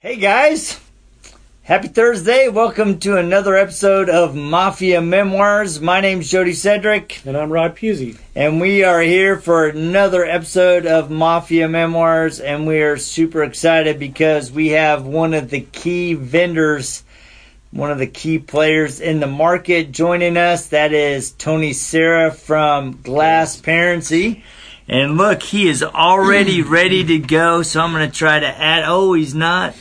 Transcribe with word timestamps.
Hey 0.00 0.16
guys, 0.16 0.80
happy 1.62 1.88
Thursday. 1.88 2.48
Welcome 2.48 2.98
to 3.00 3.18
another 3.18 3.54
episode 3.54 4.08
of 4.08 4.34
Mafia 4.34 5.02
Memoirs. 5.02 5.78
My 5.82 6.00
name's 6.00 6.30
Jody 6.30 6.54
Cedric, 6.54 7.20
And 7.26 7.36
I'm 7.36 7.52
Rod 7.52 7.76
Pusey. 7.76 8.16
and 8.34 8.62
we 8.62 8.82
are 8.82 9.02
here 9.02 9.38
for 9.38 9.66
another 9.68 10.24
episode 10.24 10.86
of 10.86 11.10
Mafia 11.10 11.68
Memoirs. 11.68 12.40
And 12.40 12.66
we 12.66 12.80
are 12.80 12.96
super 12.96 13.42
excited 13.44 13.98
because 13.98 14.50
we 14.50 14.68
have 14.68 15.04
one 15.04 15.34
of 15.34 15.50
the 15.50 15.60
key 15.60 16.14
vendors, 16.14 17.04
one 17.70 17.90
of 17.90 17.98
the 17.98 18.06
key 18.06 18.38
players 18.38 19.00
in 19.00 19.20
the 19.20 19.26
market 19.26 19.92
joining 19.92 20.38
us. 20.38 20.68
That 20.68 20.94
is 20.94 21.32
Tony 21.32 21.74
Serra 21.74 22.30
from 22.32 22.94
Glassparency. 22.94 24.42
And 24.88 25.18
look, 25.18 25.42
he 25.42 25.68
is 25.68 25.82
already 25.82 26.62
ready 26.78 27.04
to 27.04 27.18
go. 27.18 27.62
So 27.62 27.82
I'm 27.82 27.92
going 27.92 28.10
to 28.10 28.16
try 28.16 28.40
to 28.40 28.48
add. 28.48 28.84
Oh, 28.86 29.12
he's 29.12 29.34
not. 29.34 29.74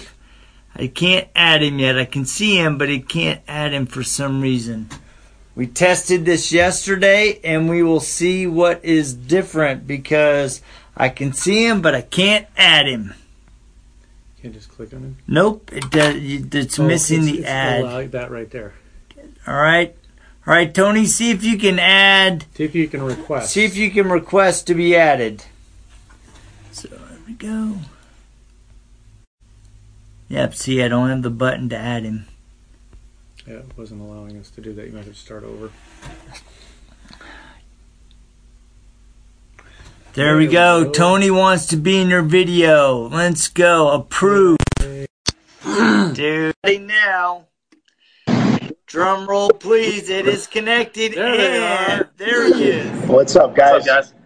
I 0.80 0.88
can't 0.88 1.28
add 1.36 1.62
him 1.62 1.80
yet. 1.80 1.98
I 2.00 2.06
can 2.06 2.26
see 2.26 2.58
him, 2.58 2.78
but 2.78 2.90
I 2.90 3.00
can't 3.00 3.42
add 3.48 3.74
him 3.74 3.86
for 3.86 4.02
some 4.04 4.42
reason. 4.42 4.90
We 5.56 5.68
tested 5.68 6.24
this 6.24 6.52
yesterday 6.54 7.40
and 7.44 7.70
we 7.70 7.84
will 7.84 8.00
see 8.00 8.48
what 8.48 8.84
is 8.86 9.14
different 9.14 9.86
because 9.86 10.62
I 10.96 11.10
can 11.10 11.34
see 11.34 11.66
him, 11.66 11.82
but 11.82 11.94
I 11.96 12.02
can't 12.02 12.48
add 12.56 12.88
him. 12.88 13.14
Can't 14.42 14.54
just 14.54 14.70
click 14.70 14.94
on 14.94 15.04
it. 15.04 15.24
Nope, 15.28 15.70
it 15.74 15.92
does, 15.92 16.16
it's 16.18 16.80
Oh, 16.80 16.88
missing 16.88 17.24
it's- 17.24 17.32
the 17.36 17.40
it's 17.40 17.48
add. 17.50 17.84
Like 17.84 18.12
that 18.12 18.32
right 18.32 18.50
there. 18.50 18.74
All 19.46 19.56
right. 19.56 19.94
All 20.48 20.54
right, 20.54 20.74
Tony, 20.74 21.06
see 21.06 21.30
if 21.32 21.44
you 21.44 21.58
can 21.58 21.78
add, 21.78 22.46
See 22.56 22.64
if 22.64 22.74
you 22.74 22.88
can 22.88 23.02
request. 23.04 23.52
see 23.52 23.66
if 23.66 23.76
you 23.76 23.92
can 23.92 24.10
request 24.10 24.66
to 24.68 24.74
be 24.74 24.96
added. 24.96 25.44
So 26.72 26.88
there 26.88 27.00
we 27.28 27.34
go. 27.34 27.76
Yep, 30.30 30.54
see, 30.54 30.84
I 30.84 30.88
don't 30.88 31.10
have 31.10 31.24
the 31.24 31.32
button 31.32 31.70
to 31.70 31.76
add 31.76 32.04
him. 32.04 32.28
Yeah, 33.48 33.56
it 33.56 33.66
wasn't 33.76 34.02
allowing 34.02 34.38
us 34.38 34.52
to 34.52 34.62
do 34.62 34.74
that. 34.74 34.86
You 34.86 34.94
might 34.94 35.06
have 35.06 35.14
to 35.14 35.20
start 35.20 35.44
over. 35.44 35.72
There 40.14 40.38
we 40.38 40.46
go. 40.46 40.86
go. 40.86 40.92
Tony 40.92 41.32
wants 41.32 41.66
to 41.68 41.78
be 41.78 42.00
in 42.00 42.10
your 42.10 42.22
video. 42.22 43.10
Let's 43.10 43.48
go. 43.48 43.90
Approve. 43.90 44.58
Dude. 46.14 46.56
Now. 46.64 47.46
Drum 48.86 49.28
roll, 49.28 49.50
please. 49.50 50.10
It 50.10 50.28
is 50.28 50.46
connected. 50.46 51.14
There 51.14 51.38
they 51.38 51.64
and 51.64 52.02
are. 52.02 52.10
there 52.18 52.54
he 52.54 52.64
is. 52.66 53.08
What's 53.08 53.36
up, 53.36 53.56
guys? 53.56 53.86
What's 53.86 53.88
up, 53.88 54.06
guys? 54.06 54.19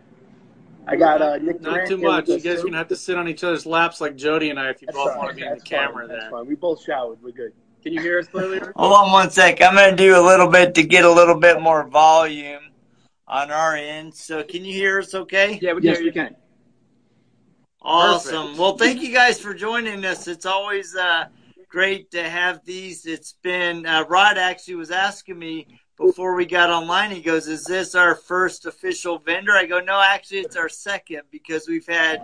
I 0.87 0.95
got 0.95 1.21
uh, 1.21 1.37
Nick 1.37 1.61
Not 1.61 1.73
Durant 1.73 1.89
too 1.89 1.97
much. 1.97 2.27
You 2.27 2.39
guys 2.39 2.59
are 2.59 2.61
going 2.61 2.73
to 2.73 2.77
have 2.77 2.87
to 2.89 2.95
sit 2.95 3.17
on 3.17 3.27
each 3.27 3.43
other's 3.43 3.65
laps 3.65 4.01
like 4.01 4.15
Jody 4.15 4.49
and 4.49 4.59
I 4.59 4.69
if 4.69 4.81
you 4.81 4.87
That's 4.87 4.97
both 4.97 5.09
fine. 5.09 5.17
want 5.17 5.29
to 5.29 5.35
be 5.35 5.41
in 5.43 5.49
the 5.49 5.55
fine. 5.57 5.65
camera 5.65 6.07
That's 6.07 6.21
there. 6.23 6.31
fine. 6.31 6.47
We 6.47 6.55
both 6.55 6.83
showered. 6.83 7.19
We're 7.21 7.31
good. 7.31 7.53
Can 7.83 7.93
you 7.93 8.01
hear 8.01 8.19
us 8.19 8.27
clearly? 8.27 8.59
Hold 8.75 8.93
on 8.93 9.11
one 9.11 9.29
sec. 9.29 9.61
I'm 9.61 9.75
going 9.75 9.91
to 9.91 9.95
do 9.95 10.17
a 10.17 10.23
little 10.25 10.47
bit 10.47 10.75
to 10.75 10.83
get 10.83 11.05
a 11.05 11.11
little 11.11 11.39
bit 11.39 11.61
more 11.61 11.87
volume 11.87 12.61
on 13.27 13.51
our 13.51 13.75
end. 13.75 14.13
So, 14.13 14.43
can 14.43 14.63
you 14.65 14.73
hear 14.73 14.99
us 14.99 15.13
okay? 15.13 15.59
Yeah, 15.61 15.73
we 15.73 15.81
can. 15.81 15.89
Yes, 15.89 15.99
we 15.99 16.05
you. 16.05 16.11
can. 16.11 16.35
Awesome. 17.81 18.41
Perfect. 18.43 18.59
Well, 18.59 18.77
thank 18.77 19.01
you 19.01 19.13
guys 19.13 19.39
for 19.39 19.53
joining 19.53 20.05
us. 20.05 20.27
It's 20.27 20.45
always 20.45 20.95
uh, 20.95 21.25
great 21.69 22.11
to 22.11 22.23
have 22.29 22.61
these. 22.65 23.05
It's 23.05 23.33
been, 23.43 23.85
uh, 23.85 24.05
Rod 24.07 24.37
actually 24.37 24.75
was 24.75 24.91
asking 24.91 25.37
me 25.37 25.67
before 26.05 26.35
we 26.35 26.45
got 26.45 26.69
online. 26.69 27.11
He 27.11 27.21
goes, 27.21 27.47
Is 27.47 27.63
this 27.65 27.95
our 27.95 28.15
first 28.15 28.65
official 28.65 29.19
vendor? 29.19 29.53
I 29.53 29.65
go, 29.65 29.79
No, 29.79 30.01
actually, 30.01 30.39
it's 30.39 30.55
our 30.55 30.69
second 30.69 31.21
because 31.31 31.67
we've 31.67 31.87
had 31.87 32.21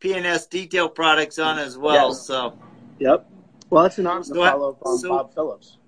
P&S 0.00 0.46
detail 0.46 0.88
products 0.88 1.38
on 1.38 1.58
as 1.58 1.78
well. 1.78 2.08
Yes. 2.10 2.26
So, 2.26 2.58
Yep. 2.98 3.28
Well, 3.70 3.82
that's 3.84 3.98
an 3.98 4.06
honor 4.06 4.20
to 4.22 4.26
So 4.28 4.42
I- 4.42 4.50
follow 4.50 4.78
um, 4.84 4.98
so- 4.98 5.08
Bob 5.08 5.34
Phillips. 5.34 5.78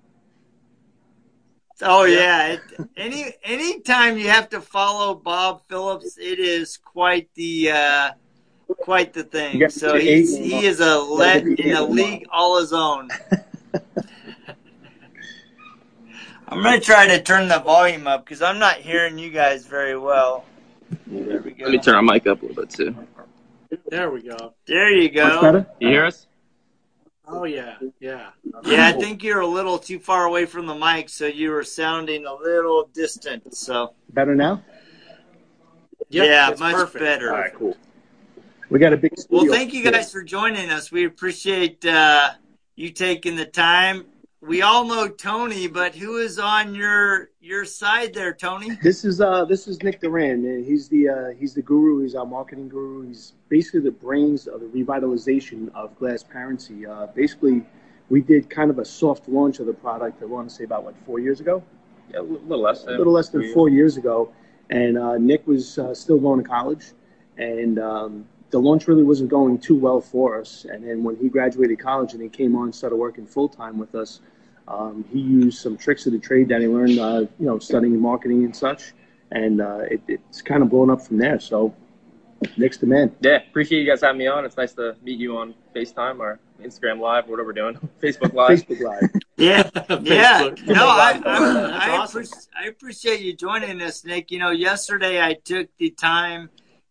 oh, 1.83 2.03
yeah. 2.05 2.53
It, 2.53 2.61
any 2.97 3.25
anytime 3.43 4.17
you 4.17 4.29
have 4.29 4.49
to 4.49 4.61
follow 4.61 5.13
Bob 5.15 5.61
Phillips, 5.69 6.17
it 6.17 6.39
is 6.39 6.77
quite 6.77 7.29
the. 7.35 7.71
Uh, 7.71 8.11
Quite 8.79 9.13
the 9.13 9.23
thing. 9.23 9.69
So 9.69 9.95
he's, 9.95 10.35
he 10.35 10.65
is 10.65 10.79
a 10.79 10.95
le- 10.97 11.39
get 11.39 11.59
your 11.59 11.67
in 11.67 11.75
a 11.75 11.83
league 11.83 12.25
all 12.31 12.59
his 12.59 12.73
own. 12.73 13.09
I'm 16.47 16.61
gonna 16.61 16.79
try 16.79 17.07
to 17.07 17.21
turn 17.21 17.47
the 17.47 17.59
volume 17.59 18.07
up 18.07 18.25
because 18.25 18.41
I'm 18.41 18.59
not 18.59 18.77
hearing 18.77 19.17
you 19.17 19.31
guys 19.31 19.65
very 19.65 19.97
well. 19.97 20.45
There 21.07 21.41
we 21.41 21.51
go. 21.51 21.65
Let 21.65 21.71
me 21.71 21.79
turn 21.79 21.95
our 21.95 22.03
mic 22.03 22.27
up 22.27 22.41
a 22.41 22.45
little 22.45 22.63
bit 22.63 22.69
too. 22.69 22.95
There 23.87 24.11
we 24.11 24.21
go. 24.21 24.53
There 24.67 24.91
you 24.91 25.09
Much 25.09 25.13
go. 25.13 25.41
better? 25.41 25.67
You 25.79 25.89
hear 25.89 26.05
us? 26.05 26.27
Oh, 27.27 27.45
yeah. 27.45 27.75
Yeah. 27.99 28.29
Yeah, 28.65 28.87
I 28.87 28.91
think 28.91 29.23
you're 29.23 29.39
a 29.39 29.47
little 29.47 29.79
too 29.79 29.99
far 29.99 30.25
away 30.25 30.45
from 30.45 30.67
the 30.67 30.75
mic, 30.75 31.09
so 31.09 31.25
you 31.25 31.49
were 31.49 31.63
sounding 31.63 32.25
a 32.25 32.33
little 32.33 32.89
distant. 32.93 33.55
So 33.55 33.93
Better 34.09 34.35
now? 34.35 34.63
Yep, 36.09 36.25
yeah, 36.27 36.55
much 36.59 36.75
perfect. 36.75 37.03
better. 37.03 37.31
All 37.33 37.39
right, 37.39 37.53
cool. 37.53 37.75
We 38.69 38.79
got 38.79 38.93
a 38.93 38.97
big 38.97 39.13
Well, 39.29 39.45
thank 39.47 39.73
you 39.73 39.83
guys 39.83 40.11
for 40.11 40.23
joining 40.23 40.69
us. 40.69 40.91
We 40.91 41.05
appreciate 41.05 41.83
uh, 41.85 42.31
you 42.75 42.91
taking 42.91 43.35
the 43.35 43.45
time. 43.45 44.05
We 44.47 44.61
all 44.61 44.85
know 44.85 45.07
Tony, 45.07 45.67
but 45.67 45.95
who 45.95 46.17
is 46.17 46.37
on 46.37 46.75
your 46.75 47.31
your 47.41 47.65
side 47.65 48.13
there, 48.13 48.33
Tony? 48.33 48.77
This 48.83 49.03
is 49.03 49.19
uh 49.19 49.43
this 49.45 49.67
is 49.67 49.81
Nick 49.81 50.01
Duran, 50.01 50.43
man. 50.43 50.63
He's 50.63 50.87
the 50.87 51.09
uh, 51.09 51.29
he's 51.29 51.55
the 51.55 51.63
guru. 51.63 52.03
He's 52.03 52.13
our 52.13 52.27
marketing 52.27 52.69
guru. 52.69 53.07
He's 53.07 53.33
basically 53.49 53.79
the 53.79 53.91
brains 53.91 54.45
of 54.47 54.59
the 54.59 54.67
revitalization 54.67 55.73
of 55.73 55.97
Glassparency. 55.99 56.87
Uh, 56.87 57.07
basically, 57.07 57.65
we 58.09 58.21
did 58.21 58.47
kind 58.47 58.69
of 58.69 58.77
a 58.77 58.85
soft 58.85 59.27
launch 59.27 59.59
of 59.59 59.65
the 59.65 59.73
product. 59.73 60.21
I 60.21 60.25
want 60.25 60.49
to 60.49 60.55
say 60.55 60.63
about 60.63 60.83
what 60.83 60.95
four 61.07 61.19
years 61.19 61.39
ago. 61.39 61.63
Yeah, 62.13 62.19
a 62.19 62.21
little 62.21 62.61
less. 62.61 62.85
a 62.85 62.91
little 62.91 63.13
less 63.13 63.29
than 63.29 63.51
four 63.51 63.69
years 63.69 63.97
ago, 63.97 64.31
and 64.69 64.95
uh, 64.95 65.17
Nick 65.17 65.47
was 65.47 65.79
uh, 65.79 65.95
still 65.95 66.19
going 66.19 66.43
to 66.43 66.47
college, 66.47 66.91
and 67.37 67.79
um, 67.79 68.25
the 68.51 68.59
launch 68.59 68.87
really 68.87 69.03
wasn't 69.03 69.29
going 69.29 69.57
too 69.57 69.75
well 69.75 69.99
for 69.99 70.39
us. 70.39 70.65
And 70.69 70.87
then 70.87 71.03
when 71.03 71.15
he 71.15 71.29
graduated 71.29 71.79
college 71.79 72.13
and 72.13 72.21
he 72.21 72.29
came 72.29 72.55
on, 72.55 72.65
and 72.65 72.75
started 72.75 72.97
working 72.97 73.25
full 73.25 73.49
time 73.49 73.79
with 73.79 73.95
us, 73.95 74.21
um, 74.67 75.05
he 75.11 75.19
used 75.19 75.59
some 75.59 75.77
tricks 75.77 76.05
of 76.05 76.13
the 76.13 76.19
trade 76.19 76.49
that 76.49 76.61
he 76.61 76.67
learned, 76.67 76.99
uh, 76.99 77.19
you 77.39 77.45
know, 77.45 77.59
studying 77.59 77.99
marketing 77.99 78.45
and 78.45 78.55
such, 78.55 78.93
and 79.31 79.61
uh, 79.61 79.79
it, 79.89 80.01
it's 80.07 80.41
kind 80.41 80.63
of 80.63 80.69
blown 80.69 80.89
up 80.89 81.01
from 81.01 81.17
there. 81.17 81.39
So 81.39 81.75
Nick's 82.57 82.77
to 82.77 82.85
man. 82.85 83.15
Yeah, 83.21 83.39
appreciate 83.47 83.81
you 83.81 83.87
guys 83.87 84.01
having 84.01 84.19
me 84.19 84.27
on. 84.27 84.45
It's 84.45 84.57
nice 84.57 84.73
to 84.73 84.95
meet 85.03 85.19
you 85.19 85.37
on 85.37 85.53
FaceTime 85.75 86.19
or 86.19 86.39
Instagram 86.61 86.99
Live, 86.99 87.27
whatever 87.27 87.47
we're 87.47 87.53
doing. 87.53 87.77
Facebook 88.03 88.33
Live. 88.33 88.59
Facebook 88.59 88.81
Live. 88.81 89.09
Yeah, 89.37 89.69
yeah. 90.01 90.49
No, 90.65 90.87
I, 90.87 91.21
I, 91.25 91.89
I, 91.89 91.97
awesome. 91.97 92.23
I 92.57 92.67
appreciate 92.67 93.19
you 93.19 93.35
joining 93.35 93.81
us, 93.81 94.05
Nick. 94.05 94.31
You 94.31 94.39
know, 94.39 94.51
yesterday 94.51 95.21
I 95.21 95.33
took 95.33 95.67
the 95.77 95.89
time 95.89 96.49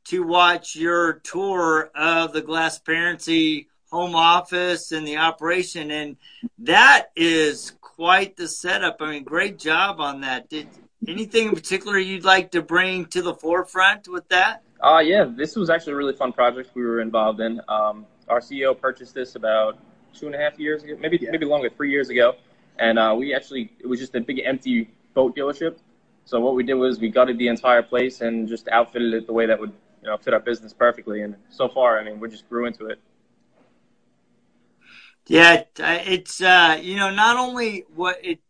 to 0.08 0.22
watch 0.22 0.76
your 0.76 1.20
tour 1.20 1.90
of 1.94 2.34
the 2.34 2.42
Glassparency 2.42 3.68
home 3.94 4.16
office 4.16 4.90
and 4.90 5.06
the 5.06 5.16
operation, 5.16 5.90
and 5.92 6.16
that 6.58 7.12
is 7.14 7.72
quite 7.80 8.36
the 8.36 8.48
setup. 8.48 8.96
I 9.00 9.10
mean, 9.12 9.22
great 9.24 9.56
job 9.56 10.00
on 10.00 10.22
that. 10.22 10.50
Did 10.50 10.68
anything 11.06 11.48
in 11.50 11.54
particular 11.54 11.96
you'd 11.98 12.24
like 12.24 12.50
to 12.50 12.60
bring 12.60 13.06
to 13.06 13.22
the 13.22 13.34
forefront 13.34 14.08
with 14.08 14.28
that? 14.30 14.62
Uh, 14.82 14.98
yeah, 14.98 15.24
this 15.24 15.54
was 15.54 15.70
actually 15.70 15.92
a 15.92 15.96
really 15.96 16.12
fun 16.12 16.32
project 16.32 16.70
we 16.74 16.82
were 16.82 17.00
involved 17.00 17.40
in. 17.40 17.60
Um, 17.68 18.04
our 18.28 18.40
CEO 18.40 18.78
purchased 18.78 19.14
this 19.14 19.36
about 19.36 19.78
two 20.12 20.26
and 20.26 20.34
a 20.34 20.38
half 20.38 20.58
years 20.58 20.82
ago, 20.82 20.96
maybe 20.98 21.18
Yeah. 21.20 21.30
maybe 21.30 21.46
longer, 21.46 21.70
three 21.70 21.90
years 21.90 22.08
ago, 22.08 22.34
and 22.78 22.98
uh, 22.98 23.14
we 23.16 23.32
actually 23.32 23.70
it 23.78 23.86
was 23.86 24.00
just 24.00 24.14
a 24.16 24.20
big 24.20 24.40
empty 24.44 24.90
boat 25.14 25.36
dealership. 25.36 25.76
So 26.24 26.40
what 26.40 26.54
we 26.56 26.64
did 26.64 26.74
was 26.74 26.98
we 26.98 27.10
gutted 27.10 27.38
the 27.38 27.46
entire 27.48 27.82
place 27.82 28.20
and 28.22 28.48
just 28.48 28.66
outfitted 28.68 29.14
it 29.14 29.26
the 29.28 29.32
way 29.32 29.46
that 29.46 29.60
would 29.60 29.72
you 30.02 30.08
know 30.08 30.16
fit 30.16 30.34
our 30.34 30.40
business 30.40 30.72
perfectly. 30.72 31.22
And 31.22 31.36
so 31.48 31.68
far, 31.68 31.98
I 32.00 32.04
mean, 32.04 32.18
we 32.18 32.28
just 32.28 32.48
grew 32.48 32.66
into 32.66 32.86
it. 32.86 32.98
Yeah, 35.26 35.62
uh, 35.80 35.98
it's 36.04 36.40
uh, 36.42 36.78
you 36.82 36.96
know 36.96 37.10
not 37.10 37.36
only 37.38 37.84
what 37.94 38.18
it, 38.22 38.40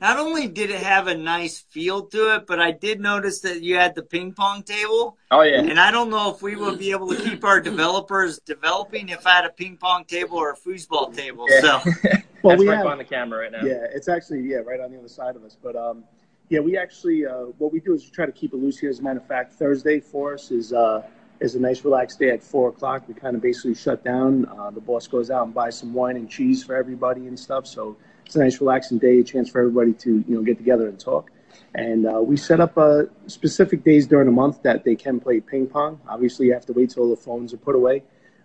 not 0.00 0.18
only 0.18 0.46
did 0.48 0.70
it 0.70 0.80
have 0.80 1.06
a 1.08 1.16
nice 1.16 1.58
feel 1.58 2.06
to 2.06 2.36
it, 2.36 2.46
but 2.46 2.60
I 2.60 2.70
did 2.70 3.00
notice 3.00 3.40
that 3.40 3.62
you 3.62 3.76
had 3.76 3.94
the 3.94 4.02
ping 4.02 4.32
pong 4.32 4.62
table, 4.62 5.16
Oh 5.30 5.42
yeah, 5.42 5.60
and 5.60 5.78
I 5.80 5.90
don't 5.90 6.10
know 6.10 6.32
if 6.32 6.40
we 6.42 6.54
would 6.56 6.78
be 6.78 6.92
able 6.92 7.08
to 7.08 7.16
keep 7.16 7.42
our 7.44 7.60
developers 7.60 8.38
developing 8.38 9.08
if 9.08 9.26
I 9.26 9.32
had 9.32 9.44
a 9.44 9.50
ping 9.50 9.76
pong 9.76 10.04
table 10.04 10.36
or 10.38 10.50
a 10.52 10.56
foosball 10.56 11.14
table. 11.14 11.46
Yeah. 11.48 11.60
So 11.60 11.90
Well, 12.42 12.52
That's 12.52 12.60
we 12.60 12.68
right 12.68 12.74
have- 12.76 12.84
behind 12.84 13.00
the 13.00 13.04
camera 13.04 13.38
right 13.40 13.50
now. 13.52 13.64
Yeah, 13.64 13.86
it's 13.92 14.06
actually 14.08 14.42
yeah 14.42 14.58
right 14.58 14.78
on 14.78 14.92
the 14.92 14.98
other 14.98 15.08
side 15.08 15.34
of 15.34 15.42
us. 15.44 15.56
But 15.60 15.74
um, 15.76 16.04
yeah, 16.50 16.60
we 16.60 16.76
actually 16.76 17.24
uh, 17.26 17.46
what 17.58 17.72
we 17.72 17.80
do 17.80 17.94
is 17.94 18.04
we 18.04 18.10
try 18.10 18.26
to 18.26 18.32
keep 18.32 18.52
it 18.52 18.56
loose 18.58 18.78
here. 18.78 18.90
As 18.90 18.98
a 18.98 19.02
matter 19.02 19.18
of 19.18 19.26
fact, 19.26 19.54
Thursday 19.54 19.98
for 19.98 20.34
us 20.34 20.50
is 20.50 20.72
uh, 20.74 21.02
is 21.40 21.54
a 21.54 21.60
nice 21.60 21.84
relaxed 21.84 22.18
day 22.18 22.30
at 22.30 22.42
four 22.42 22.68
o'clock. 22.68 23.06
We 23.08 23.14
kind 23.14 23.36
of 23.36 23.42
basically 23.42 23.74
shut 23.74 24.04
down. 24.04 24.46
Uh, 24.46 24.70
the 24.70 24.80
boss 24.80 25.06
goes 25.06 25.30
out 25.30 25.44
and 25.46 25.54
buys 25.54 25.78
some 25.78 25.92
wine 25.92 26.16
and 26.16 26.28
cheese 26.28 26.64
for 26.64 26.74
everybody 26.74 27.26
and 27.26 27.38
stuff. 27.38 27.66
So 27.66 27.96
it's 28.24 28.36
a 28.36 28.38
nice 28.38 28.60
relaxing 28.60 28.98
day, 28.98 29.20
a 29.20 29.24
chance 29.24 29.50
for 29.50 29.60
everybody 29.60 29.92
to 29.94 30.24
you 30.26 30.34
know 30.34 30.42
get 30.42 30.56
together 30.58 30.88
and 30.88 30.98
talk. 30.98 31.30
And 31.74 32.06
uh, 32.06 32.20
we 32.22 32.36
set 32.36 32.60
up 32.60 32.78
uh, 32.78 33.04
specific 33.26 33.84
days 33.84 34.06
during 34.06 34.26
the 34.26 34.32
month 34.32 34.62
that 34.62 34.84
they 34.84 34.94
can 34.94 35.20
play 35.20 35.40
ping 35.40 35.66
pong. 35.66 36.00
Obviously, 36.08 36.46
you 36.46 36.52
have 36.52 36.66
to 36.66 36.72
wait 36.72 36.90
till 36.90 37.10
the 37.10 37.16
phones 37.16 37.52
are 37.52 37.58
put 37.58 37.74
away. 37.74 38.02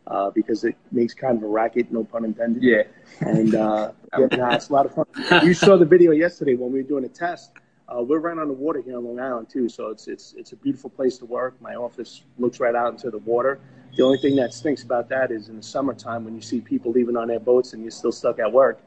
uh, 0.10 0.32
because 0.32 0.64
it 0.64 0.76
makes 0.92 1.14
kind 1.14 1.38
of 1.38 1.44
a 1.44 1.48
racket, 1.48 1.92
no 1.92 2.04
pun 2.04 2.26
intended. 2.26 2.64
Yeah. 2.64 2.84
And 3.22 3.56
uh, 3.56 3.92
yeah, 4.18 4.26
nah, 4.38 4.56
it's 4.56 4.70
a 4.70 4.74
lot 4.74 4.86
of 4.86 4.94
fun. 4.96 5.06
You 5.46 5.54
saw 5.54 5.78
the 5.78 5.86
video 5.86 6.12
yesterday 6.12 6.56
when 6.56 6.72
we 6.72 6.82
were 6.82 6.88
doing 6.88 7.06
a 7.06 7.10
test. 7.10 7.52
Uh, 7.92 8.02
we're 8.04 8.20
right 8.20 8.38
on 8.38 8.48
the 8.48 8.54
water 8.54 8.82
here 8.82 8.98
on 8.98 9.04
Long 9.04 9.20
Island 9.20 9.50
too, 9.50 9.68
so 9.68 9.88
it's 9.90 10.08
it's 10.08 10.34
it's 10.38 10.52
a 10.52 10.56
beautiful 10.56 10.90
place 10.92 11.18
to 11.18 11.26
work. 11.26 11.60
My 11.62 11.74
office 11.76 12.24
looks 12.38 12.60
right 12.60 12.76
out 12.76 12.92
into 12.94 13.10
the 13.10 13.18
water. 13.20 13.60
The 13.98 14.04
only 14.04 14.20
thing 14.20 14.36
that 14.36 14.54
stinks 14.54 14.84
about 14.84 15.10
that 15.10 15.32
is 15.32 15.50
in 15.50 15.58
the 15.58 15.64
summertime 15.64 16.24
when 16.24 16.36
you 16.36 16.42
see 16.42 16.62
people 16.62 16.92
leaving 16.92 17.18
on 17.18 17.28
their 17.28 17.40
boats 17.40 17.74
and 17.74 17.82
you're 17.82 17.90
still 17.92 18.12
stuck 18.12 18.38
at 18.40 18.52
work. 18.52 18.80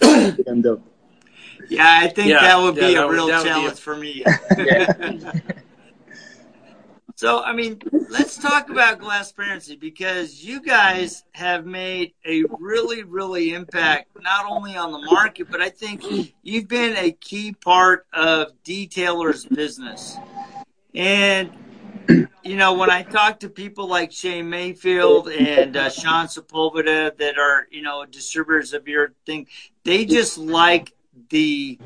and 0.00 0.66
uh, 0.66 0.76
Yeah, 1.68 2.00
I 2.02 2.08
think 2.08 2.28
Yeah, 2.30 2.40
that 2.40 2.58
would 2.58 2.74
be 2.74 2.80
yeah, 2.80 3.04
a 3.04 3.06
would- 3.06 3.12
real 3.14 3.26
that 3.28 3.38
would 3.38 3.44
be 3.44 3.48
challenge 3.48 3.72
a- 3.78 3.82
for 3.82 3.96
me. 3.96 4.24
So, 7.18 7.42
I 7.42 7.54
mean, 7.54 7.80
let's 8.10 8.36
talk 8.36 8.68
about 8.68 9.00
Glassparency 9.00 9.80
because 9.80 10.44
you 10.44 10.60
guys 10.60 11.24
have 11.32 11.64
made 11.64 12.12
a 12.26 12.44
really, 12.58 13.04
really 13.04 13.54
impact 13.54 14.10
not 14.20 14.44
only 14.46 14.76
on 14.76 14.92
the 14.92 14.98
market, 14.98 15.50
but 15.50 15.62
I 15.62 15.70
think 15.70 16.04
you've 16.42 16.68
been 16.68 16.94
a 16.94 17.12
key 17.12 17.54
part 17.54 18.06
of 18.12 18.52
detailers' 18.64 19.48
business. 19.48 20.18
And, 20.94 21.50
you 22.42 22.56
know, 22.56 22.74
when 22.74 22.90
I 22.90 23.02
talk 23.02 23.40
to 23.40 23.48
people 23.48 23.88
like 23.88 24.12
Shane 24.12 24.50
Mayfield 24.50 25.28
and 25.28 25.74
uh, 25.74 25.88
Sean 25.88 26.26
Sepulveda 26.26 27.16
that 27.16 27.38
are, 27.38 27.66
you 27.70 27.80
know, 27.80 28.04
distributors 28.04 28.74
of 28.74 28.88
your 28.88 29.14
thing, 29.24 29.46
they 29.84 30.04
just 30.04 30.36
like 30.36 30.92
the 31.30 31.78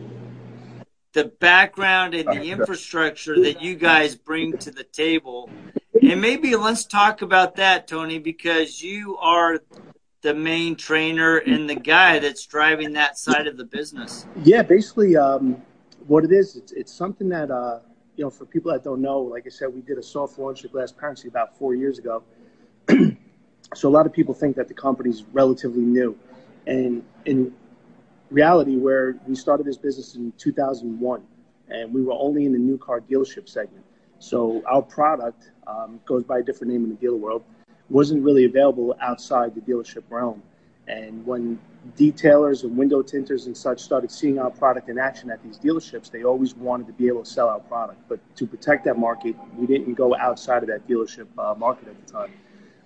the 1.13 1.25
background 1.25 2.15
and 2.15 2.29
the 2.29 2.51
infrastructure 2.51 3.41
that 3.43 3.61
you 3.61 3.75
guys 3.75 4.15
bring 4.15 4.57
to 4.59 4.71
the 4.71 4.85
table. 4.85 5.51
And 6.01 6.21
maybe 6.21 6.55
let's 6.57 6.85
talk 6.85 7.23
about 7.23 7.57
that, 7.57 7.89
Tony, 7.89 8.19
because 8.19 8.83
you 8.83 9.17
are 9.19 9.61
the 10.23 10.35
main 10.35 10.77
trainer 10.77 11.39
and 11.39 11.69
the 11.69 11.75
guy 11.75 12.19
that's 12.19 12.47
driving 12.47 12.93
that 12.93 13.19
side 13.19 13.47
of 13.47 13.57
the 13.57 13.65
business. 13.65 14.27
Yeah, 14.45 14.63
basically, 14.63 15.17
um, 15.17 15.61
what 16.07 16.25
it 16.25 16.33
is, 16.33 16.57
it's, 16.57 16.73
it's 16.73 16.93
something 16.93 17.29
that, 17.31 17.51
uh, 17.51 17.81
you 18.17 18.25
know, 18.25 18.31
for 18.31 18.45
people 18.45 18.71
that 18.73 18.85
don't 18.85 19.01
know, 19.01 19.21
like 19.21 19.45
I 19.47 19.51
said, 19.51 19.75
we 19.75 19.81
did 19.81 19.99
a 19.99 20.03
soft 20.03 20.39
launch 20.39 20.65
of 20.65 20.73
Glassparency 20.73 21.27
about 21.27 21.57
four 21.59 21.75
years 21.75 21.99
ago. 21.99 22.23
so 23.75 23.89
a 23.89 23.91
lot 23.91 24.07
of 24.07 24.13
people 24.13 24.35
think 24.35 24.57
that 24.57 24.69
the 24.69 24.75
company's 24.75 25.25
relatively 25.33 25.83
new. 25.83 26.17
And 26.67 27.03
in 27.25 27.55
reality, 28.31 28.77
where 28.77 29.17
we 29.27 29.35
started 29.35 29.67
this 29.67 29.77
business 29.77 30.15
in 30.15 30.33
2001, 30.39 31.23
and 31.69 31.93
we 31.93 32.03
were 32.03 32.13
only 32.13 32.47
in 32.47 32.53
the 32.53 32.59
new 32.59 32.79
car 32.79 33.01
dealership 33.01 33.49
segment. 33.49 33.85
So 34.19 34.63
our 34.67 34.83
product 34.83 35.51
um, 35.67 36.01
goes 36.05 36.25
by 36.25 36.39
a 36.39 36.43
different 36.43 36.73
name 36.73 36.85
in 36.85 36.91
the 36.91 36.97
dealer 36.97 37.17
world, 37.17 37.43
wasn't 37.89 38.23
really 38.23 38.45
available 38.45 38.95
outside 39.01 39.55
the 39.55 39.61
dealership 39.61 40.03
realm. 40.11 40.43
And 40.87 41.25
when 41.25 41.59
detailers 41.97 42.65
and 42.65 42.77
window 42.77 43.03
tinters 43.03 43.47
and 43.47 43.57
such 43.57 43.81
started 43.81 44.11
seeing 44.11 44.39
our 44.39 44.51
product 44.51 44.89
in 44.89 44.99
action 44.99 45.31
at 45.31 45.43
these 45.43 45.59
dealerships, 45.59 46.11
they 46.11 46.25
always 46.25 46.55
wanted 46.55 46.87
to 46.89 46.93
be 46.93 47.07
able 47.07 47.23
to 47.23 47.31
sell 47.31 47.49
our 47.49 47.61
product. 47.61 48.01
But 48.09 48.19
to 48.37 48.47
protect 48.47 48.85
that 48.85 48.99
market, 48.99 49.37
we 49.57 49.67
didn't 49.67 49.95
go 49.95 50.17
outside 50.17 50.63
of 50.63 50.69
that 50.69 50.87
dealership 50.89 51.27
uh, 51.39 51.55
market 51.55 51.89
at 51.89 52.07
the 52.07 52.13
time. 52.13 52.33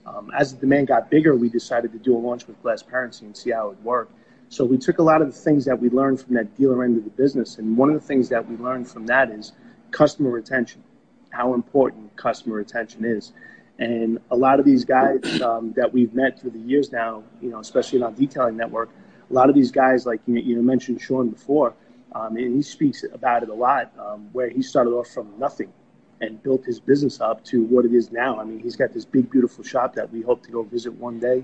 Um, 0.06 0.30
as 0.36 0.54
the 0.54 0.60
demand 0.60 0.88
got 0.88 1.10
bigger, 1.10 1.34
we 1.34 1.48
decided 1.48 1.92
to 1.92 1.98
do 1.98 2.14
a 2.16 2.18
launch 2.18 2.46
with 2.46 2.62
Glassparency 2.62 3.22
and 3.22 3.36
see 3.36 3.50
how 3.50 3.70
it 3.70 3.80
worked. 3.82 4.12
So 4.48 4.64
we 4.64 4.78
took 4.78 4.98
a 4.98 5.02
lot 5.02 5.22
of 5.22 5.28
the 5.28 5.38
things 5.38 5.64
that 5.64 5.80
we 5.80 5.90
learned 5.90 6.20
from 6.20 6.34
that 6.34 6.56
dealer 6.56 6.84
end 6.84 6.96
of 6.96 7.04
the 7.04 7.10
business, 7.10 7.58
and 7.58 7.76
one 7.76 7.88
of 7.90 7.94
the 7.94 8.06
things 8.06 8.28
that 8.28 8.48
we 8.48 8.56
learned 8.56 8.88
from 8.88 9.06
that 9.06 9.30
is 9.30 9.52
customer 9.90 10.30
retention, 10.30 10.82
how 11.30 11.54
important 11.54 12.14
customer 12.16 12.56
retention 12.56 13.04
is. 13.04 13.32
And 13.78 14.20
a 14.30 14.36
lot 14.36 14.60
of 14.60 14.64
these 14.64 14.84
guys 14.84 15.40
um, 15.42 15.72
that 15.72 15.92
we've 15.92 16.14
met 16.14 16.38
through 16.38 16.52
the 16.52 16.60
years 16.60 16.92
now, 16.92 17.24
you 17.42 17.50
know, 17.50 17.58
especially 17.58 17.98
in 17.98 18.04
our 18.04 18.12
detailing 18.12 18.56
network, 18.56 18.90
a 19.28 19.32
lot 19.32 19.48
of 19.48 19.54
these 19.54 19.72
guys, 19.72 20.06
like 20.06 20.20
you, 20.26 20.36
you 20.36 20.62
mentioned 20.62 21.00
Sean 21.00 21.30
before, 21.30 21.74
um, 22.12 22.36
and 22.36 22.54
he 22.54 22.62
speaks 22.62 23.04
about 23.12 23.42
it 23.42 23.48
a 23.48 23.54
lot, 23.54 23.92
um, 23.98 24.28
where 24.32 24.48
he 24.48 24.62
started 24.62 24.90
off 24.90 25.08
from 25.08 25.32
nothing 25.38 25.72
and 26.20 26.40
built 26.42 26.64
his 26.64 26.78
business 26.78 27.20
up 27.20 27.44
to 27.44 27.64
what 27.64 27.84
it 27.84 27.92
is 27.92 28.12
now. 28.12 28.38
I 28.38 28.44
mean, 28.44 28.60
he's 28.60 28.76
got 28.76 28.92
this 28.92 29.04
big, 29.04 29.30
beautiful 29.30 29.64
shop 29.64 29.94
that 29.94 30.12
we 30.12 30.22
hope 30.22 30.44
to 30.44 30.52
go 30.52 30.62
visit 30.62 30.92
one 30.92 31.18
day. 31.18 31.42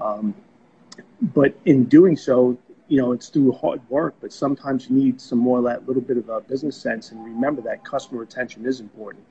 Um, 0.00 0.34
but 1.20 1.54
in 1.64 1.84
doing 1.84 2.16
so, 2.16 2.58
you 2.88 3.00
know, 3.00 3.12
it's 3.12 3.28
through 3.28 3.52
hard 3.52 3.80
work, 3.88 4.14
but 4.20 4.32
sometimes 4.32 4.88
you 4.88 4.96
need 4.96 5.20
some 5.20 5.38
more 5.38 5.58
of 5.58 5.64
that 5.64 5.86
little 5.86 6.02
bit 6.02 6.16
of 6.16 6.28
a 6.28 6.40
business 6.40 6.76
sense 6.76 7.10
and 7.10 7.24
remember 7.24 7.62
that 7.62 7.84
customer 7.84 8.20
retention 8.20 8.66
is 8.66 8.80
important. 8.80 9.24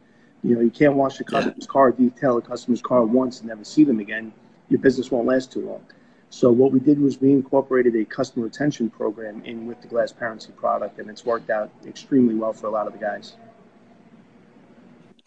You 0.44 0.56
know, 0.56 0.62
you 0.62 0.72
can't 0.72 0.96
wash 0.96 1.20
a 1.20 1.24
customer's 1.24 1.68
car, 1.68 1.92
detail 1.92 2.38
a 2.38 2.42
customer's 2.42 2.82
car 2.82 3.06
once 3.06 3.40
and 3.40 3.50
never 3.50 3.64
see 3.64 3.84
them 3.84 4.00
again. 4.00 4.34
Your 4.70 4.80
business 4.80 5.12
won't 5.12 5.28
last 5.28 5.52
too 5.52 5.66
long. 5.68 5.86
So 6.32 6.50
what 6.50 6.72
we 6.72 6.80
did 6.80 7.00
was 7.00 7.20
we 7.20 7.32
incorporated 7.34 7.94
a 7.96 8.06
customer 8.06 8.46
retention 8.46 8.90
program 8.90 9.44
in 9.44 9.68
with 9.68 9.82
the 9.82 9.88
Glassparency 9.90 10.56
product, 10.56 10.98
and 10.98 11.10
it's 11.10 11.26
worked 11.26 11.50
out 11.50 11.70
extremely 11.86 12.36
well 12.36 12.54
for 12.54 12.68
a 12.68 12.70
lot 12.70 12.88
of 12.88 12.94
the 12.94 13.00
guys. 13.00 13.36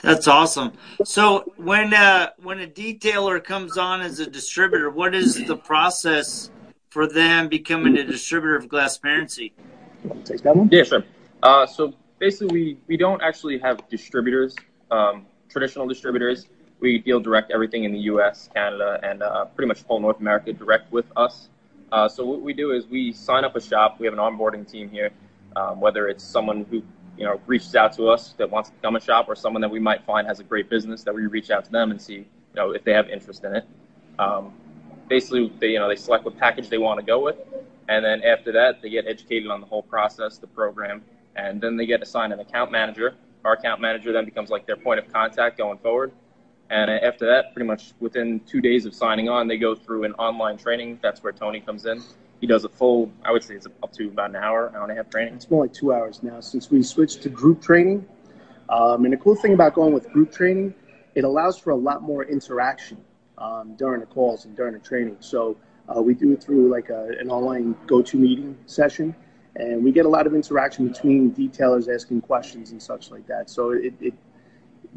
That's 0.05 0.29
awesome. 0.29 0.73
So 1.05 1.53
when 1.57 1.95
uh, 1.95 2.31
when 2.43 2.61
a 2.61 2.67
detailer 2.67 3.43
comes 3.43 3.79
on 3.79 4.03
as 4.03 4.21
a 4.21 4.27
distributor, 4.27 4.91
what 4.91 5.15
is 5.15 5.47
the 5.47 5.57
process 5.57 6.51
for 6.91 7.07
them 7.09 7.49
becoming 7.49 7.97
a 7.97 8.05
distributor 8.05 8.55
of 8.55 8.69
Glassparency? 8.69 9.53
Take 10.25 10.43
that 10.43 10.55
one? 10.55 10.69
Yeah, 10.71 10.83
sure. 10.85 11.05
Uh, 11.43 11.67
so 11.67 11.95
basically, 12.19 12.53
we, 12.53 12.79
we 12.87 12.97
don't 12.97 13.23
actually 13.23 13.59
have 13.59 13.89
distributors, 13.89 14.55
um, 14.91 15.27
traditional 15.49 15.87
distributors. 15.87 16.47
We 16.81 16.99
deal 16.99 17.19
direct 17.21 17.51
everything 17.51 17.85
in 17.85 17.93
the 17.93 18.01
U.S., 18.01 18.51
Canada, 18.55 19.01
and 19.03 19.23
uh, 19.23 19.47
pretty 19.47 19.69
much 19.69 19.83
full 19.83 20.01
North 20.01 20.21
America 20.21 20.53
direct 20.53 20.93
with 20.93 21.07
us. 21.17 21.49
Uh, 21.91 22.09
so 22.09 22.27
what 22.27 22.43
we 22.43 22.53
do 22.53 22.73
is 22.73 22.87
we 22.87 23.13
sign 23.13 23.45
up 23.45 23.57
a 23.57 23.61
shop. 23.61 23.99
We 23.99 24.07
have 24.07 24.13
an 24.13 24.21
onboarding 24.21 24.71
team 24.71 24.91
here, 24.91 25.11
um, 25.57 25.81
whether 25.81 26.09
it's 26.09 26.23
someone 26.23 26.67
who 26.71 26.83
you 27.17 27.25
know 27.25 27.41
reaches 27.47 27.75
out 27.75 27.93
to 27.95 28.09
us 28.09 28.35
that 28.39 28.51
wants 28.51 28.71
to 28.71 28.77
become 28.77 28.97
a 28.97 29.01
shop, 29.01 29.27
or 29.29 29.35
someone 29.35 29.63
that 29.63 29.71
we 29.71 29.81
might 29.81 30.05
find 30.05 30.27
has 30.27 30.41
a 30.41 30.45
great 30.45 30.69
business 30.69 31.03
that 31.05 31.15
we 31.15 31.27
reach 31.27 31.51
out 31.51 31.65
to 31.65 31.71
them 31.71 31.91
and 31.91 32.01
see 32.01 32.15
you 32.15 32.27
know 32.57 32.71
if 32.73 32.85
they 32.85 32.93
have 32.93 33.09
interest 33.09 33.45
in 33.45 33.57
it. 33.57 33.65
Um, 34.19 34.53
basically, 35.09 35.53
they 35.61 35.69
you 35.69 35.79
know 35.79 35.89
they 35.89 35.97
select 35.97 36.25
what 36.25 36.37
package 36.39 36.69
they 36.69 36.79
want 36.79 37.01
to 37.01 37.07
go 37.07 37.23
with, 37.23 37.37
and 37.89 38.05
then 38.05 38.23
after 38.23 38.53
that 38.53 38.83
they 38.83 38.91
get 38.91 39.07
educated 39.07 39.51
on 39.51 39.61
the 39.61 39.67
whole 39.67 39.83
process, 39.83 40.39
the 40.39 40.47
program, 40.47 41.03
and 41.37 41.61
then 41.61 41.77
they 41.77 41.87
get 41.87 42.03
assigned 42.03 42.33
an 42.33 42.41
account 42.41 42.71
manager. 42.71 43.15
Our 43.45 43.55
account 43.55 43.81
manager 43.81 44.13
then 44.13 44.25
becomes 44.25 44.51
like 44.51 44.67
their 44.67 44.77
point 44.77 44.99
of 44.99 45.13
contact 45.13 45.59
going 45.59 45.79
forward. 45.79 46.13
And 46.71 46.91
after 46.91 47.27
that, 47.27 47.53
pretty 47.53 47.67
much 47.67 47.93
within 48.01 48.41
two 48.41 48.61
days 48.61 48.87
of 48.87 48.95
signing 48.95 49.29
on, 49.29 49.47
they 49.47 49.59
go 49.59 49.75
through 49.75 50.05
an 50.05 50.15
online 50.15 50.57
training. 50.57 50.99
That's 51.03 51.23
where 51.23 51.33
Tony 51.33 51.61
comes 51.61 51.85
in. 51.85 52.03
He 52.45 52.49
does 52.49 52.65
a 52.65 52.69
full, 52.69 53.11
I 53.25 53.33
would 53.33 53.43
say 53.43 53.55
it's 53.55 53.67
up 53.83 53.91
to 53.95 54.07
about 54.09 54.29
an 54.29 54.37
hour, 54.37 54.71
hour 54.77 54.83
and 54.83 54.93
a 54.93 54.95
half 54.95 55.09
training. 55.09 55.33
It's 55.33 55.51
more 55.51 55.65
like 55.65 55.73
two 55.73 55.95
hours 55.95 56.23
now 56.23 56.41
since 56.41 56.71
we 56.71 56.83
switched 56.83 57.23
to 57.23 57.31
group 57.31 57.63
training. 57.63 58.07
Um, 58.69 59.07
and 59.07 59.15
the 59.15 59.17
cool 59.17 59.35
thing 59.35 59.55
about 59.55 59.73
going 59.73 59.95
with 59.95 60.11
group 60.11 60.31
training, 60.31 60.75
it 61.15 61.25
allows 61.25 61.59
for 61.59 61.71
a 61.71 61.75
lot 61.75 62.03
more 62.03 62.23
interaction 62.23 62.99
um, 63.39 63.77
during 63.77 64.01
the 64.01 64.07
calls 64.07 64.45
and 64.45 64.55
during 64.55 64.75
the 64.75 64.79
training. 64.79 65.17
So 65.21 65.57
uh, 65.89 66.03
we 66.03 66.13
do 66.13 66.33
it 66.33 66.45
through 66.45 66.69
like 66.69 66.91
a, 66.91 67.13
an 67.19 67.31
online 67.31 67.77
go-to 67.87 68.19
meeting 68.19 68.59
session, 68.67 69.17
and 69.57 69.83
we 69.83 69.91
get 69.91 70.05
a 70.05 70.11
lot 70.11 70.27
of 70.27 70.35
interaction 70.35 70.87
between 70.87 71.33
detailers 71.33 71.89
asking 71.89 72.21
questions 72.21 72.73
and 72.73 72.83
such 72.83 73.11
like 73.11 73.27
that. 73.27 73.49
So 73.49 73.71
it, 73.71 73.95
it 74.03 74.13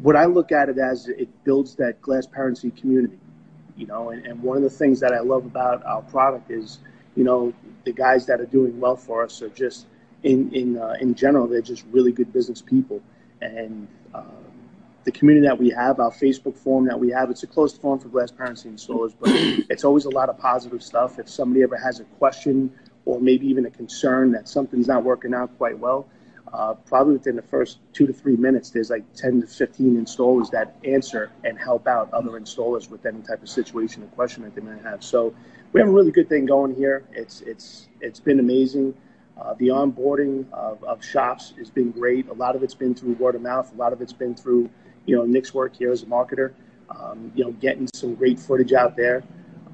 what 0.02 0.16
I 0.16 0.26
look 0.26 0.52
at 0.52 0.68
it 0.68 0.76
as, 0.76 1.08
it 1.08 1.30
builds 1.44 1.76
that 1.76 2.02
Glassparency 2.02 2.78
community, 2.78 3.18
you 3.74 3.86
know. 3.86 4.10
And, 4.10 4.26
and 4.26 4.42
one 4.42 4.58
of 4.58 4.62
the 4.62 4.68
things 4.68 5.00
that 5.00 5.14
I 5.14 5.20
love 5.20 5.46
about 5.46 5.82
our 5.86 6.02
product 6.02 6.50
is, 6.50 6.80
you 7.18 7.24
know, 7.24 7.52
the 7.84 7.92
guys 7.92 8.26
that 8.26 8.40
are 8.40 8.46
doing 8.46 8.78
well 8.78 8.94
for 8.94 9.24
us 9.24 9.42
are 9.42 9.48
just 9.48 9.86
in 10.22 10.54
in 10.54 10.78
uh, 10.78 10.94
in 11.00 11.16
general, 11.16 11.48
they're 11.48 11.60
just 11.60 11.84
really 11.90 12.12
good 12.12 12.32
business 12.32 12.62
people, 12.62 13.02
and 13.40 13.88
uh, 14.14 14.22
the 15.02 15.10
community 15.10 15.44
that 15.48 15.58
we 15.58 15.70
have, 15.70 15.98
our 15.98 16.12
Facebook 16.12 16.56
forum 16.56 16.86
that 16.86 17.00
we 17.00 17.10
have, 17.10 17.28
it's 17.28 17.42
a 17.42 17.46
closed 17.48 17.80
forum 17.80 17.98
for 17.98 18.08
Glassparency 18.08 18.66
installers, 18.66 19.14
but 19.18 19.30
it's 19.68 19.82
always 19.82 20.04
a 20.04 20.10
lot 20.10 20.28
of 20.28 20.38
positive 20.38 20.80
stuff. 20.80 21.18
If 21.18 21.28
somebody 21.28 21.64
ever 21.64 21.76
has 21.76 21.98
a 21.98 22.04
question 22.20 22.72
or 23.04 23.20
maybe 23.20 23.48
even 23.48 23.66
a 23.66 23.70
concern 23.70 24.30
that 24.32 24.48
something's 24.48 24.86
not 24.86 25.02
working 25.02 25.34
out 25.34 25.56
quite 25.58 25.76
well, 25.76 26.06
uh, 26.52 26.74
probably 26.74 27.14
within 27.14 27.36
the 27.36 27.42
first 27.42 27.78
two 27.92 28.06
to 28.06 28.12
three 28.12 28.36
minutes, 28.36 28.70
there's 28.70 28.90
like 28.90 29.04
10 29.14 29.40
to 29.40 29.46
15 29.46 30.04
installers 30.04 30.50
that 30.50 30.76
answer 30.84 31.30
and 31.42 31.58
help 31.58 31.86
out 31.88 32.12
other 32.12 32.32
installers 32.32 32.90
with 32.90 33.06
any 33.06 33.22
type 33.22 33.42
of 33.42 33.48
situation 33.48 34.02
or 34.02 34.06
question 34.08 34.42
that 34.44 34.54
they 34.54 34.60
may 34.60 34.78
have. 34.82 35.02
So 35.02 35.34
we 35.72 35.80
have 35.80 35.88
a 35.88 35.92
really 35.92 36.10
good 36.10 36.28
thing 36.28 36.46
going 36.46 36.74
here. 36.74 37.04
It's 37.12 37.40
it's 37.42 37.88
it's 38.00 38.20
been 38.20 38.40
amazing. 38.40 38.94
Uh, 39.40 39.54
the 39.54 39.68
onboarding 39.68 40.50
of, 40.52 40.82
of 40.82 41.04
shops 41.04 41.54
has 41.58 41.70
been 41.70 41.92
great. 41.92 42.28
A 42.28 42.32
lot 42.32 42.56
of 42.56 42.62
it's 42.64 42.74
been 42.74 42.94
through 42.94 43.12
word 43.14 43.36
of 43.36 43.42
mouth. 43.42 43.72
A 43.72 43.76
lot 43.76 43.92
of 43.92 44.02
it's 44.02 44.12
been 44.12 44.34
through, 44.34 44.68
you 45.06 45.16
know, 45.16 45.24
Nick's 45.24 45.54
work 45.54 45.76
here 45.76 45.92
as 45.92 46.02
a 46.02 46.06
marketer. 46.06 46.54
Um, 46.90 47.30
you 47.36 47.44
know, 47.44 47.52
getting 47.52 47.88
some 47.94 48.16
great 48.16 48.40
footage 48.40 48.72
out 48.72 48.96
there. 48.96 49.22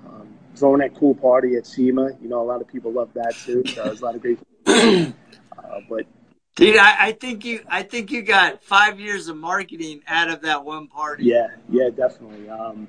Um, 0.07 0.29
throwing 0.55 0.81
that 0.81 0.95
cool 0.95 1.15
party 1.15 1.57
at 1.57 1.67
SEMA. 1.67 2.11
You 2.21 2.29
know, 2.29 2.43
a 2.43 2.45
lot 2.45 2.61
of 2.61 2.69
people 2.69 2.93
love 2.93 3.09
that 3.15 3.35
too. 3.35 3.63
So 3.67 3.85
there's 3.85 4.03
a 4.03 4.05
lot 4.05 4.17
of 4.17 4.21
great. 4.21 4.39
uh, 4.67 5.13
but 5.89 6.07
Dude, 6.57 6.77
I, 6.77 7.07
I 7.07 7.13
think 7.13 7.45
you 7.45 7.61
I 7.69 7.83
think 7.83 8.13
you 8.13 8.23
got 8.23 8.63
five 8.63 9.01
years 9.01 9.29
of 9.29 9.37
marketing 9.37 10.03
out 10.07 10.31
of 10.31 10.43
that 10.43 10.65
one 10.65 10.87
party. 10.87 11.25
Yeah, 11.25 11.49
yeah, 11.69 11.91
definitely. 11.91 12.49
Um, 12.49 12.87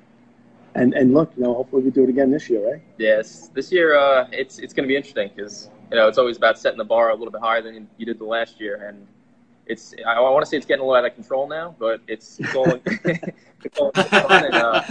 And 0.76 0.92
and 0.92 1.14
look, 1.14 1.32
you 1.36 1.42
know, 1.42 1.54
hopefully 1.54 1.82
we 1.82 1.90
do 1.90 2.04
it 2.04 2.10
again 2.10 2.30
this 2.30 2.50
year, 2.50 2.72
right? 2.72 2.82
Yes, 2.98 3.48
this 3.54 3.72
year 3.72 3.96
uh, 3.96 4.28
it's 4.30 4.58
it's 4.58 4.74
going 4.74 4.84
to 4.84 4.88
be 4.88 4.96
interesting 4.96 5.30
because 5.34 5.70
you 5.90 5.96
know 5.96 6.06
it's 6.06 6.18
always 6.18 6.36
about 6.36 6.58
setting 6.58 6.76
the 6.76 6.84
bar 6.84 7.10
a 7.10 7.14
little 7.14 7.32
bit 7.32 7.40
higher 7.40 7.62
than 7.62 7.88
you 7.96 8.04
did 8.04 8.18
the 8.18 8.24
last 8.24 8.60
year, 8.60 8.86
and 8.86 9.06
it's 9.64 9.94
I, 10.06 10.12
I 10.12 10.30
want 10.30 10.44
to 10.44 10.50
say 10.50 10.58
it's 10.58 10.66
getting 10.66 10.82
a 10.82 10.86
little 10.86 10.98
out 10.98 11.06
of 11.06 11.14
control 11.14 11.48
now, 11.48 11.74
but 11.78 12.02
it's 12.06 12.38
it's 12.44 12.54
all, 12.54 13.90
it's 13.94 14.12
all 14.12 14.28
fun, 14.28 14.44
and 14.44 14.54
uh, 14.54 14.82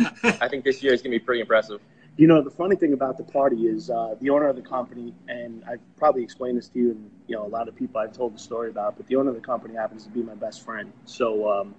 I 0.42 0.48
think 0.48 0.64
this 0.64 0.82
year 0.82 0.92
is 0.92 1.04
going 1.04 1.12
to 1.12 1.20
be 1.20 1.24
pretty 1.24 1.42
impressive. 1.42 1.82
You 2.18 2.28
know, 2.28 2.42
the 2.42 2.50
funny 2.50 2.78
thing 2.78 2.94
about 2.94 3.18
the 3.18 3.24
party 3.24 3.68
is 3.68 3.92
uh, 3.92 4.16
the 4.20 4.32
owner 4.32 4.48
of 4.48 4.56
the 4.56 4.64
company, 4.64 5.14
and 5.28 5.64
I've 5.66 5.82
probably 5.98 6.24
explained 6.24 6.58
this 6.58 6.70
to 6.70 6.80
you, 6.80 6.92
and 6.92 7.12
you 7.28 7.36
know, 7.36 7.46
a 7.46 7.48
lot 7.48 7.68
of 7.68 7.76
people 7.76 8.02
I've 8.02 8.14
told 8.14 8.34
the 8.34 8.40
story 8.40 8.70
about, 8.70 8.98
but 8.98 9.06
the 9.06 9.18
owner 9.18 9.30
of 9.30 9.36
the 9.36 9.42
company 9.42 9.76
happens 9.76 10.04
to 10.06 10.10
be 10.10 10.24
my 10.24 10.34
best 10.34 10.66
friend. 10.66 10.92
So 11.06 11.48
um, 11.48 11.76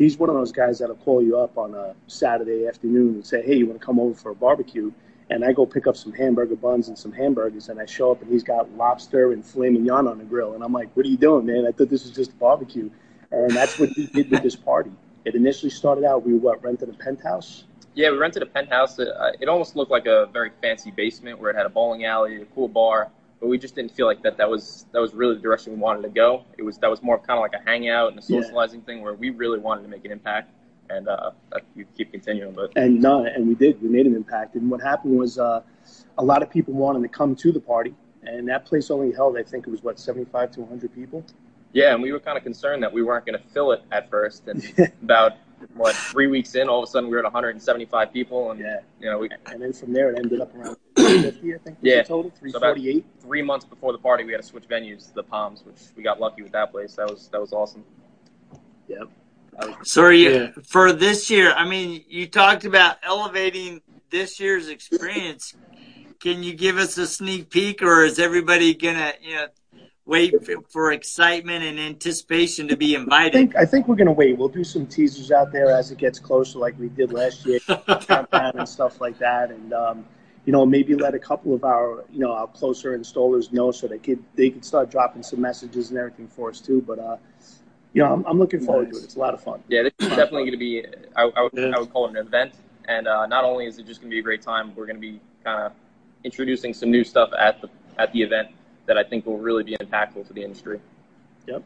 he's 0.00 0.16
one 0.16 0.30
of 0.30 0.34
those 0.34 0.50
guys 0.50 0.78
that'll 0.78 0.96
call 0.96 1.22
you 1.22 1.38
up 1.38 1.58
on 1.58 1.74
a 1.74 1.94
Saturday 2.06 2.66
afternoon 2.66 3.16
and 3.16 3.26
say, 3.26 3.42
"Hey, 3.42 3.56
you 3.56 3.66
want 3.66 3.78
to 3.78 3.84
come 3.84 4.00
over 4.00 4.14
for 4.14 4.30
a 4.30 4.34
barbecue?" 4.34 4.90
And 5.28 5.44
I 5.44 5.52
go 5.52 5.66
pick 5.66 5.86
up 5.86 5.96
some 5.96 6.12
hamburger 6.12 6.56
buns 6.56 6.88
and 6.88 6.98
some 6.98 7.12
hamburgers, 7.12 7.68
and 7.68 7.78
I 7.78 7.86
show 7.86 8.10
up, 8.10 8.22
and 8.22 8.32
he's 8.32 8.42
got 8.42 8.72
lobster 8.76 9.32
and 9.32 9.44
filet 9.44 9.68
on 9.68 10.18
the 10.18 10.24
grill, 10.24 10.54
and 10.54 10.64
I'm 10.64 10.72
like, 10.72 10.88
"What 10.94 11.04
are 11.04 11.08
you 11.08 11.18
doing, 11.18 11.44
man? 11.46 11.66
I 11.68 11.72
thought 11.72 11.90
this 11.90 12.04
was 12.04 12.12
just 12.12 12.32
a 12.32 12.36
barbecue." 12.36 12.90
And 13.30 13.50
that's 13.50 13.78
what 13.78 13.90
he 13.90 14.06
did 14.06 14.30
with 14.30 14.42
this 14.42 14.56
party. 14.56 14.90
It 15.24 15.34
initially 15.36 15.70
started 15.70 16.02
out 16.04 16.26
we 16.26 16.34
what 16.34 16.64
rented 16.64 16.88
a 16.88 16.94
penthouse 16.94 17.64
yeah, 17.94 18.10
we 18.10 18.18
rented 18.18 18.42
a 18.42 18.46
penthouse. 18.46 18.98
It, 18.98 19.08
uh, 19.08 19.32
it 19.40 19.48
almost 19.48 19.74
looked 19.74 19.90
like 19.90 20.06
a 20.06 20.26
very 20.32 20.50
fancy 20.62 20.90
basement 20.90 21.40
where 21.40 21.50
it 21.50 21.56
had 21.56 21.66
a 21.66 21.68
bowling 21.68 22.04
alley, 22.04 22.40
a 22.40 22.44
cool 22.46 22.68
bar, 22.68 23.10
but 23.40 23.48
we 23.48 23.58
just 23.58 23.74
didn't 23.74 23.92
feel 23.92 24.06
like 24.06 24.22
that. 24.22 24.36
That 24.36 24.50
was 24.50 24.86
that 24.92 25.00
was 25.00 25.14
really 25.14 25.34
the 25.34 25.40
direction 25.40 25.72
we 25.72 25.78
wanted 25.78 26.02
to 26.02 26.10
go. 26.10 26.44
It 26.58 26.62
was 26.62 26.78
that 26.78 26.90
was 26.90 27.02
more 27.02 27.18
kind 27.18 27.38
of 27.38 27.40
like 27.40 27.54
a 27.54 27.64
hangout 27.64 28.10
and 28.10 28.18
a 28.18 28.22
socializing 28.22 28.80
yeah. 28.80 28.86
thing 28.86 29.02
where 29.02 29.14
we 29.14 29.30
really 29.30 29.58
wanted 29.58 29.82
to 29.82 29.88
make 29.88 30.04
an 30.04 30.12
impact, 30.12 30.52
and 30.90 31.08
uh, 31.08 31.30
you 31.74 31.86
keep 31.96 32.12
continuing. 32.12 32.52
But 32.52 32.72
and 32.76 33.00
no, 33.00 33.24
and 33.24 33.48
we 33.48 33.54
did. 33.54 33.80
We 33.82 33.88
made 33.88 34.06
an 34.06 34.14
impact. 34.14 34.56
And 34.56 34.70
what 34.70 34.82
happened 34.82 35.18
was 35.18 35.38
uh, 35.38 35.62
a 36.18 36.24
lot 36.24 36.42
of 36.42 36.50
people 36.50 36.74
wanted 36.74 37.02
to 37.02 37.08
come 37.08 37.34
to 37.36 37.50
the 37.50 37.60
party, 37.60 37.94
and 38.22 38.46
that 38.48 38.66
place 38.66 38.90
only 38.90 39.12
held, 39.12 39.38
I 39.38 39.42
think 39.42 39.66
it 39.66 39.70
was 39.70 39.82
what 39.82 39.98
seventy 39.98 40.30
five 40.30 40.50
to 40.52 40.60
one 40.60 40.68
hundred 40.68 40.94
people. 40.94 41.24
Yeah, 41.72 41.94
and 41.94 42.02
we 42.02 42.12
were 42.12 42.20
kind 42.20 42.36
of 42.36 42.44
concerned 42.44 42.82
that 42.82 42.92
we 42.92 43.02
weren't 43.02 43.24
going 43.24 43.38
to 43.38 43.48
fill 43.48 43.72
it 43.72 43.82
at 43.90 44.10
first, 44.10 44.48
and 44.48 44.62
about 45.02 45.32
what 45.76 45.94
three 45.94 46.26
weeks 46.26 46.54
in, 46.54 46.68
all 46.68 46.82
of 46.82 46.88
a 46.88 46.90
sudden 46.90 47.08
we 47.08 47.12
were 47.14 47.20
at 47.20 47.24
175 47.24 48.12
people, 48.12 48.50
and 48.50 48.60
yeah, 48.60 48.80
you 48.98 49.10
know, 49.10 49.18
we, 49.18 49.28
and 49.46 49.62
then 49.62 49.72
from 49.72 49.92
there 49.92 50.10
it 50.10 50.18
ended 50.18 50.40
up 50.40 50.54
around 50.54 50.76
50, 51.10 51.54
I 51.54 51.58
think. 51.58 51.78
Yeah, 51.82 52.02
total 52.02 52.30
348. 52.38 53.04
So 53.04 53.26
three 53.26 53.42
months 53.42 53.64
before 53.64 53.92
the 53.92 53.98
party, 53.98 54.24
we 54.24 54.32
had 54.32 54.42
to 54.42 54.46
switch 54.46 54.68
venues, 54.68 55.12
the 55.12 55.22
Palms, 55.22 55.62
which 55.64 55.76
we 55.96 56.02
got 56.02 56.20
lucky 56.20 56.42
with 56.42 56.52
that 56.52 56.70
place. 56.70 56.94
That 56.96 57.10
was 57.10 57.28
that 57.28 57.40
was 57.40 57.52
awesome. 57.52 57.84
Yep. 58.88 59.08
So 59.82 60.04
are 60.04 60.12
you, 60.12 60.30
yeah. 60.30 60.50
for 60.64 60.92
this 60.92 61.30
year, 61.30 61.52
I 61.52 61.68
mean, 61.68 62.04
you 62.08 62.26
talked 62.26 62.64
about 62.64 62.96
elevating 63.02 63.82
this 64.10 64.40
year's 64.40 64.68
experience. 64.68 65.54
Can 66.18 66.42
you 66.42 66.54
give 66.54 66.76
us 66.76 66.96
a 66.98 67.06
sneak 67.06 67.50
peek, 67.50 67.82
or 67.82 68.04
is 68.04 68.18
everybody 68.18 68.74
gonna, 68.74 69.12
you 69.20 69.34
know, 69.34 69.46
wait 70.10 70.34
for 70.70 70.92
excitement 70.92 71.62
and 71.64 71.78
anticipation 71.78 72.68
to 72.68 72.76
be 72.76 72.94
invited? 72.94 73.28
I 73.28 73.38
think, 73.38 73.56
I 73.56 73.64
think 73.64 73.88
we're 73.88 73.96
going 73.96 74.06
to 74.06 74.12
wait. 74.12 74.36
We'll 74.36 74.48
do 74.48 74.64
some 74.64 74.86
teasers 74.86 75.30
out 75.30 75.52
there 75.52 75.70
as 75.70 75.92
it 75.92 75.98
gets 75.98 76.18
closer, 76.18 76.58
like 76.58 76.78
we 76.78 76.88
did 76.88 77.12
last 77.12 77.46
year, 77.46 77.60
countdown 78.00 78.58
and 78.58 78.68
stuff 78.68 79.00
like 79.00 79.18
that, 79.18 79.50
and 79.50 79.72
um, 79.72 80.04
you 80.50 80.56
know 80.56 80.66
maybe 80.66 80.96
let 80.96 81.14
a 81.14 81.18
couple 81.20 81.54
of 81.54 81.62
our 81.62 82.04
you 82.10 82.18
know 82.18 82.32
our 82.32 82.48
closer 82.48 82.98
installers 82.98 83.52
know 83.52 83.70
so 83.70 83.86
they 83.86 83.98
could 83.98 84.20
they 84.34 84.50
could 84.50 84.64
start 84.64 84.90
dropping 84.90 85.22
some 85.22 85.40
messages 85.40 85.90
and 85.90 85.98
everything 86.00 86.26
for 86.26 86.50
us 86.50 86.60
too. 86.60 86.82
But 86.84 86.98
uh, 86.98 87.18
you 87.92 88.02
know 88.02 88.12
I'm, 88.12 88.24
I'm 88.26 88.36
looking 88.40 88.58
forward 88.58 88.88
nice. 88.88 88.94
to 88.94 89.00
it. 89.02 89.04
It's 89.04 89.14
a 89.14 89.20
lot 89.20 89.32
of 89.32 89.40
fun. 89.40 89.62
Yeah, 89.68 89.84
this 89.84 89.92
is 90.00 90.08
definitely 90.08 90.50
going 90.50 90.50
to 90.50 90.56
be. 90.56 90.84
I, 91.14 91.22
I, 91.22 91.42
would, 91.42 91.72
I 91.72 91.78
would 91.78 91.92
call 91.92 92.06
it 92.06 92.10
an 92.10 92.16
event, 92.16 92.54
and 92.86 93.06
uh, 93.06 93.26
not 93.26 93.44
only 93.44 93.66
is 93.66 93.78
it 93.78 93.86
just 93.86 94.00
going 94.00 94.10
to 94.10 94.14
be 94.16 94.18
a 94.18 94.22
great 94.22 94.42
time, 94.42 94.74
we're 94.74 94.86
going 94.86 94.96
to 94.96 95.00
be 95.00 95.20
kind 95.44 95.66
of 95.66 95.72
introducing 96.24 96.74
some 96.74 96.90
new 96.90 97.04
stuff 97.04 97.30
at 97.38 97.60
the 97.60 97.70
at 97.96 98.12
the 98.12 98.20
event 98.20 98.48
that 98.86 98.98
I 98.98 99.04
think 99.04 99.26
will 99.26 99.38
really 99.38 99.62
be 99.62 99.76
impactful 99.76 100.26
to 100.26 100.32
the 100.32 100.42
industry. 100.42 100.80
Yep. 101.46 101.62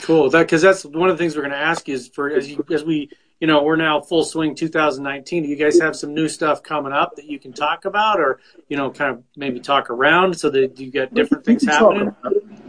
Cool. 0.00 0.30
That 0.30 0.40
because 0.40 0.62
that's 0.62 0.84
one 0.84 1.10
of 1.10 1.16
the 1.16 1.22
things 1.22 1.36
we're 1.36 1.42
going 1.42 1.52
to 1.52 1.58
ask 1.58 1.88
is 1.88 2.08
for 2.08 2.28
as 2.28 2.50
you, 2.50 2.64
as 2.72 2.82
we 2.82 3.08
you 3.40 3.46
know 3.46 3.62
we're 3.62 3.76
now 3.76 4.00
full 4.00 4.24
swing 4.24 4.54
2019. 4.54 5.42
Do 5.42 5.48
you 5.48 5.56
guys 5.56 5.80
have 5.80 5.96
some 5.96 6.14
new 6.14 6.28
stuff 6.28 6.62
coming 6.62 6.92
up 6.92 7.16
that 7.16 7.26
you 7.26 7.38
can 7.38 7.52
talk 7.52 7.84
about, 7.84 8.20
or 8.20 8.40
you 8.68 8.76
know, 8.76 8.90
kind 8.90 9.10
of 9.10 9.22
maybe 9.36 9.60
talk 9.60 9.90
around 9.90 10.38
so 10.38 10.50
that 10.50 10.78
you 10.78 10.90
get 10.90 11.12
different 11.14 11.46
we, 11.46 11.52
things 11.52 11.66
we 11.66 11.72
happening? 11.72 12.16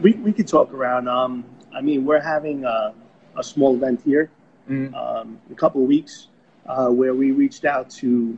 We 0.01 0.13
we 0.13 0.33
could 0.33 0.47
talk 0.47 0.73
around. 0.73 1.07
Um, 1.07 1.45
I 1.73 1.81
mean, 1.81 2.05
we're 2.05 2.21
having 2.21 2.65
a, 2.65 2.93
a 3.37 3.43
small 3.43 3.75
event 3.75 4.01
here 4.03 4.31
mm-hmm. 4.69 4.93
um, 4.95 5.39
a 5.51 5.55
couple 5.55 5.81
of 5.81 5.87
weeks 5.87 6.27
uh, 6.65 6.87
where 6.89 7.13
we 7.13 7.31
reached 7.31 7.65
out 7.65 7.89
to 7.89 8.37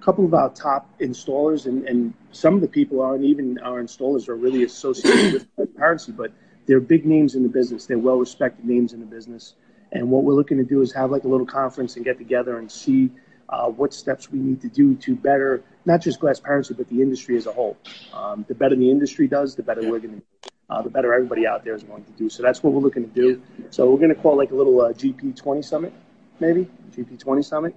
a 0.00 0.04
couple 0.04 0.24
of 0.24 0.34
our 0.34 0.50
top 0.50 0.88
installers, 1.00 1.66
and, 1.66 1.86
and 1.86 2.14
some 2.32 2.54
of 2.54 2.60
the 2.60 2.68
people 2.68 3.02
aren't 3.02 3.24
even 3.24 3.58
our 3.58 3.82
installers 3.82 4.28
are 4.28 4.36
really 4.36 4.64
associated 4.64 5.32
with 5.32 5.54
transparency, 5.54 6.12
but 6.12 6.32
they're 6.66 6.80
big 6.80 7.04
names 7.04 7.34
in 7.34 7.42
the 7.42 7.48
business. 7.48 7.86
They're 7.86 7.98
well 7.98 8.16
respected 8.16 8.64
names 8.64 8.92
in 8.92 9.00
the 9.00 9.06
business. 9.06 9.54
And 9.92 10.10
what 10.10 10.24
we're 10.24 10.34
looking 10.34 10.58
to 10.58 10.64
do 10.64 10.82
is 10.82 10.92
have 10.92 11.10
like 11.10 11.24
a 11.24 11.28
little 11.28 11.46
conference 11.46 11.96
and 11.96 12.04
get 12.04 12.18
together 12.18 12.58
and 12.58 12.70
see 12.70 13.10
uh, 13.48 13.66
what 13.66 13.92
steps 13.92 14.30
we 14.30 14.38
need 14.38 14.60
to 14.60 14.68
do 14.68 14.94
to 14.96 15.16
better 15.16 15.62
not 15.84 16.00
just 16.00 16.20
Glassparency, 16.20 16.76
but 16.76 16.88
the 16.88 17.00
industry 17.00 17.36
as 17.36 17.46
a 17.46 17.52
whole. 17.52 17.76
Um, 18.12 18.44
the 18.48 18.54
better 18.54 18.76
the 18.76 18.90
industry 18.90 19.26
does, 19.26 19.54
the 19.54 19.62
better 19.62 19.80
we're 19.88 19.98
going 19.98 20.20
to, 20.20 20.50
uh, 20.68 20.82
the 20.82 20.90
better 20.90 21.12
everybody 21.12 21.46
out 21.46 21.64
there 21.64 21.74
is 21.74 21.82
going 21.82 22.04
to 22.04 22.12
do. 22.12 22.28
So 22.28 22.42
that's 22.42 22.62
what 22.62 22.72
we're 22.72 22.82
looking 22.82 23.08
to 23.08 23.14
do. 23.14 23.42
So 23.70 23.90
we're 23.90 23.98
going 23.98 24.14
to 24.14 24.20
call 24.20 24.36
like 24.36 24.50
a 24.50 24.54
little 24.54 24.80
uh, 24.80 24.92
GP20 24.92 25.64
summit, 25.64 25.92
maybe 26.38 26.68
GP20 26.94 27.44
summit. 27.44 27.74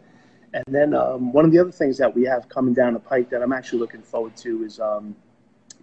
And 0.54 0.64
then 0.68 0.94
um, 0.94 1.34
one 1.34 1.46
of 1.46 1.52
the 1.52 1.60
other 1.60 1.72
things 1.72 1.98
that 1.98 2.14
we 2.14 2.24
have 2.26 2.48
coming 2.50 2.74
down 2.74 2.94
the 2.94 3.00
pike 3.00 3.30
that 3.32 3.42
I'm 3.42 3.54
actually 3.54 3.80
looking 3.80 4.04
forward 4.04 4.36
to 4.38 4.64
is 4.64 4.80
um, 4.80 5.16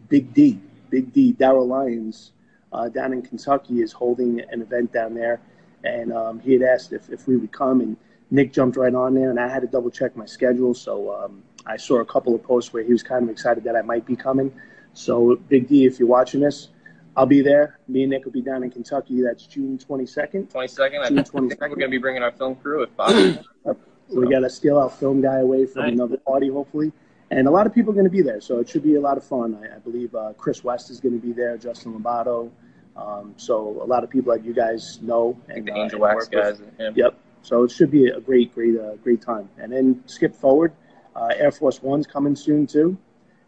Big 0.08 0.32
D. 0.32 0.60
Big 0.90 1.12
D, 1.12 1.32
Darrell 1.32 1.66
Lyons, 1.66 2.32
uh, 2.72 2.88
down 2.88 3.12
in 3.12 3.22
Kentucky, 3.22 3.80
is 3.80 3.92
holding 3.92 4.40
an 4.40 4.60
event 4.62 4.92
down 4.92 5.14
there. 5.14 5.40
And 5.84 6.12
um, 6.12 6.40
he 6.40 6.52
had 6.52 6.62
asked 6.62 6.92
if, 6.92 7.08
if 7.10 7.26
we 7.26 7.36
would 7.36 7.52
come, 7.52 7.80
and 7.80 7.96
Nick 8.30 8.52
jumped 8.52 8.76
right 8.76 8.94
on 8.94 9.14
there, 9.14 9.30
and 9.30 9.40
I 9.40 9.48
had 9.48 9.60
to 9.62 9.68
double 9.68 9.90
check 9.90 10.16
my 10.16 10.26
schedule. 10.26 10.74
So 10.74 11.14
um, 11.14 11.42
I 11.66 11.76
saw 11.76 12.00
a 12.00 12.04
couple 12.04 12.34
of 12.34 12.42
posts 12.42 12.72
where 12.72 12.82
he 12.82 12.92
was 12.92 13.02
kind 13.02 13.22
of 13.22 13.30
excited 13.30 13.64
that 13.64 13.76
I 13.76 13.82
might 13.82 14.06
be 14.06 14.16
coming. 14.16 14.52
So, 14.92 15.36
Big 15.48 15.68
D, 15.68 15.86
if 15.86 15.98
you're 15.98 16.08
watching 16.08 16.40
this, 16.40 16.68
I'll 17.16 17.26
be 17.26 17.42
there. 17.42 17.78
Me 17.88 18.02
and 18.02 18.10
Nick 18.10 18.24
will 18.24 18.32
be 18.32 18.42
down 18.42 18.62
in 18.62 18.70
Kentucky. 18.70 19.22
That's 19.22 19.46
June 19.46 19.78
22nd. 19.78 20.50
22nd. 20.50 21.08
June 21.08 21.18
22nd. 21.18 21.18
I 21.18 21.18
think 21.18 21.32
we're 21.34 21.68
going 21.68 21.80
to 21.80 21.88
be 21.88 21.98
bringing 21.98 22.22
our 22.22 22.32
film 22.32 22.56
crew 22.56 22.82
if 22.82 22.96
possible. 22.96 23.44
So 24.12 24.20
we 24.20 24.28
got 24.28 24.40
to 24.40 24.50
steal 24.50 24.76
our 24.76 24.90
film 24.90 25.20
guy 25.20 25.38
away 25.38 25.66
from 25.66 25.82
nice. 25.82 25.92
another 25.92 26.16
party, 26.16 26.48
hopefully. 26.48 26.90
And 27.30 27.46
a 27.46 27.50
lot 27.50 27.64
of 27.68 27.72
people 27.72 27.92
are 27.92 27.94
going 27.94 28.06
to 28.06 28.10
be 28.10 28.22
there, 28.22 28.40
so 28.40 28.58
it 28.58 28.68
should 28.68 28.82
be 28.82 28.96
a 28.96 29.00
lot 29.00 29.16
of 29.16 29.22
fun. 29.22 29.56
I, 29.62 29.76
I 29.76 29.78
believe 29.78 30.12
uh, 30.16 30.32
Chris 30.36 30.64
West 30.64 30.90
is 30.90 30.98
going 30.98 31.14
to 31.14 31.24
be 31.24 31.32
there, 31.32 31.56
Justin 31.56 31.94
Lobato. 31.94 32.50
Um, 32.96 33.34
so 33.36 33.80
a 33.82 33.86
lot 33.86 34.04
of 34.04 34.10
people 34.10 34.32
that 34.32 34.44
you 34.44 34.52
guys 34.52 35.00
know 35.00 35.38
and 35.48 35.66
the 35.66 35.72
uh, 35.72 35.78
Angelwax 35.78 36.28
guys. 36.28 36.60
Yeah. 36.78 36.90
Yep. 36.94 37.18
So 37.42 37.64
it 37.64 37.70
should 37.70 37.90
be 37.90 38.08
a 38.08 38.20
great, 38.20 38.54
great, 38.54 38.78
uh, 38.78 38.96
great 38.96 39.22
time. 39.22 39.48
And 39.58 39.72
then 39.72 40.02
skip 40.06 40.34
forward, 40.34 40.72
uh, 41.16 41.30
Air 41.36 41.50
Force 41.50 41.82
One's 41.82 42.06
coming 42.06 42.36
soon 42.36 42.66
too, 42.66 42.98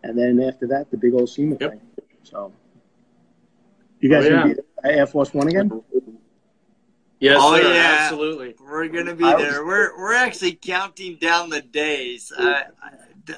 and 0.03 0.17
then 0.19 0.41
after 0.41 0.67
that, 0.69 0.91
the 0.91 0.97
big 0.97 1.15
old 1.15 1.29
SEMA 1.29 1.57
yep. 1.61 1.71
thing. 1.73 1.81
So 2.23 2.53
you 4.01 4.09
guys 4.09 4.25
oh, 4.25 4.29
yeah. 4.29 4.43
gonna 4.43 4.55
be 4.55 4.61
Air 4.85 5.07
Force 5.07 5.35
One 5.35 5.49
again? 5.49 5.83
Yes, 7.21 7.39
oh, 7.41 7.57
sir, 7.57 7.73
yeah. 7.73 7.97
absolutely. 8.01 8.55
We're 8.61 8.89
gonna 8.89 9.15
be 9.15 9.25
there. 9.25 9.65
We're 9.65 9.97
we're 9.97 10.15
actually 10.15 10.55
counting 10.55 11.17
down 11.17 11.51
the 11.51 11.61
days. 11.61 12.33
Uh, 12.33 12.63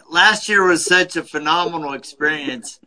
last 0.09 0.49
year 0.49 0.67
was 0.67 0.85
such 0.85 1.17
a 1.17 1.23
phenomenal 1.23 1.93
experience. 1.93 2.81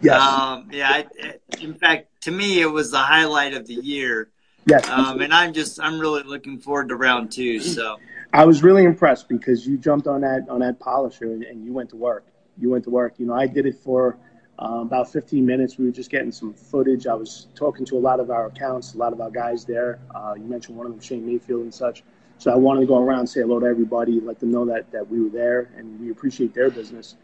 Yes. 0.00 0.20
Um, 0.20 0.68
yeah. 0.72 0.90
I, 0.90 1.34
in 1.60 1.74
fact, 1.74 2.08
to 2.22 2.30
me, 2.30 2.60
it 2.60 2.70
was 2.70 2.90
the 2.90 2.98
highlight 2.98 3.54
of 3.54 3.66
the 3.66 3.74
year. 3.74 4.28
Yes. 4.66 4.88
Um, 4.88 5.20
and 5.20 5.32
I'm 5.32 5.52
just 5.52 5.80
I'm 5.80 5.98
really 5.98 6.22
looking 6.22 6.58
forward 6.58 6.88
to 6.88 6.96
round 6.96 7.32
two. 7.32 7.60
So. 7.60 7.98
I 8.32 8.44
was 8.44 8.62
really 8.62 8.84
impressed 8.84 9.28
because 9.28 9.66
you 9.66 9.78
jumped 9.78 10.06
on 10.06 10.20
that 10.20 10.46
on 10.50 10.60
that 10.60 10.78
polisher 10.78 11.24
and, 11.24 11.42
and 11.44 11.64
you 11.64 11.72
went 11.72 11.90
to 11.90 11.96
work. 11.96 12.26
You 12.58 12.70
went 12.70 12.84
to 12.84 12.90
work. 12.90 13.14
You 13.18 13.26
know, 13.26 13.34
I 13.34 13.46
did 13.46 13.64
it 13.64 13.76
for 13.76 14.18
uh, 14.58 14.80
about 14.82 15.10
15 15.10 15.46
minutes. 15.46 15.78
We 15.78 15.86
were 15.86 15.92
just 15.92 16.10
getting 16.10 16.32
some 16.32 16.52
footage. 16.52 17.06
I 17.06 17.14
was 17.14 17.46
talking 17.54 17.86
to 17.86 17.96
a 17.96 18.00
lot 18.00 18.20
of 18.20 18.30
our 18.30 18.46
accounts, 18.46 18.94
a 18.94 18.98
lot 18.98 19.12
of 19.12 19.20
our 19.20 19.30
guys 19.30 19.64
there. 19.64 20.00
Uh, 20.14 20.34
you 20.36 20.44
mentioned 20.44 20.76
one 20.76 20.86
of 20.86 20.92
them, 20.92 21.00
Shane 21.00 21.24
Mayfield 21.24 21.62
and 21.62 21.72
such. 21.72 22.02
So 22.38 22.52
I 22.52 22.56
wanted 22.56 22.80
to 22.80 22.86
go 22.86 22.98
around, 22.98 23.26
say 23.26 23.40
hello 23.40 23.58
to 23.58 23.66
everybody, 23.66 24.20
let 24.20 24.38
them 24.38 24.52
know 24.52 24.64
that, 24.66 24.90
that 24.92 25.08
we 25.08 25.20
were 25.20 25.28
there 25.28 25.70
and 25.76 26.00
we 26.00 26.10
appreciate 26.10 26.54
their 26.54 26.70
business. 26.70 27.16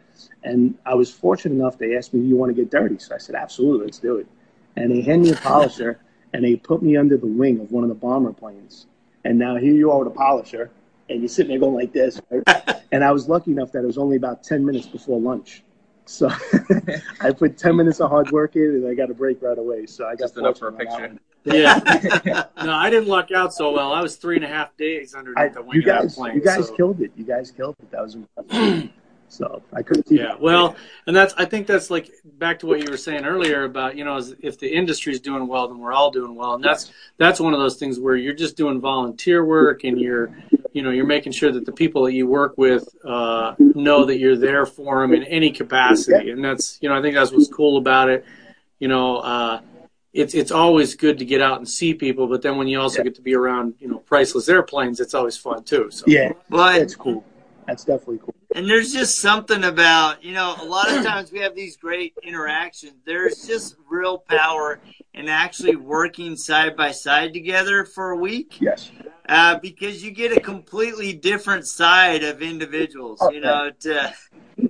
And 0.43 0.77
I 0.85 0.95
was 0.95 1.13
fortunate 1.13 1.55
enough, 1.55 1.79
they 1.79 1.97
asked 1.97 2.13
me, 2.13 2.21
do 2.21 2.27
you 2.27 2.37
want 2.37 2.55
to 2.55 2.55
get 2.55 2.71
dirty? 2.71 2.99
So 2.99 3.15
I 3.15 3.19
said, 3.19 3.37
absolutely, 3.37 3.87
let's 3.87 4.01
do 4.01 4.17
it. 4.17 4.27
And 4.77 4.91
they 4.91 5.03
handed 5.03 5.31
me 5.31 5.39
a 5.39 5.41
polisher 5.41 6.01
and 6.33 6.45
they 6.45 6.57
put 6.57 6.83
me 6.83 6.97
under 6.97 7.17
the 7.17 7.29
wing 7.29 7.61
of 7.61 7.71
one 7.71 7.85
of 7.85 7.89
the 7.89 7.95
bomber 7.95 8.33
planes. 8.33 8.87
And 9.25 9.39
now 9.39 9.57
here 9.57 9.73
you 9.73 9.93
are 9.93 10.01
with 10.01 10.09
a 10.09 10.17
polisher 10.17 10.71
and 11.09 11.21
you're 11.21 11.29
sitting 11.29 11.51
there 11.51 11.61
going 11.61 11.77
like 11.77 11.93
this. 11.93 12.21
Right? 12.31 12.83
and 12.93 13.05
I 13.05 13.13
was 13.13 13.29
lucky 13.29 13.53
enough 13.53 13.71
that 13.73 13.85
it 13.85 13.87
was 13.87 13.99
only 13.99 14.17
about 14.17 14.43
10 14.43 14.67
minutes 14.67 14.87
before 14.87 15.21
lunch. 15.21 15.63
So 16.07 16.29
I 17.21 17.31
put 17.31 17.57
10 17.57 17.77
minutes 17.77 18.01
of 18.01 18.11
hard 18.11 18.33
work 18.33 18.57
in 18.57 18.63
and 18.63 18.89
I 18.89 18.95
got 18.95 19.11
a 19.11 19.15
break 19.15 19.41
right 19.43 19.57
away. 19.57 19.87
So 19.87 20.07
I 20.07 20.17
got 20.17 20.25
Just 20.25 20.39
enough 20.39 20.59
for 20.59 20.69
a 20.69 20.73
picture. 20.73 21.19
Yeah. 21.45 22.45
no, 22.63 22.73
I 22.73 22.91
didn't 22.91 23.09
luck 23.09 23.31
out 23.31 23.53
so 23.53 23.73
well. 23.73 23.93
I 23.93 24.01
was 24.01 24.17
three 24.17 24.37
and 24.37 24.45
a 24.45 24.49
half 24.49 24.77
days 24.77 25.15
underneath 25.15 25.39
I, 25.39 25.49
the 25.49 25.63
wing 25.63 25.77
you 25.77 25.83
guys, 25.83 26.15
plane. 26.15 26.35
you 26.35 26.41
guys 26.41 26.69
so. 26.69 26.75
killed 26.75 27.01
it. 27.01 27.13
You 27.17 27.25
guys 27.25 27.51
killed 27.51 27.77
it. 27.81 27.91
That 27.91 28.03
was 28.03 28.15
impressive. 28.15 28.91
so 29.29 29.63
I 29.73 29.83
couldn't 29.83 30.09
see. 30.09 30.19
Yeah, 30.19 30.37
well, 30.41 30.77
and 31.07 31.15
that's 31.15 31.35
I 31.37 31.45
think 31.45 31.67
that's 31.67 31.91
like 31.91 32.11
back 32.25 32.61
to 32.61 32.67
what 32.67 32.81
you 32.81 32.91
were 32.91 32.97
saying 32.97 33.25
earlier 33.25 33.65
about 33.65 33.97
you 33.97 34.05
know 34.05 34.17
is 34.17 34.35
if 34.41 34.59
the 34.59 34.73
industry's 34.73 35.21
doing 35.21 35.47
well, 35.47 35.69
then 35.69 35.79
we're 35.79 35.93
all 35.93 36.11
doing 36.11 36.35
well, 36.35 36.55
and 36.55 36.65
that's 36.65 36.93
that's 37.19 37.41
one 37.41 37.53
of 37.53 37.61
those 37.61 37.77
things 37.77 37.99
where 37.99 38.17
you're 38.17 38.35
just 38.35 38.57
doing 38.57 38.81
volunteer 38.81 39.45
work 39.45 39.85
and 39.85 40.01
you're 40.01 40.35
you 40.73 40.83
know 40.83 40.91
you're 40.91 41.07
making 41.07 41.33
sure 41.33 41.53
that 41.53 41.67
the 41.67 41.73
people 41.73 42.05
that 42.05 42.13
you 42.13 42.27
work 42.27 42.57
with 42.57 42.89
uh, 43.05 43.55
know 43.59 44.05
that 44.05 44.19
you're 44.19 44.37
there 44.37 44.67
for 44.67 45.03
them 45.03 45.13
in 45.13 45.25
any 45.25 45.51
capacity, 45.51 46.31
and 46.31 46.45
that's 46.45 46.79
you 46.81 46.89
know 46.89 46.97
I 46.97 47.03
think 47.03 47.15
that's 47.15 47.33
what's 47.33 47.49
cool 47.49 47.77
about 47.77 48.09
it. 48.09 48.25
You 48.79 48.89
know, 48.89 49.19
uh, 49.19 49.61
it's 50.15 50.33
it's 50.33 50.53
always 50.53 50.95
good 50.95 51.19
to 51.19 51.25
get 51.25 51.43
out 51.43 51.59
and 51.59 51.69
see 51.69 51.93
people, 51.93 52.27
but 52.29 52.41
then 52.41 52.57
when 52.57 52.69
you 52.69 52.81
also 52.81 52.99
Yeah. 52.99 53.05
get 53.05 53.15
to 53.17 53.23
be 53.23 53.35
around 53.35 53.75
you 53.81 53.89
know 53.89 53.99
priceless 53.99 54.49
airplanes, 54.49 55.01
it's 55.01 55.13
always 55.15 55.37
fun 55.37 55.65
too. 55.65 55.91
So 55.91 56.05
Yeah, 56.09 56.33
But 56.49 56.79
that's 56.79 56.97
cool. 56.97 57.25
That's 57.67 57.85
definitely 57.85 58.19
cool. 58.19 58.35
And 58.55 58.69
there's 58.71 58.93
just 58.93 59.19
something 59.19 59.65
about, 59.65 60.23
you 60.23 60.33
know, 60.33 60.55
a 60.61 60.65
lot 60.65 60.89
of 60.89 61.03
times 61.05 61.33
we 61.33 61.41
have 61.41 61.57
these 61.57 61.77
great 61.77 62.15
interactions. 62.23 62.95
There's 63.05 63.45
just 63.45 63.75
real 63.91 64.19
power 64.19 64.79
in 65.15 65.29
actually 65.29 65.75
working 65.77 66.37
side 66.37 66.77
by 66.77 66.93
side 66.93 67.33
together 67.33 67.85
for 67.85 68.11
a 68.11 68.17
week 68.17 68.59
Yes. 68.61 68.93
uh, 69.29 69.59
because 69.59 70.05
you 70.05 70.13
get 70.13 70.31
a 70.31 70.41
completely 70.41 71.13
different 71.13 71.67
side 71.67 72.23
of 72.23 72.43
individuals. 72.43 73.21
You 73.33 73.41
know, 73.41 73.71
to, 73.81 74.15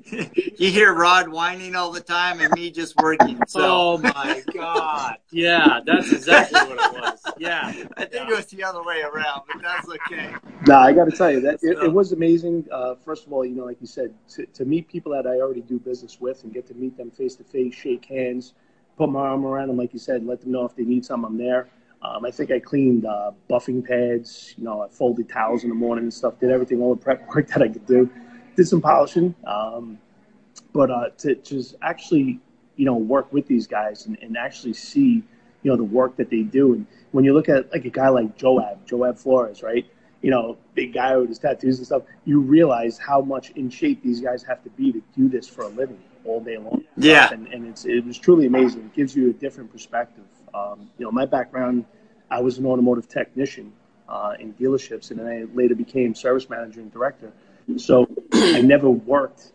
you 0.59 0.71
hear 0.71 0.95
Rod 0.95 1.29
whining 1.29 1.75
all 1.77 1.91
the 1.93 2.01
time 2.01 2.41
and 2.41 2.53
me 2.55 2.71
just 2.71 2.97
working. 2.97 3.41
So 3.47 3.61
Oh 3.63 3.99
my 3.99 4.43
God! 4.53 5.17
Yeah, 5.31 5.81
that's 5.85 6.13
exactly 6.13 6.61
what 6.61 6.73
it 6.73 7.01
was. 7.01 7.21
Yeah, 7.39 7.73
I 7.97 8.05
think 8.05 8.29
it 8.31 8.37
was 8.37 8.47
the 8.47 8.63
other 8.65 8.83
way 8.83 9.03
around, 9.03 9.43
but 9.53 9.63
that's 9.63 9.89
okay. 9.89 10.35
No, 10.67 10.77
I 10.77 10.93
got 10.93 11.07
to 11.07 11.11
tell 11.17 11.31
you 11.31 11.41
that 11.43 11.55
it, 11.63 11.77
So- 11.77 11.85
it 11.85 11.93
was 11.93 12.13
amazing. 12.13 12.67
Uh, 12.71 12.95
first 12.95 13.27
of 13.27 13.33
all, 13.33 13.45
you 13.45 13.55
know, 13.55 13.65
like 13.65 13.81
you 13.81 13.87
said, 13.87 14.13
to, 14.31 14.47
to 14.47 14.65
meet 14.65 14.89
people 14.89 15.13
that 15.13 15.27
I 15.27 15.41
already 15.41 15.61
do 15.63 15.79
business 15.79 16.21
with 16.21 16.45
and 16.45 16.53
get 16.53 16.67
to 16.69 16.75
meet 16.75 16.97
them 16.97 17.11
face 17.11 17.35
to 17.37 17.45
face, 17.45 17.75
shake 17.75 18.05
hands, 18.07 18.55
put 18.97 19.09
my 19.11 19.21
arm 19.21 19.45
around 19.45 19.69
them, 19.69 19.77
like 19.77 19.93
you 19.93 19.99
said, 19.99 20.25
let 20.25 20.41
them 20.41 20.53
know 20.53 20.65
if 20.65 20.75
they 20.77 20.85
need 20.85 21.05
something, 21.05 21.27
I'm 21.27 21.39
there. 21.39 21.69
Um, 22.03 22.25
I 22.27 22.31
think 22.31 22.51
I 22.51 22.59
cleaned 22.61 23.07
uh, 23.07 23.31
buffing 23.49 23.83
pads, 23.83 24.55
you 24.59 24.65
know, 24.65 24.83
I 24.83 24.89
folded 24.89 25.29
towels 25.29 25.63
in 25.65 25.71
the 25.71 25.75
morning 25.75 26.05
and 26.05 26.13
stuff, 26.13 26.39
did 26.39 26.51
everything, 26.51 26.83
all 26.83 26.95
the 26.95 27.01
prep 27.01 27.27
work 27.35 27.49
that 27.49 27.63
I 27.63 27.69
could 27.69 27.87
do, 27.87 28.11
did 28.57 28.69
some 28.69 28.81
polishing. 28.81 29.35
Um, 29.47 29.99
but 30.73 30.91
uh, 30.91 31.11
to 31.19 31.35
just 31.37 31.77
actually, 31.83 32.41
you 32.77 32.85
know, 32.85 32.97
work 32.97 33.33
with 33.33 33.47
these 33.47 33.67
guys 33.67 34.07
and, 34.07 34.19
and 34.23 34.37
actually 34.37 34.75
see, 34.75 35.23
you 35.63 35.71
know, 35.71 35.77
the 35.77 35.85
work 35.85 36.17
that 36.17 36.31
they 36.31 36.43
do. 36.43 36.75
And 36.75 36.87
when 37.13 37.25
you 37.25 37.33
look 37.33 37.49
at 37.49 37.71
like 37.73 37.85
a 37.85 37.91
guy 37.91 38.09
like 38.09 38.37
Joab, 38.37 38.87
Joab 38.87 39.19
Flores, 39.19 39.63
right? 39.63 39.87
You 40.23 40.31
know, 40.31 40.57
big 40.75 40.95
guy 40.95 41.17
with 41.17 41.29
his 41.29 41.39
tattoos 41.39 41.79
and 41.79 41.87
stuff, 41.87 42.03
you 42.25 42.41
realize 42.41 42.99
how 42.99 43.21
much 43.21 43.51
in 43.51 43.71
shape 43.71 44.03
these 44.03 44.21
guys 44.21 44.43
have 44.45 44.63
to 44.65 44.71
be 44.71 44.93
to 44.93 45.03
do 45.17 45.29
this 45.29 45.47
for 45.47 45.63
a 45.63 45.69
living 45.69 46.03
all 46.25 46.41
day 46.41 46.57
long. 46.57 46.83
Yeah. 46.97 47.33
And, 47.33 47.47
and 47.49 47.67
it's, 47.67 47.85
it 47.85 48.05
was 48.05 48.19
truly 48.19 48.47
amazing. 48.47 48.81
It 48.81 48.95
gives 48.95 49.15
you 49.15 49.31
a 49.31 49.33
different 49.33 49.71
perspective. 49.71 50.25
Um, 50.55 50.89
you 50.99 51.05
know, 51.05 51.13
my 51.13 51.27
background, 51.27 51.85
I 52.31 52.41
was 52.41 52.59
an 52.59 52.67
automotive 52.67 53.09
technician 53.09 53.73
uh, 54.09 54.35
in 54.41 54.55
dealerships, 54.55 55.11
and 55.11 55.21
then 55.21 55.27
I 55.27 55.45
later 55.55 55.75
became 55.75 56.15
service 56.15 56.49
manager 56.49 56.81
and 56.81 56.93
director. 56.93 57.33
So 57.77 58.07
I 58.45 58.61
never 58.61 58.91
worked 58.91 59.53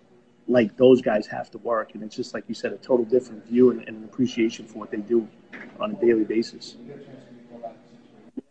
like 0.48 0.76
those 0.78 1.02
guys 1.02 1.28
have 1.28 1.52
to 1.52 1.58
work. 1.60 1.94
And 1.94 2.04
it's 2.04 2.16
just, 2.16 2.34
like 2.34 2.44
you 2.48 2.56
said, 2.56 2.74
a 2.74 2.78
total 2.78 3.06
different 3.06 3.46
view 3.46 3.70
and, 3.72 3.88
and 3.88 3.98
an 3.98 4.04
appreciation 4.04 4.66
for 4.66 4.80
what 4.80 4.92
they 4.92 4.98
do 4.98 5.28
on 5.80 5.92
a 5.92 5.94
daily 5.96 6.24
basis. 6.24 6.76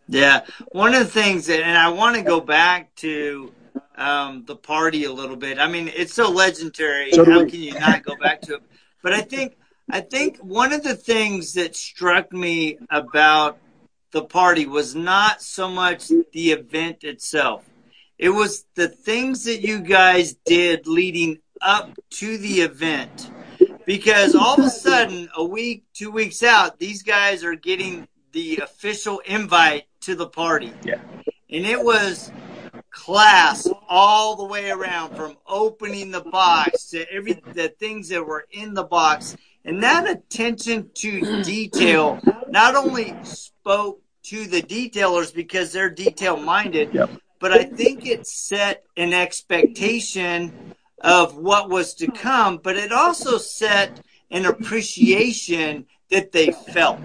Yeah, 0.07 0.41
one 0.71 0.95
of 0.95 1.01
the 1.01 1.21
things 1.21 1.45
that, 1.47 1.61
and 1.61 1.77
I 1.77 1.89
want 1.89 2.15
to 2.15 2.23
go 2.23 2.39
back 2.39 2.95
to 2.95 3.53
um, 3.95 4.43
the 4.45 4.55
party 4.55 5.03
a 5.03 5.11
little 5.11 5.35
bit. 5.35 5.59
I 5.59 5.67
mean, 5.67 5.91
it's 5.93 6.13
so 6.13 6.31
legendary. 6.31 7.11
So 7.11 7.25
How 7.25 7.45
can 7.45 7.61
you 7.61 7.73
not 7.73 8.03
go 8.03 8.15
back 8.15 8.41
to 8.43 8.55
it? 8.55 8.63
But 9.03 9.13
I 9.13 9.21
think, 9.21 9.57
I 9.91 10.01
think 10.01 10.37
one 10.37 10.73
of 10.73 10.83
the 10.83 10.95
things 10.95 11.53
that 11.53 11.75
struck 11.75 12.31
me 12.31 12.79
about 12.89 13.59
the 14.11 14.23
party 14.23 14.65
was 14.65 14.95
not 14.95 15.41
so 15.41 15.69
much 15.69 16.07
the 16.07 16.51
event 16.51 17.03
itself. 17.03 17.68
It 18.19 18.29
was 18.29 18.65
the 18.75 18.89
things 18.89 19.45
that 19.45 19.61
you 19.61 19.79
guys 19.79 20.35
did 20.45 20.87
leading 20.87 21.39
up 21.61 21.97
to 22.11 22.37
the 22.37 22.61
event. 22.61 23.31
Because 23.85 24.35
all 24.35 24.59
of 24.59 24.65
a 24.65 24.69
sudden, 24.69 25.29
a 25.35 25.43
week, 25.43 25.85
two 25.93 26.11
weeks 26.11 26.43
out, 26.43 26.79
these 26.79 27.01
guys 27.01 27.45
are 27.45 27.55
getting 27.55 28.09
the 28.33 28.57
official 28.57 29.19
invite 29.19 29.85
to 30.01 30.15
the 30.15 30.27
party. 30.27 30.73
Yeah. 30.83 30.99
And 31.49 31.65
it 31.65 31.81
was 31.81 32.29
class 32.91 33.67
all 33.87 34.35
the 34.35 34.43
way 34.43 34.69
around 34.69 35.15
from 35.15 35.37
opening 35.47 36.11
the 36.11 36.21
box 36.21 36.89
to 36.89 37.09
every 37.11 37.41
the 37.53 37.69
things 37.69 38.09
that 38.09 38.25
were 38.25 38.45
in 38.51 38.73
the 38.73 38.83
box. 38.83 39.37
And 39.63 39.81
that 39.81 40.09
attention 40.09 40.89
to 40.95 41.41
detail 41.43 42.19
not 42.49 42.75
only 42.75 43.15
spoke 43.23 44.01
to 44.23 44.45
the 44.45 44.61
detailers 44.61 45.33
because 45.33 45.71
they're 45.71 45.89
detail 45.89 46.35
minded, 46.35 46.93
Yep. 46.93 47.11
But 47.39 47.51
I 47.51 47.63
think 47.63 48.05
it 48.05 48.27
set 48.27 48.83
an 48.97 49.13
expectation 49.13 50.75
of 51.01 51.37
what 51.37 51.69
was 51.69 51.93
to 51.95 52.11
come, 52.11 52.57
but 52.57 52.75
it 52.75 52.91
also 52.91 53.37
set 53.37 54.01
an 54.31 54.45
appreciation 54.45 55.85
that 56.09 56.31
they 56.31 56.51
felt. 56.51 56.99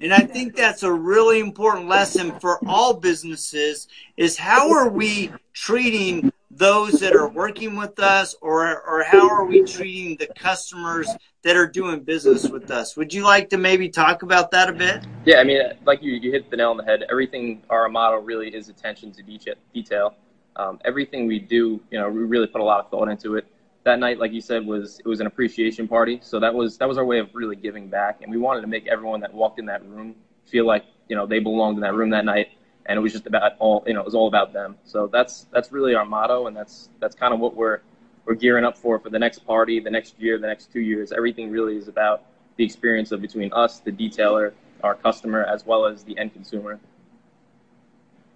And 0.00 0.12
I 0.12 0.20
think 0.20 0.56
that's 0.56 0.82
a 0.82 0.92
really 0.92 1.40
important 1.40 1.88
lesson 1.88 2.38
for 2.40 2.58
all 2.66 2.94
businesses 2.94 3.88
is 4.16 4.36
how 4.36 4.72
are 4.72 4.88
we 4.88 5.32
treating 5.52 6.32
those 6.54 7.00
that 7.00 7.14
are 7.14 7.28
working 7.28 7.76
with 7.76 7.98
us 7.98 8.34
or, 8.42 8.82
or 8.82 9.02
how 9.04 9.28
are 9.28 9.44
we 9.44 9.64
treating 9.64 10.16
the 10.16 10.26
customers 10.38 11.08
that 11.42 11.56
are 11.56 11.66
doing 11.66 12.00
business 12.00 12.48
with 12.48 12.70
us? 12.70 12.96
Would 12.96 13.12
you 13.12 13.24
like 13.24 13.48
to 13.50 13.58
maybe 13.58 13.88
talk 13.88 14.22
about 14.22 14.50
that 14.50 14.68
a 14.68 14.72
bit? 14.72 15.04
Yeah, 15.24 15.38
I 15.38 15.44
mean, 15.44 15.60
like 15.86 16.02
you, 16.02 16.12
you 16.12 16.30
hit 16.30 16.50
the 16.50 16.56
nail 16.56 16.70
on 16.70 16.76
the 16.76 16.84
head. 16.84 17.04
Everything, 17.10 17.62
our 17.70 17.88
motto 17.88 18.18
really 18.18 18.54
is 18.54 18.68
attention 18.68 19.12
to 19.12 19.22
detail. 19.22 19.54
detail. 19.72 20.14
Um, 20.56 20.78
everything 20.84 21.26
we 21.26 21.38
do, 21.38 21.80
you 21.90 21.98
know, 21.98 22.10
we 22.10 22.24
really 22.24 22.46
put 22.46 22.60
a 22.60 22.64
lot 22.64 22.84
of 22.84 22.90
thought 22.90 23.08
into 23.08 23.36
it. 23.36 23.46
That 23.84 23.98
night, 23.98 24.18
like 24.18 24.32
you 24.32 24.42
said, 24.42 24.66
was 24.66 25.00
it 25.00 25.08
was 25.08 25.20
an 25.20 25.26
appreciation 25.26 25.88
party. 25.88 26.20
So 26.22 26.38
that 26.38 26.54
was 26.54 26.78
that 26.78 26.86
was 26.86 26.98
our 26.98 27.04
way 27.04 27.18
of 27.18 27.30
really 27.32 27.56
giving 27.56 27.88
back, 27.88 28.20
and 28.22 28.30
we 28.30 28.38
wanted 28.38 28.60
to 28.60 28.68
make 28.68 28.86
everyone 28.86 29.20
that 29.20 29.34
walked 29.34 29.58
in 29.58 29.66
that 29.66 29.84
room 29.88 30.14
feel 30.46 30.66
like 30.66 30.84
you 31.08 31.16
know 31.16 31.26
they 31.26 31.40
belonged 31.40 31.78
in 31.78 31.80
that 31.80 31.94
room 31.94 32.10
that 32.10 32.24
night, 32.24 32.50
and 32.86 32.98
it 32.98 33.00
was 33.00 33.12
just 33.12 33.26
about 33.26 33.52
all 33.58 33.84
you 33.86 33.94
know 33.94 34.00
it 34.00 34.04
was 34.04 34.14
all 34.14 34.28
about 34.28 34.52
them. 34.52 34.76
So 34.84 35.06
that's 35.06 35.46
that's 35.52 35.72
really 35.72 35.94
our 35.94 36.04
motto, 36.04 36.46
and 36.46 36.56
that's 36.56 36.88
that's 37.00 37.14
kind 37.14 37.32
of 37.32 37.40
what 37.40 37.54
we're 37.54 37.80
we're 38.24 38.34
gearing 38.34 38.64
up 38.64 38.76
for 38.76 38.98
for 38.98 39.10
the 39.10 39.18
next 39.18 39.40
party, 39.40 39.80
the 39.80 39.90
next 39.90 40.18
year, 40.18 40.38
the 40.38 40.46
next 40.46 40.72
two 40.72 40.80
years. 40.80 41.12
Everything 41.12 41.50
really 41.50 41.76
is 41.76 41.88
about 41.88 42.24
the 42.56 42.64
experience 42.64 43.12
of 43.12 43.20
between 43.20 43.52
us, 43.52 43.80
the 43.80 43.92
detailer, 43.92 44.52
our 44.82 44.94
customer, 44.94 45.44
as 45.44 45.66
well 45.66 45.86
as 45.86 46.04
the 46.04 46.16
end 46.18 46.32
consumer. 46.32 46.78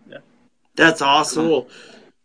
Yeah. 0.09 0.19
That's 0.75 1.03
awesome. 1.03 1.47
Cool. 1.47 1.69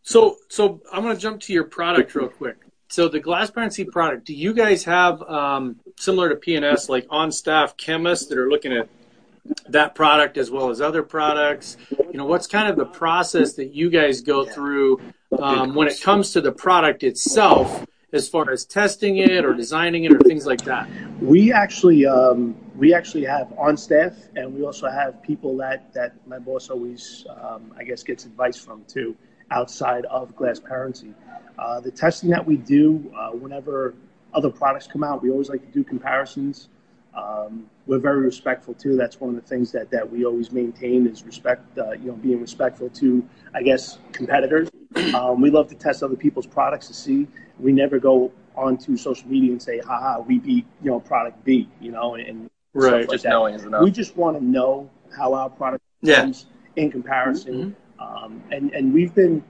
So, 0.04 0.38
so 0.50 0.82
I'm 0.92 1.04
going 1.04 1.16
to 1.16 1.22
jump 1.22 1.42
to 1.42 1.54
your 1.54 1.66
product 1.66 2.16
real 2.16 2.30
quick. 2.30 2.58
So 2.88 3.08
the 3.08 3.20
glass 3.20 3.52
Glassparency 3.52 3.90
product, 3.90 4.26
do 4.26 4.34
you 4.34 4.54
guys 4.54 4.84
have 4.84 5.22
um, 5.22 5.80
similar 5.98 6.30
to 6.30 6.36
P&S, 6.36 6.90
like 6.90 7.06
on-staff 7.10 7.78
chemists 7.78 8.28
that 8.28 8.38
are 8.38 8.50
looking 8.50 8.74
at 8.74 8.90
that 9.70 9.96
product 9.96 10.38
as 10.38 10.52
well 10.52 10.70
as 10.70 10.82
other 10.82 11.04
products? 11.04 11.78
You 11.92 12.18
know, 12.18 12.26
what's 12.26 12.48
kind 12.48 12.70
of 12.70 12.76
the 12.76 12.86
process 12.86 13.54
that 13.54 13.74
you 13.74 13.90
guys 13.90 14.22
go 14.22 14.46
through 14.46 15.02
um, 15.40 15.74
when 15.74 15.88
it 15.88 16.02
comes 16.02 16.32
to 16.34 16.42
the 16.42 16.52
product 16.52 17.04
itself, 17.04 17.86
as 18.14 18.28
far 18.28 18.52
as 18.52 18.66
testing 18.66 19.18
it 19.18 19.46
or 19.46 19.54
designing 19.54 20.04
it 20.04 20.14
or 20.14 20.20
things 20.20 20.46
like 20.46 20.62
that? 20.66 20.90
We 21.22 21.54
actually 21.54 22.06
um, 22.06 22.56
we 22.76 22.94
actually 22.94 23.26
have 23.26 23.54
on 23.58 23.78
staff, 23.78 24.14
and 24.36 24.54
we 24.54 24.64
also 24.64 24.90
have 24.90 25.22
people 25.24 25.58
that 25.58 25.94
that 25.94 26.16
my 26.28 26.40
boss 26.40 26.70
always 26.70 27.26
um, 27.42 27.74
I 27.78 27.84
guess 27.84 28.04
gets 28.04 28.26
advice 28.26 28.58
from 28.58 28.84
too 28.86 29.16
outside 29.52 30.06
of 30.06 30.36
Glassparency. 30.36 31.14
Uh, 31.60 31.80
the 31.80 31.92
testing 31.92 32.30
that 32.30 32.46
we 32.46 32.58
do 32.58 33.12
uh, 33.18 33.32
whenever 33.32 33.94
other 34.34 34.50
products 34.50 34.88
come 34.88 35.04
out, 35.04 35.22
we 35.22 35.30
always 35.30 35.50
like 35.50 35.62
to 35.62 35.72
do 35.72 35.84
comparisons. 35.84 36.70
Um, 37.14 37.70
we're 37.88 38.00
very 38.00 38.22
respectful 38.22 38.74
too. 38.74 38.96
That's 38.96 39.20
one 39.20 39.32
of 39.32 39.36
the 39.36 39.48
things 39.48 39.72
that, 39.74 39.90
that 39.92 40.10
we 40.10 40.26
always 40.26 40.52
maintain 40.52 41.08
is 41.08 41.24
respect. 41.24 41.78
Uh, 41.78 41.92
you 41.92 42.06
know, 42.08 42.14
being 42.14 42.40
respectful 42.40 42.90
to, 42.90 43.28
I 43.54 43.64
guess, 43.64 43.98
competitors. 44.14 44.70
Um, 45.14 45.42
we 45.42 45.50
love 45.50 45.68
to 45.70 45.76
test 45.76 46.04
other 46.04 46.16
people's 46.16 46.48
products 46.48 46.88
to 46.88 46.94
see. 46.94 47.28
We 47.60 47.72
never 47.72 48.00
go 48.00 48.32
onto 48.56 48.98
social 48.98 49.28
media 49.30 49.52
and 49.52 49.62
say, 49.62 49.80
"Ha 49.80 50.00
ha, 50.00 50.20
we 50.20 50.40
beat 50.40 50.66
you 50.84 50.92
know 50.92 51.00
product 51.00 51.44
B," 51.44 51.68
you 51.80 51.92
know, 51.92 52.16
and 52.16 52.50
Right. 52.74 53.02
like 53.02 53.10
Just 53.10 53.24
that. 53.24 53.32
knowing 53.32 53.56
is 53.56 53.64
enough. 53.66 53.84
We 53.84 53.92
just 53.92 54.16
want 54.16 54.38
to 54.38 54.44
know 54.44 54.90
how 55.16 55.34
our 55.34 55.50
product 55.50 55.84
Yeah. 56.02 56.32
in 56.78 56.90
comparison, 56.92 57.76
um, 58.00 58.42
and 58.52 58.72
and 58.74 58.94
we've 58.94 59.14
been 59.14 59.44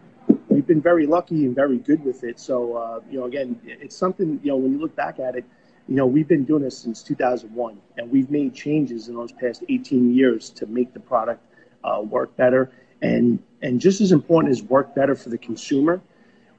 we've 0.50 0.66
been 0.66 0.82
very 0.82 1.06
lucky 1.06 1.46
and 1.46 1.56
very 1.56 1.78
good 1.78 2.04
with 2.04 2.24
it. 2.24 2.40
So 2.40 2.76
uh, 2.76 3.00
you 3.10 3.20
know, 3.20 3.26
again, 3.26 3.60
it's 3.64 3.96
something 3.96 4.40
you 4.44 4.50
know 4.52 4.58
when 4.58 4.72
you 4.74 4.80
look 4.80 4.96
back 4.96 5.20
at 5.20 5.36
it, 5.36 5.46
you 5.92 5.98
know, 5.98 6.06
we've 6.06 6.30
been 6.30 6.46
doing 6.46 6.64
this 6.64 6.78
since 6.78 7.04
2001, 7.04 7.78
and 7.98 8.10
we've 8.10 8.32
made 8.32 8.56
changes 8.56 9.10
in 9.10 9.16
those 9.16 9.34
past 9.34 9.62
18 9.68 10.14
years 10.14 10.50
to 10.52 10.66
make 10.66 10.94
the 10.94 11.02
product 11.02 11.44
uh, 11.84 12.00
work 12.00 12.34
better. 12.38 12.72
And 13.02 13.44
and 13.62 13.82
just 13.82 14.00
as 14.00 14.14
important 14.14 14.54
as 14.54 14.64
work 14.64 14.96
better 14.96 15.16
for 15.16 15.28
the 15.28 15.38
consumer, 15.38 16.02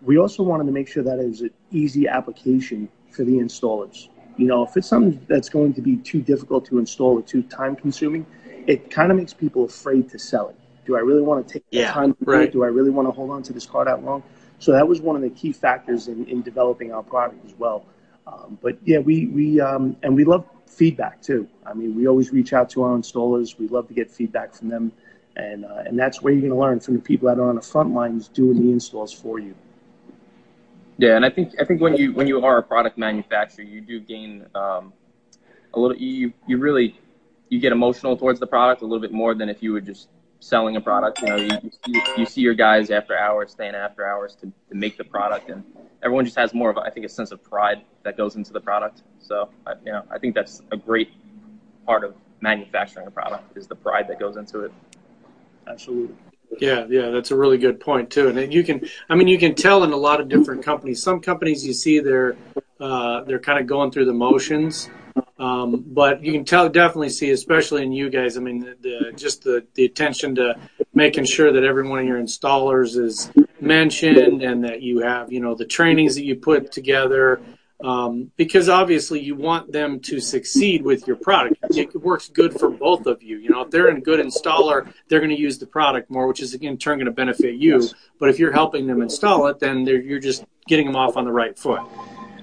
we 0.03 0.19
also 0.19 0.43
wanted 0.43 0.67
to 0.67 0.73
make 0.73 0.87
sure 0.87 1.03
that 1.03 1.19
it 1.19 1.27
was 1.27 1.41
an 1.41 1.51
easy 1.71 2.07
application 2.07 2.91
for 3.11 3.25
the 3.25 3.39
installers. 3.39 4.09
You 4.37 4.49
know, 4.49 4.67
if 4.67 4.77
it's 4.77 4.87
something 4.87 5.25
that's 5.27 5.49
going 5.49 5.73
to 5.75 5.81
be 5.81 5.97
too 5.97 6.21
difficult 6.21 6.67
to 6.67 6.79
install 6.79 7.19
or 7.19 7.23
too 7.23 7.43
time 7.43 7.75
consuming, 7.75 8.27
it 8.67 8.91
kind 8.91 9.11
of 9.11 9.17
makes 9.17 9.33
people 9.33 9.65
afraid 9.65 10.11
to 10.11 10.19
sell 10.19 10.51
it. 10.51 10.57
Do 10.85 10.95
I 10.95 11.01
really 11.01 11.23
want 11.23 11.49
to 11.49 11.55
take 11.55 11.65
yeah, 11.71 11.87
the 11.87 11.93
time 11.95 12.13
to 12.13 12.25
right. 12.27 12.53
do? 12.53 12.59
Do 12.59 12.65
I 12.65 12.69
really 12.69 12.91
want 12.91 13.09
to 13.09 13.13
hold 13.13 13.31
on 13.31 13.43
to 13.45 13.55
this 13.55 13.65
car 13.65 13.87
that 13.87 14.05
long? 14.05 14.23
So 14.59 14.73
that 14.73 14.87
was 14.87 15.01
one 15.01 15.17
of 15.17 15.23
the 15.23 15.31
key 15.31 15.53
factors 15.53 16.09
in, 16.09 16.27
in 16.27 16.43
developing 16.43 16.93
our 16.93 17.03
product 17.03 17.47
as 17.47 17.55
well. 17.55 17.87
Um, 18.27 18.59
but 18.63 18.79
yeah, 18.85 18.99
we 18.99 19.27
we 19.27 19.61
um, 19.61 19.97
and 20.03 20.15
we 20.15 20.25
love 20.25 20.47
feedback 20.67 21.23
too. 21.23 21.49
I 21.67 21.75
mean, 21.75 21.95
we 21.95 22.07
always 22.07 22.33
reach 22.33 22.53
out 22.53 22.71
to 22.71 22.83
our 22.83 22.97
installers. 22.97 23.59
We 23.59 23.69
love 23.69 23.89
to 23.89 23.95
get 23.95 24.11
feedback 24.11 24.55
from 24.55 24.69
them, 24.69 24.93
and 25.37 25.65
uh, 25.65 25.83
and 25.87 25.99
that's 25.99 26.23
where 26.23 26.33
you're 26.33 26.43
going 26.43 26.53
to 26.53 26.59
learn 26.59 26.81
from 26.81 26.95
the 26.95 27.01
people 27.01 27.29
that 27.29 27.39
are 27.39 27.49
on 27.49 27.57
the 27.57 27.63
front 27.63 27.95
lines 27.95 28.29
doing 28.29 28.61
the 28.65 28.73
installs 28.73 29.13
for 29.13 29.39
you. 29.39 29.55
Yeah, 30.99 31.17
and 31.17 31.25
I 31.25 31.31
think 31.31 31.55
I 31.61 31.65
think 31.65 31.81
when 31.81 31.97
you 31.97 32.13
when 32.13 32.27
you 32.27 32.45
are 32.45 32.59
a 32.59 32.63
product 32.63 32.97
manufacturer, 32.99 33.65
you 33.65 33.81
do 33.81 34.01
gain 34.01 34.47
um, 34.55 34.93
a 35.75 35.81
little. 35.81 35.97
You 35.97 36.33
you 36.47 36.59
really 36.59 36.99
you 37.49 37.59
get 37.59 37.73
emotional 37.73 38.17
towards 38.17 38.41
the 38.41 38.47
product 38.47 38.83
a 38.83 38.85
little 38.85 39.01
bit 39.01 39.13
more 39.13 39.35
than 39.35 39.49
if 39.49 39.63
you 39.63 39.73
were 39.73 39.81
just 39.81 40.09
selling 40.43 40.77
a 40.77 40.81
product. 40.81 41.23
You 41.23 41.29
know, 41.29 41.37
you, 41.37 42.03
you, 42.17 42.27
see 42.27 42.41
your 42.41 42.55
guys 42.55 42.91
after 42.91 43.17
hours, 43.17 43.53
staying 43.53 43.75
after 43.75 44.05
hours 44.07 44.35
to, 44.37 44.53
to 44.69 44.75
make 44.75 44.97
the 44.97 45.05
product, 45.05 45.49
and 45.49 45.65
everyone 46.03 46.25
just 46.25 46.37
has 46.37 46.53
more 46.53 46.71
of, 46.71 46.79
I 46.79 46.91
think, 46.91 47.07
a 47.07 47.09
sense 47.09 47.31
of 47.31 47.43
pride 47.43 47.83
that 48.03 48.17
goes 48.17 48.37
into 48.37 48.53
the 48.53 48.61
product. 48.61 49.03
So, 49.21 49.49
I, 49.67 49.75
you 49.85 49.93
know, 49.93 50.03
I 50.11 50.19
think 50.19 50.35
that's 50.35 50.63
a 50.73 50.77
great 50.77 51.11
part 51.87 52.05
of 52.05 52.15
manufacturing 52.41 53.07
a 53.07 53.11
product 53.11 53.57
is 53.57 53.67
the 53.69 53.77
pride 53.77 54.09
that 54.09 54.19
goes 54.19 54.37
into 54.37 54.61
it. 54.61 54.73
Absolutely. 55.69 56.17
Yeah, 56.59 56.87
yeah, 56.89 57.11
that's 57.11 57.31
a 57.31 57.37
really 57.37 57.57
good 57.57 57.81
point 57.81 58.11
too. 58.11 58.29
And 58.29 58.53
you 58.53 58.63
can, 58.63 58.87
I 59.09 59.15
mean, 59.15 59.29
you 59.29 59.39
can 59.39 59.55
tell 59.55 59.85
in 59.85 59.93
a 59.93 59.97
lot 59.97 60.21
of 60.21 60.29
different 60.29 60.63
companies. 60.63 61.03
Some 61.03 61.21
companies 61.21 61.65
you 61.65 61.73
see 61.73 62.01
they're 62.01 62.37
uh, 62.79 63.23
they're 63.23 63.39
kind 63.39 63.61
of 63.61 63.67
going 63.67 63.93
through 63.93 64.07
the 64.07 64.13
motions, 64.13 64.91
um, 65.39 65.85
but 65.87 66.23
you 66.23 66.33
can 66.33 66.45
tell 66.45 66.69
definitely 66.69 67.11
see, 67.11 67.31
especially 67.31 67.83
in 67.83 67.93
you 67.93 68.11
guys. 68.11 68.37
I 68.37 68.41
mean, 68.41 68.61
the, 68.61 68.77
the, 68.81 69.13
just 69.17 69.43
the 69.43 69.67
the 69.75 69.85
attention 69.85 70.35
to 70.37 70.59
making 70.95 71.25
sure 71.25 71.53
that 71.53 71.65
every 71.65 71.89
one 71.89 72.01
of 72.01 72.07
your 72.07 72.21
installers 72.21 72.99
is 72.99 73.31
mentioned 73.61 74.43
and 74.43 74.65
that 74.65 74.83
you 74.83 75.01
have 75.01 75.33
you 75.33 75.41
know 75.41 75.55
the 75.55 75.65
trainings 75.65 76.15
that 76.17 76.25
you 76.25 76.37
put 76.37 76.73
together 76.73 77.41
um, 77.83 78.31
because 78.37 78.69
obviously 78.69 79.21
you 79.21 79.35
want 79.35 79.73
them 79.73 79.99
to 80.01 80.21
succeed 80.21 80.83
with 80.83 81.07
your 81.07 81.17
product. 81.17 81.57
It 81.71 81.95
works 81.97 82.29
good 82.29 82.59
for 82.59 82.71
both 82.71 83.07
of 83.07 83.23
you. 83.23 83.39
You 83.39 83.51
know, 83.51 83.63
if 83.63 83.71
they're 83.71 83.89
a 83.89 84.01
good 84.01 84.25
installer, 84.25 84.93
they're 85.09 85.21
going 85.21 85.35
to 85.35 85.41
use 85.41 85.59
the 85.59 85.67
product 85.67 86.11
more, 86.11 86.29
which 86.29 86.41
is 86.41 86.55
in 86.55 86.79
turn 86.79 86.99
going 86.99 87.07
to 87.07 87.13
benefit 87.13 87.57
you. 87.57 87.89
But 88.21 88.29
if 88.29 88.39
you're 88.39 88.53
helping 88.53 88.87
them 88.87 89.03
install 89.03 89.49
it, 89.49 89.59
then 89.59 89.85
you're 89.87 90.21
just 90.21 90.45
getting 90.69 90.87
them 90.87 90.97
off 90.97 91.17
on 91.17 91.25
the 91.25 91.33
right 91.33 91.59
foot. 91.59 91.83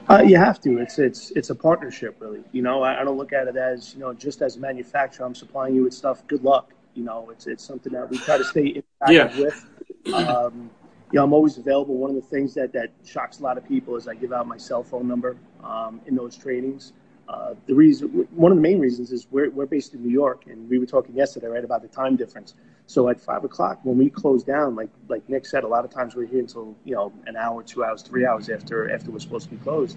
Uh, 0.10 0.24
you 0.24 0.38
have 0.38 0.60
to. 0.60 0.80
It's 0.80 0.98
it's 0.98 1.32
it's 1.32 1.52
a 1.52 1.56
partnership, 1.56 2.16
really. 2.20 2.44
You 2.52 2.64
know, 2.64 2.82
I, 2.82 3.02
I, 3.02 3.04
don't 3.04 3.18
look 3.18 3.32
at 3.32 3.48
it 3.48 3.56
as 3.56 3.94
you 3.94 4.00
know 4.00 4.12
just 4.12 4.42
as 4.42 4.56
a 4.56 4.60
manufacturer. 4.60 5.26
I'm 5.26 5.36
supplying 5.36 5.76
you 5.76 5.84
with 5.84 5.94
stuff. 5.94 6.26
Good 6.26 6.44
luck. 6.44 6.74
You 6.96 7.04
know, 7.04 7.30
it's 7.30 7.46
it's 7.46 7.64
something 7.64 7.94
that 7.94 8.10
we 8.10 8.18
try 8.18 8.40
to 8.40 8.44
stay 8.44 8.74
interactive 8.74 9.12
yeah. 9.12 9.40
with. 9.40 9.66
Um, 10.14 10.72
you 11.12 11.18
know, 11.18 11.24
I'm 11.24 11.34
always 11.34 11.58
available. 11.58 11.96
One 11.96 12.10
of 12.10 12.16
the 12.16 12.22
things 12.22 12.54
that, 12.54 12.72
that 12.74 12.92
shocks 13.04 13.40
a 13.40 13.44
lot 13.44 13.58
of 13.58 13.68
people 13.68 13.96
is 13.96 14.08
I 14.08 14.16
give 14.16 14.32
out 14.32 14.48
my 14.48 14.58
cell 14.58 14.84
phone 14.84 15.08
number 15.08 15.38
um, 15.64 16.02
in 16.06 16.16
those 16.16 16.38
trainings. 16.38 16.94
Uh, 17.30 17.54
the 17.68 17.76
reason, 17.76 18.28
one 18.32 18.52
of 18.52 18.58
the 18.58 18.62
main 18.62 18.80
reasons 18.80 19.12
is 19.12 19.28
we're, 19.30 19.52
we're 19.52 19.68
based 19.68 19.94
in 19.94 20.02
New 20.02 20.10
York, 20.10 20.46
and 20.48 20.68
we 20.68 20.80
were 20.80 20.86
talking 20.88 21.16
yesterday, 21.16 21.46
right, 21.46 21.64
about 21.64 21.84
the 21.84 21.88
time 21.88 22.16
difference. 22.16 22.56
So 22.88 23.08
at 23.08 23.22
five 23.22 23.44
o'clock, 23.44 23.80
when 23.84 24.00
we 24.00 24.10
close 24.10 24.44
down, 24.44 24.76
like 24.76 24.90
like 25.08 25.28
Nick 25.30 25.46
said, 25.46 25.64
a 25.64 25.68
lot 25.68 25.86
of 25.86 25.92
times 25.92 26.16
we're 26.16 26.26
here 26.26 26.40
until 26.40 26.76
you 26.86 26.96
know 26.96 27.14
an 27.28 27.36
hour, 27.36 27.62
two 27.62 27.84
hours, 27.84 28.02
three 28.02 28.26
hours 28.26 28.50
after 28.50 28.92
after 28.92 29.12
we're 29.12 29.20
supposed 29.20 29.48
to 29.48 29.56
be 29.56 29.62
closed. 29.62 29.96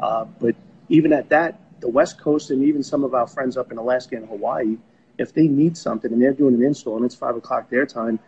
Uh, 0.00 0.24
but 0.40 0.56
even 0.88 1.12
at 1.12 1.28
that, 1.28 1.60
the 1.80 1.88
West 1.88 2.20
Coast 2.20 2.50
and 2.50 2.64
even 2.64 2.82
some 2.82 3.04
of 3.04 3.14
our 3.14 3.28
friends 3.28 3.56
up 3.56 3.70
in 3.70 3.78
Alaska 3.78 4.16
and 4.16 4.28
Hawaii, 4.28 4.76
if 5.18 5.32
they 5.32 5.46
need 5.46 5.76
something 5.76 6.12
and 6.12 6.20
they're 6.20 6.32
doing 6.32 6.54
an 6.56 6.64
install 6.64 6.96
and 6.96 7.04
it's 7.04 7.14
five 7.14 7.36
o'clock 7.36 7.70
their 7.70 7.86
time, 7.86 8.18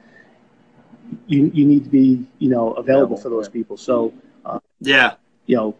you 1.26 1.50
you 1.52 1.64
need 1.64 1.82
to 1.82 1.90
be 1.90 2.24
you 2.38 2.50
know 2.50 2.72
available 2.74 3.16
for 3.16 3.30
those 3.30 3.48
people. 3.48 3.76
So 3.76 4.14
uh, 4.44 4.60
yeah, 4.80 5.14
you 5.46 5.56
know, 5.56 5.74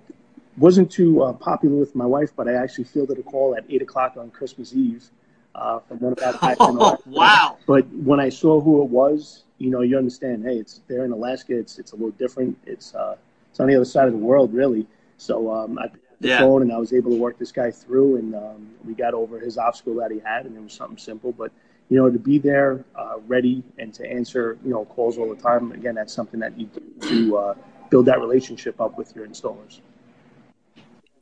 wasn't 0.57 0.91
too 0.91 1.23
uh, 1.23 1.33
popular 1.33 1.77
with 1.77 1.95
my 1.95 2.07
wife, 2.07 2.31
but 2.37 2.49
I 2.49 2.55
actually 2.55 2.85
fielded 2.85 3.19
a 3.19 3.23
call 3.23 3.57
at 3.57 3.65
eight 3.69 3.83
o'clock 3.83 4.17
on 4.17 4.31
Christmas 4.31 4.75
Eve 4.75 5.11
uh, 5.55 5.81
from 5.81 5.99
one 5.99 6.13
of 6.13 6.23
our 6.23 6.33
guys. 6.41 6.57
Oh, 6.61 6.99
wow! 7.07 7.59
But 7.67 7.87
when 7.89 8.21
I 8.21 8.29
saw 8.29 8.61
who 8.61 8.83
it 8.83 8.89
was, 8.89 9.45
you 9.59 9.71
know, 9.71 9.81
you 9.81 9.99
understand. 9.99 10.45
Hey, 10.45 10.57
it's 10.57 10.81
there 10.89 11.05
in 11.05 11.13
Alaska. 11.13 11.59
It's 11.59 11.79
it's 11.79 11.93
a 11.93 11.97
little 11.97 12.13
different. 12.13 12.57
It's 12.67 12.95
uh, 12.95 13.17
it's 13.51 13.61
on 13.61 13.67
the 13.67 13.75
other 13.75 13.85
side 13.85 14.07
of 14.07 14.13
the 14.13 14.19
world, 14.19 14.53
really. 14.53 14.87
So 15.17 15.53
um, 15.53 15.79
I 15.79 15.89
the 16.21 16.29
yeah. 16.29 16.39
phone 16.39 16.63
and 16.63 16.73
I 16.73 16.79
was 16.79 16.93
able 16.93 17.11
to 17.11 17.17
work 17.17 17.39
this 17.39 17.53
guy 17.53 17.71
through, 17.71 18.17
and 18.17 18.35
um, 18.35 18.71
we 18.85 18.95
got 18.95 19.15
over 19.15 19.39
his 19.39 19.59
obstacle 19.59 19.95
that 19.97 20.11
he 20.11 20.21
had, 20.21 20.47
and 20.47 20.57
it 20.57 20.63
was 20.63 20.73
something 20.73 20.99
simple, 20.99 21.33
but 21.33 21.53
you 21.91 21.99
know, 21.99 22.11
to 22.11 22.19
be 22.19 22.39
there, 22.39 22.83
uh, 22.97 23.17
ready, 23.27 23.63
and 23.79 23.93
to 23.95 24.11
answer, 24.11 24.57
you 24.65 24.71
know, 24.71 24.87
calls 24.87 25.19
all 25.19 25.29
the 25.29 25.41
time. 25.41 25.71
Again, 25.73 25.95
that's 25.95 26.15
something 26.15 26.41
that 26.41 26.59
you 26.59 26.67
do 26.67 27.09
to 27.09 27.37
uh, 27.37 27.55
build 27.91 28.07
that 28.07 28.21
relationship 28.21 28.81
up 28.81 28.97
with 28.97 29.15
your 29.15 29.27
installers. 29.27 29.81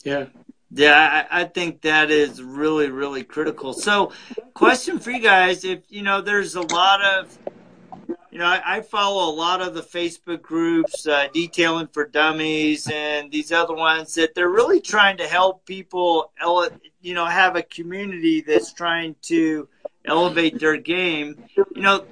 Yeah. 0.04 0.26
Yeah, 0.74 1.26
I, 1.30 1.42
I 1.42 1.44
think 1.44 1.82
that 1.82 2.10
is 2.10 2.42
really, 2.42 2.88
really 2.88 3.24
critical. 3.24 3.74
So, 3.74 4.12
question 4.54 4.98
for 4.98 5.10
you 5.10 5.20
guys: 5.20 5.64
If 5.64 5.80
you 5.90 6.00
know, 6.00 6.22
there's 6.22 6.54
a 6.54 6.62
lot 6.62 7.02
of, 7.02 7.38
you 8.30 8.38
know, 8.38 8.46
I, 8.46 8.62
I 8.64 8.80
follow 8.80 9.30
a 9.30 9.34
lot 9.34 9.60
of 9.60 9.74
the 9.74 9.82
Facebook 9.82 10.40
groups, 10.40 11.06
uh, 11.06 11.28
detailing 11.34 11.88
for 11.88 12.06
dummies, 12.06 12.88
and 12.90 13.30
these 13.30 13.52
other 13.52 13.74
ones 13.74 14.14
that 14.14 14.34
they're 14.34 14.48
really 14.48 14.80
trying 14.80 15.18
to 15.18 15.26
help 15.26 15.66
people, 15.66 16.32
you 17.02 17.12
know, 17.12 17.26
have 17.26 17.54
a 17.54 17.62
community 17.62 18.40
that's 18.40 18.72
trying 18.72 19.14
to 19.22 19.68
elevate 20.06 20.58
their 20.58 20.78
game. 20.78 21.44
You 21.76 21.82
know, 21.82 22.04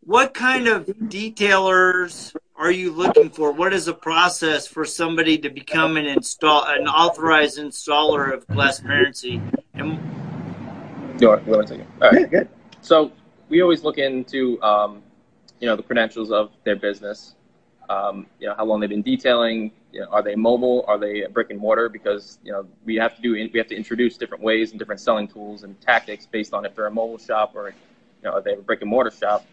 what 0.00 0.34
kind 0.34 0.68
of 0.68 0.86
detailers 0.86 2.36
are 2.58 2.70
you 2.70 2.92
looking 2.92 3.30
for? 3.30 3.52
What 3.52 3.72
is 3.72 3.88
a 3.88 3.94
process 3.94 4.66
for 4.66 4.84
somebody 4.84 5.38
to 5.38 5.50
become 5.50 5.96
an 5.96 6.06
install 6.06 6.64
an 6.64 6.88
authorized 6.88 7.58
installer 7.58 8.32
of 8.32 8.46
Glassparency? 8.48 9.40
And 9.74 9.98
you 11.20 11.28
want, 11.28 11.46
you 11.46 11.52
want 11.52 11.68
to 11.68 11.74
take 11.76 11.82
it? 11.82 11.88
All 12.02 12.10
right. 12.10 12.30
good. 12.30 12.48
So 12.80 13.12
we 13.48 13.60
always 13.62 13.84
look 13.84 13.98
into 13.98 14.60
um, 14.62 15.02
you 15.60 15.66
know 15.66 15.76
the 15.76 15.82
credentials 15.82 16.30
of 16.30 16.50
their 16.64 16.76
business. 16.76 17.34
Um, 17.88 18.26
you 18.40 18.48
know 18.48 18.54
how 18.56 18.64
long 18.64 18.80
they've 18.80 18.88
been 18.88 19.02
detailing. 19.02 19.70
You 19.92 20.00
know, 20.00 20.08
are 20.08 20.22
they 20.22 20.34
mobile? 20.34 20.84
Are 20.88 20.98
they 20.98 21.26
brick 21.26 21.50
and 21.50 21.60
mortar? 21.60 21.88
Because 21.88 22.38
you 22.42 22.52
know 22.52 22.66
we 22.84 22.96
have 22.96 23.16
to 23.16 23.22
do 23.22 23.32
we 23.32 23.58
have 23.58 23.68
to 23.68 23.76
introduce 23.76 24.16
different 24.16 24.42
ways 24.42 24.70
and 24.70 24.78
different 24.78 25.00
selling 25.00 25.28
tools 25.28 25.62
and 25.62 25.78
tactics 25.80 26.26
based 26.26 26.54
on 26.54 26.64
if 26.64 26.74
they're 26.74 26.86
a 26.86 26.90
mobile 26.90 27.18
shop 27.18 27.52
or 27.54 27.68
you 27.68 27.74
know 28.30 28.36
if 28.36 28.44
they 28.44 28.50
have 28.50 28.60
a 28.60 28.62
brick 28.62 28.80
and 28.80 28.90
mortar 28.90 29.10
shop. 29.10 29.44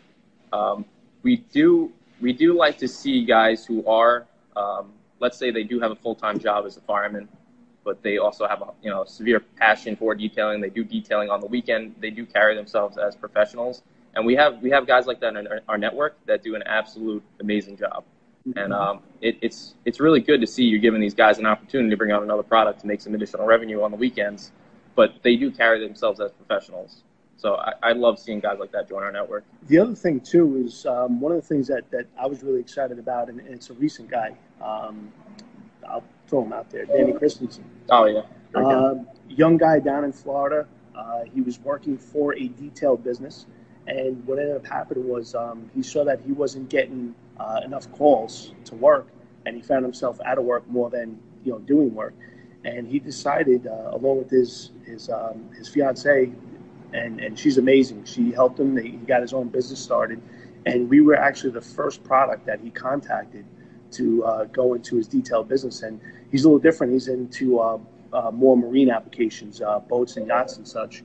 Um, 0.54 0.86
we 1.24 1.38
do 1.38 1.92
we 2.24 2.32
do 2.32 2.56
like 2.56 2.78
to 2.78 2.88
see 2.88 3.26
guys 3.26 3.66
who 3.66 3.86
are 3.86 4.26
um, 4.56 4.94
let's 5.20 5.38
say 5.38 5.52
they 5.52 5.64
do 5.64 5.80
have 5.80 5.92
a 5.92 5.96
full 5.96 6.16
time 6.16 6.40
job 6.40 6.66
as 6.66 6.78
a 6.78 6.82
fireman, 6.82 7.28
but 7.84 8.02
they 8.02 8.18
also 8.18 8.48
have 8.48 8.62
a 8.62 8.70
you 8.82 8.90
know 8.90 9.04
severe 9.04 9.42
passion 9.42 9.96
for 9.96 10.16
detailing. 10.16 10.62
They 10.62 10.70
do 10.70 10.84
detailing 10.84 11.30
on 11.30 11.42
the 11.42 11.48
weekend. 11.48 11.96
They 12.00 12.12
do 12.12 12.26
carry 12.26 12.56
themselves 12.56 12.98
as 12.98 13.16
professionals, 13.16 13.84
and 14.16 14.26
we 14.26 14.36
have 14.36 14.62
we 14.62 14.70
have 14.70 14.88
guys 14.88 15.06
like 15.06 15.20
that 15.20 15.36
in 15.36 15.48
our, 15.48 15.60
our 15.68 15.78
network 15.78 16.18
that 16.26 16.42
do 16.44 16.56
an 16.56 16.64
absolute 16.64 17.22
amazing 17.42 17.78
job. 17.78 18.06
And 18.58 18.74
um, 18.74 19.00
it, 19.22 19.38
it's 19.42 19.76
it's 19.86 20.00
really 20.00 20.20
good 20.20 20.42
to 20.42 20.48
see 20.48 20.64
you 20.64 20.80
giving 20.80 21.02
these 21.02 21.14
guys 21.14 21.40
an 21.40 21.46
opportunity 21.46 21.90
to 21.90 21.98
bring 21.98 22.12
out 22.12 22.24
another 22.24 22.44
product 22.44 22.82
to 22.82 22.88
make 22.88 23.02
some 23.02 23.14
additional 23.16 23.46
revenue 23.46 23.82
on 23.84 23.92
the 23.92 23.98
weekends. 23.98 24.52
But 24.96 25.16
they 25.24 25.36
do 25.36 25.50
carry 25.52 25.86
themselves 25.86 26.20
as 26.20 26.32
professionals. 26.32 27.04
So 27.38 27.56
I, 27.56 27.74
I 27.84 27.92
love 27.94 28.20
seeing 28.20 28.40
guys 28.40 28.58
like 28.60 28.72
that 28.72 28.88
join 28.88 29.04
our 29.04 29.12
network. 29.12 29.44
The 29.68 29.78
other 29.80 29.96
thing 29.96 30.20
too 30.22 30.64
is 30.66 30.86
um, 30.86 31.20
one 31.20 31.32
of 31.32 31.42
the 31.42 31.48
things 31.48 31.68
that, 31.68 31.90
that 31.92 32.06
I 32.18 32.26
was 32.28 32.44
really 32.44 32.60
excited 32.60 33.00
about, 33.00 33.30
and, 33.30 33.40
and 33.40 33.50
it's 33.50 33.70
a 33.70 33.74
recent 33.74 34.10
guy. 34.10 34.36
Um, 34.62 35.12
I'll 35.88 36.04
throw 36.28 36.44
him 36.44 36.54
out 36.54 36.70
there, 36.70 36.86
Danny 36.86 37.12
Christensen. 37.14 37.66
Oh 37.90 38.06
yeah, 38.06 38.22
uh, 38.56 38.96
young 39.28 39.58
guy 39.58 39.80
down 39.80 40.04
in 40.04 40.12
Florida. 40.14 40.68
Uh, 40.96 41.24
he 41.34 41.42
was 41.42 41.60
working 41.60 41.98
for 41.98 42.34
a 42.36 42.48
detail 42.48 42.96
business, 42.96 43.46
and 43.88 44.26
what 44.26 44.40
ended 44.40 44.56
up 44.56 44.66
happening 44.66 45.08
was 45.08 45.36
um, 45.36 45.70
he 45.76 45.84
saw 45.84 46.04
that 46.06 46.22
he 46.22 46.32
wasn't 46.32 46.70
getting 46.70 47.14
uh, 47.40 47.62
enough 47.66 47.92
calls 47.92 48.54
to 48.66 48.76
work, 48.76 49.08
and 49.46 49.56
he 49.56 49.62
found 49.62 49.84
himself 49.84 50.20
out 50.26 50.38
of 50.38 50.46
work 50.46 50.68
more 50.70 50.90
than 50.90 51.20
you 51.44 51.52
know 51.52 51.60
doing 51.60 51.94
work. 51.94 52.14
And 52.66 52.88
he 52.88 53.00
decided, 53.00 53.68
uh, 53.68 53.90
along 53.92 54.20
with 54.20 54.30
his 54.30 54.72
his 54.86 55.10
um, 55.10 55.50
his 55.58 55.68
fiance, 55.68 56.32
and 56.94 57.20
and 57.20 57.38
she's 57.38 57.58
amazing. 57.58 58.06
She 58.06 58.32
helped 58.32 58.60
him. 58.60 58.78
He 58.78 58.92
got 58.92 59.22
his 59.22 59.34
own 59.34 59.50
business 59.50 59.80
started, 59.80 60.22
and 60.66 60.90
we 60.90 61.02
were 61.02 61.16
actually 61.16 61.52
the 61.52 61.62
first 61.62 62.04
product 62.04 62.46
that 62.46 62.60
he 62.60 62.70
contacted 62.70 63.46
to 63.92 64.24
uh, 64.24 64.46
go 64.46 64.74
into 64.74 64.96
his 64.96 65.08
detail 65.08 65.44
business. 65.44 65.84
And 65.84 66.00
he's 66.32 66.44
a 66.44 66.48
little 66.48 66.60
different. 66.60 66.94
He's 66.94 67.08
into 67.08 67.60
uh, 67.60 67.80
uh, 68.12 68.32
more 68.32 68.58
marine 68.58 68.90
applications, 68.90 69.62
uh, 69.62 69.80
boats 69.80 70.18
and 70.18 70.28
yachts 70.28 70.58
and 70.58 70.68
such. 70.68 71.04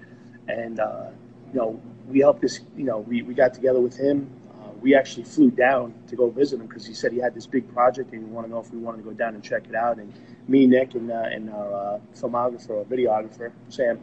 And 0.48 0.80
uh, 0.80 1.10
you 1.52 1.58
know, 1.58 1.80
we 2.06 2.20
helped 2.20 2.42
this. 2.42 2.60
You 2.76 2.84
know, 2.84 2.98
we, 2.98 3.22
we 3.22 3.34
got 3.34 3.54
together 3.54 3.80
with 3.80 3.96
him. 3.96 4.30
Uh, 4.52 4.70
we 4.80 4.94
actually 4.94 5.24
flew 5.24 5.50
down 5.50 5.94
to 6.08 6.16
go 6.16 6.30
visit 6.30 6.60
him 6.60 6.66
because 6.66 6.86
he 6.86 6.94
said 6.94 7.12
he 7.12 7.18
had 7.18 7.34
this 7.34 7.46
big 7.46 7.72
project 7.72 8.12
and 8.12 8.26
he 8.26 8.30
wanted 8.30 8.48
to 8.48 8.54
know 8.54 8.60
if 8.60 8.72
we 8.72 8.78
wanted 8.78 8.98
to 8.98 9.04
go 9.04 9.12
down 9.12 9.34
and 9.34 9.42
check 9.42 9.66
it 9.68 9.74
out. 9.74 9.98
And 9.98 10.12
me, 10.48 10.66
Nick, 10.66 10.94
and, 10.94 11.10
and 11.10 11.50
our 11.50 12.00
filmographer 12.14 12.70
or 12.70 12.84
videographer, 12.84 13.52
Sam, 13.68 14.00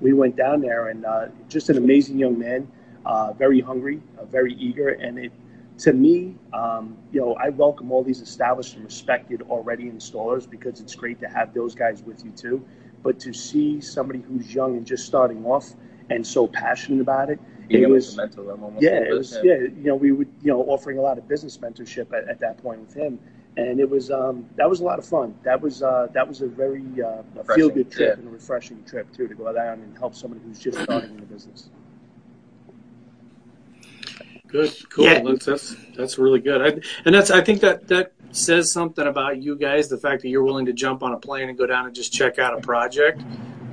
we 0.00 0.12
went 0.12 0.36
down 0.36 0.60
there 0.60 0.88
and 0.88 1.04
uh, 1.04 1.26
just 1.48 1.70
an 1.70 1.78
amazing 1.78 2.18
young 2.18 2.38
man, 2.38 2.68
uh, 3.04 3.32
very 3.32 3.60
hungry, 3.60 4.02
uh, 4.18 4.24
very 4.24 4.54
eager. 4.54 4.90
And 4.90 5.18
it, 5.18 5.32
to 5.78 5.92
me, 5.92 6.36
um, 6.52 6.96
you 7.12 7.20
know, 7.20 7.34
I 7.34 7.50
welcome 7.50 7.92
all 7.92 8.02
these 8.02 8.20
established 8.20 8.74
and 8.74 8.84
respected 8.84 9.42
already 9.42 9.84
installers 9.84 10.48
because 10.48 10.80
it's 10.80 10.94
great 10.94 11.20
to 11.20 11.28
have 11.28 11.54
those 11.54 11.74
guys 11.74 12.02
with 12.02 12.24
you 12.24 12.30
too. 12.32 12.64
But 13.02 13.18
to 13.20 13.32
see 13.32 13.80
somebody 13.80 14.20
who's 14.20 14.52
young 14.54 14.76
and 14.76 14.86
just 14.86 15.06
starting 15.06 15.44
off 15.44 15.74
and 16.10 16.26
so 16.26 16.46
passionate 16.46 17.00
about 17.00 17.30
it, 17.30 17.38
Being 17.68 17.84
it 17.84 17.90
was 17.90 18.10
to 18.10 18.16
mentor 18.16 18.58
yeah, 18.80 19.00
it 19.02 19.12
was 19.12 19.38
yeah. 19.42 19.54
You 19.54 19.84
know, 19.84 19.94
we 19.94 20.12
would 20.12 20.28
you 20.42 20.52
know 20.52 20.62
offering 20.62 20.98
a 20.98 21.02
lot 21.02 21.18
of 21.18 21.28
business 21.28 21.58
mentorship 21.58 22.12
at, 22.12 22.28
at 22.28 22.40
that 22.40 22.58
point 22.58 22.80
with 22.80 22.94
him, 22.94 23.18
and 23.56 23.80
it 23.80 23.88
was 23.88 24.10
um, 24.10 24.46
that 24.56 24.68
was 24.68 24.80
a 24.80 24.84
lot 24.84 24.98
of 24.98 25.06
fun. 25.06 25.34
That 25.42 25.60
was 25.60 25.82
uh, 25.82 26.08
that 26.12 26.26
was 26.26 26.42
a 26.42 26.46
very 26.46 26.84
uh, 27.02 27.22
feel 27.54 27.70
good 27.70 27.90
trip 27.90 28.08
yeah. 28.08 28.20
and 28.20 28.28
a 28.28 28.30
refreshing 28.30 28.82
trip 28.84 29.12
too 29.12 29.28
to 29.28 29.34
go 29.34 29.52
down 29.52 29.80
and 29.80 29.96
help 29.98 30.14
somebody 30.14 30.42
who's 30.44 30.58
just 30.58 30.78
starting 30.80 31.10
in 31.10 31.16
the 31.16 31.26
business. 31.26 31.70
Good, 34.48 34.72
cool. 34.90 35.04
Yeah. 35.06 35.22
That's, 35.22 35.46
that's 35.46 35.76
that's 35.96 36.18
really 36.18 36.40
good. 36.40 36.62
I, 36.62 36.80
and 37.04 37.14
that's 37.14 37.30
I 37.30 37.40
think 37.40 37.60
that 37.62 37.88
that 37.88 38.12
says 38.30 38.70
something 38.70 39.06
about 39.06 39.42
you 39.42 39.56
guys. 39.56 39.88
The 39.88 39.98
fact 39.98 40.22
that 40.22 40.28
you're 40.28 40.44
willing 40.44 40.66
to 40.66 40.72
jump 40.72 41.02
on 41.02 41.12
a 41.12 41.18
plane 41.18 41.48
and 41.48 41.58
go 41.58 41.66
down 41.66 41.86
and 41.86 41.94
just 41.94 42.12
check 42.12 42.38
out 42.38 42.56
a 42.56 42.60
project. 42.60 43.22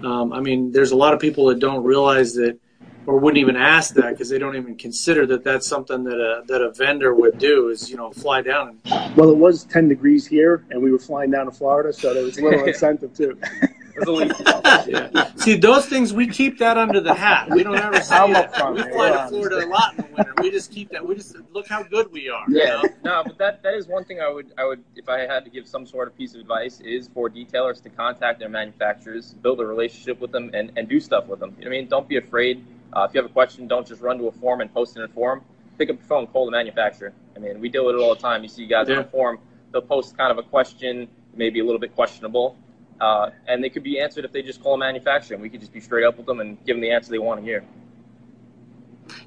Um, 0.04 0.34
I 0.34 0.42
mean, 0.42 0.72
there's 0.72 0.92
a 0.92 0.96
lot 0.96 1.14
of 1.14 1.20
people 1.20 1.46
that 1.48 1.60
don't 1.60 1.84
realize 1.84 2.34
that, 2.34 2.60
or 3.06 3.18
wouldn't 3.20 3.40
even 3.40 3.56
ask 3.56 3.94
that 3.96 4.12
because 4.12 4.30
they 4.30 4.40
don't 4.40 4.56
even 4.56 4.76
consider 4.76 5.26
that 5.28 5.44
that's 5.44 5.68
something 5.68 6.04
that 6.06 6.18
a 6.20 6.44
that 6.48 6.62
a 6.62 6.72
vendor 6.72 7.14
would 7.14 7.38
do. 7.38 7.70
Is 7.70 7.90
you 7.90 7.98
know 7.98 8.12
fly 8.12 8.42
down 8.42 8.80
and 8.86 9.16
Well, 9.18 9.30
it 9.30 9.38
was 9.38 9.66
10 9.66 9.90
degrees 9.90 10.26
here, 10.28 10.66
and 10.70 10.82
we 10.82 10.92
were 10.92 11.00
flying 11.00 11.32
down 11.32 11.46
to 11.46 11.52
Florida, 11.52 11.92
so 11.94 12.14
there 12.14 12.24
was 12.24 12.38
a 12.38 12.44
little 12.44 12.66
incentive 12.66 13.16
too. 13.16 13.38
Yeah. 14.88 15.30
See, 15.36 15.56
those 15.56 15.86
things 15.86 16.14
we 16.14 16.28
keep 16.28 16.58
that 16.60 16.78
under 16.78 17.00
the 17.00 17.14
hat. 17.14 17.50
We 17.52 17.64
don't 17.64 17.78
ever 17.78 18.02
say 18.02 18.16
I'm 18.16 18.34
that. 18.34 18.52
upfront, 18.52 18.76
We 18.76 18.92
fly 18.92 19.10
to. 19.12 19.28
Florida 19.30 19.66
a 19.66 19.68
lot 19.68 19.92
in 19.92 19.98
the 19.98 20.08
winter. 20.16 20.34
We 20.42 20.52
just 20.52 20.72
keep 20.72 20.90
that. 20.90 21.06
We 21.08 21.16
just 21.16 21.36
look 21.54 21.68
how 21.68 21.84
good 21.84 22.12
we 22.12 22.28
are. 22.30 22.44
you 22.48 22.58
Yeah, 22.60 22.82
know? 22.82 22.90
no, 23.04 23.24
but 23.26 23.38
that 23.38 23.64
that 23.64 23.76
is 23.76 23.88
one 23.88 24.04
thing 24.04 24.20
I 24.20 24.30
would 24.30 24.52
I 24.58 24.66
would 24.66 24.84
if 24.96 25.08
I 25.10 25.20
had 25.22 25.44
to 25.46 25.50
give 25.52 25.68
some 25.68 25.86
sort 25.86 26.08
of 26.08 26.18
piece 26.18 26.34
of 26.34 26.42
advice 26.42 26.80
is 26.82 27.08
for 27.14 27.30
detailers 27.30 27.82
to 27.84 27.90
contact 27.90 28.40
their 28.40 28.50
manufacturers, 28.50 29.36
build 29.42 29.60
a 29.60 29.66
relationship 29.66 30.20
with 30.20 30.32
them, 30.32 30.50
and, 30.54 30.72
and 30.76 30.90
do 30.90 31.00
stuff 31.00 31.28
with 31.28 31.40
them. 31.40 31.52
You 31.60 31.66
know 31.66 31.70
what 31.70 31.76
I 31.78 31.80
mean? 31.82 31.88
Don't 31.88 32.08
be 32.08 32.18
afraid. 32.18 32.66
Uh, 32.96 33.06
if 33.08 33.14
you 33.14 33.22
have 33.22 33.30
a 33.30 33.34
question, 33.34 33.68
don't 33.68 33.88
just 33.88 34.02
run 34.02 34.18
to 34.20 34.28
a 34.28 34.32
forum 34.32 34.62
and 34.62 34.74
post 34.74 34.96
it 34.96 35.00
in 35.00 35.06
a 35.06 35.14
forum. 35.14 35.42
Pick 35.78 35.90
up 35.90 35.98
your 35.98 36.06
phone, 36.06 36.28
call 36.28 36.46
the 36.46 36.52
manufacturer. 36.52 37.14
I 37.36 37.40
mean, 37.40 37.60
we 37.60 37.70
deal 37.70 37.86
with 37.86 37.96
it 37.96 38.00
all 38.00 38.14
the 38.14 38.22
time. 38.22 38.44
You 38.44 38.50
see 38.50 38.66
guys 38.68 38.90
on 38.90 39.00
a 39.00 39.04
the 39.04 39.10
forum, 39.10 39.40
they'll 39.72 39.82
post 39.82 40.16
kind 40.16 40.32
of 40.32 40.38
a 40.38 40.44
question, 40.44 41.08
maybe 41.36 41.60
a 41.60 41.66
little 41.66 41.80
bit 41.80 41.96
questionable, 41.96 42.56
uh, 43.02 43.32
and 43.48 43.64
they 43.64 43.70
could 43.70 43.84
be 43.84 44.00
answered 44.00 44.26
if 44.26 44.32
they 44.32 44.44
just 44.44 44.62
call 44.62 44.76
a 44.76 44.78
manufacturer, 44.78 45.34
and 45.34 45.42
we 45.42 45.50
could 45.50 45.60
just 45.60 45.74
be 45.74 45.80
straight 45.80 46.06
up 46.06 46.18
with 46.18 46.28
them 46.28 46.40
and 46.40 46.64
give 46.66 46.76
them 46.76 46.82
the 46.82 46.92
answer 46.92 47.10
they 47.12 47.18
want 47.18 47.40
to 47.40 47.46
hear. 47.46 47.64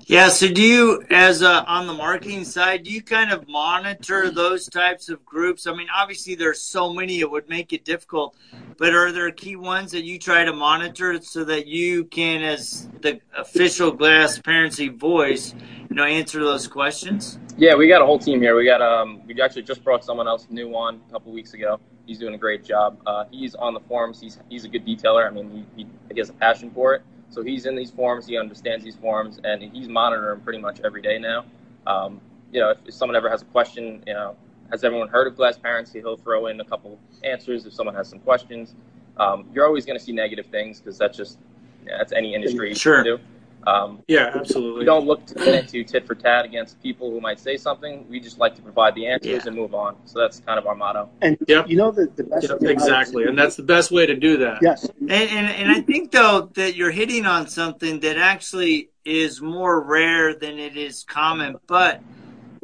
Yeah. 0.07 0.29
So 0.29 0.49
do 0.49 0.63
you, 0.63 1.05
as 1.11 1.43
uh, 1.43 1.65
on 1.67 1.87
the 1.87 1.93
marketing 1.93 2.45
side, 2.45 2.85
do 2.85 2.91
you 2.91 3.03
kind 3.03 3.33
of 3.33 3.49
monitor 3.49 4.31
those 4.31 4.69
types 4.69 5.09
of 5.09 5.25
groups? 5.25 5.67
I 5.67 5.75
mean, 5.75 5.89
obviously 5.95 6.35
there's 6.35 6.63
so 6.63 6.93
many 6.93 7.21
it 7.21 7.31
would 7.31 7.49
make 7.49 7.73
it 7.73 7.85
difficult, 7.85 8.37
but 8.79 8.95
are 8.95 9.11
there 9.11 9.31
key 9.33 9.57
ones 9.57 9.93
that 9.93 10.05
you 10.05 10.19
try 10.19 10.45
to 10.45 10.53
monitor 10.53 11.21
so 11.23 11.45
that 11.45 11.67
you 11.67 12.05
can, 12.05 12.43
as 12.43 12.89
the 13.01 13.21
official 13.37 13.97
Glassparency 13.97 14.97
voice, 14.97 15.55
you 15.89 15.97
know, 15.97 16.05
answer 16.05 16.43
those 16.45 16.69
questions? 16.69 17.39
Yeah, 17.59 17.75
we 17.75 17.89
got 17.89 18.03
a 18.03 18.07
whole 18.07 18.19
team 18.19 18.41
here. 18.43 18.55
We 18.55 18.65
got 18.65 18.83
um, 18.83 19.23
we 19.27 19.41
actually 19.41 19.63
just 19.63 19.83
brought 19.83 20.05
someone 20.05 20.29
else 20.29 20.47
new 20.51 20.75
on 20.75 21.01
a 21.09 21.13
couple 21.13 21.33
weeks 21.33 21.55
ago. 21.55 21.81
He's 22.07 22.19
doing 22.19 22.35
a 22.35 22.39
great 22.39 22.65
job. 22.65 23.01
Uh, 23.07 23.25
he's 23.31 23.55
on 23.55 23.75
the 23.75 23.81
forums. 23.81 24.21
He's 24.21 24.39
he's 24.49 24.65
a 24.65 24.69
good 24.69 24.87
detailer. 24.87 25.27
I 25.27 25.31
mean, 25.31 25.67
he, 25.75 25.85
he, 25.85 25.89
he 26.13 26.19
has 26.21 26.29
a 26.29 26.35
passion 26.35 26.71
for 26.71 26.95
it. 26.95 27.03
So 27.31 27.43
he's 27.43 27.67
in 27.67 27.77
these 27.77 27.91
forums. 27.91 28.27
He 28.27 28.39
understands 28.39 28.85
these 28.85 28.97
forums, 28.97 29.41
and 29.45 29.63
he's 29.63 29.89
monitoring 29.89 30.41
pretty 30.41 30.59
much 30.59 30.81
every 30.85 31.03
day 31.03 31.19
now. 31.19 31.45
Um, 31.87 32.21
you 32.53 32.61
know, 32.61 32.71
if, 32.71 32.79
if 32.87 32.95
someone 32.95 33.17
ever 33.17 33.29
has 33.29 33.43
a 33.43 33.47
question, 33.47 34.03
you 34.07 34.15
know, 34.15 34.37
has 34.71 34.85
everyone 34.85 35.09
heard 35.09 35.27
of 35.27 35.35
Glassparency? 35.35 35.95
He'll 35.95 36.17
throw 36.17 36.47
in 36.47 36.61
a 36.61 36.65
couple 36.65 36.99
answers 37.25 37.67
if 37.67 37.73
someone 37.73 37.95
has 37.95 38.09
some 38.09 38.21
questions. 38.21 38.75
Um, 39.17 39.49
you're 39.53 39.67
always 39.67 39.87
going 39.87 39.99
to 39.99 40.05
see 40.05 40.13
negative 40.13 40.47
things 40.47 40.81
because 40.81 40.99
that's 40.99 41.17
just 41.17 41.39
yeah, 41.87 41.99
that's 41.99 42.13
any 42.13 42.35
industry 42.35 42.75
Sure. 42.75 43.21
Do. 43.67 43.71
Um, 43.73 44.03
Yeah, 44.09 44.43
we 44.53 44.85
don't 44.85 45.07
look 45.07 45.27
to 45.27 45.35
get 45.35 45.55
into 45.55 45.85
tit 45.85 46.07
for 46.07 46.15
tat 46.15 46.45
against 46.45 46.81
people 46.83 47.11
who 47.11 47.21
might 47.21 47.41
say 47.41 47.57
something. 47.57 48.07
We 48.09 48.21
just 48.21 48.39
like 48.39 48.55
to 48.57 48.63
provide 48.63 48.95
the 48.95 49.07
answers 49.07 49.45
Yeah. 49.45 49.49
and 49.49 49.57
move 49.57 49.75
on. 49.75 49.97
So 50.05 50.21
that's 50.21 50.41
kind 50.41 50.59
of 50.59 50.67
our 50.67 50.75
motto. 50.75 51.09
And 51.23 51.37
Yep. 51.47 51.69
you 51.69 51.77
know 51.77 51.91
the, 51.91 52.07
the 52.17 52.25
best 52.25 52.49
Yep, 52.49 52.59
thing 52.61 52.69
about 52.69 52.69
it- 52.69 52.73
exactly, 52.73 53.25
and 53.25 53.39
that's 53.39 53.57
the 53.57 53.63
best 53.63 53.91
way 53.91 54.07
to 54.07 54.15
do 54.15 54.37
that. 54.39 54.59
yes, 54.63 54.89
And, 55.01 55.11
and 55.11 55.47
and 55.49 55.71
I 55.71 55.81
think 55.81 56.13
though 56.13 56.51
that 56.55 56.77
you're 56.77 56.91
hitting 56.91 57.27
on 57.27 57.49
something 57.49 58.01
that 58.01 58.17
actually 58.17 58.91
is 59.05 59.41
more 59.41 59.81
rare 59.81 60.35
than 60.35 60.59
it 60.59 60.77
is 60.77 61.05
common, 61.05 61.57
but 61.67 62.01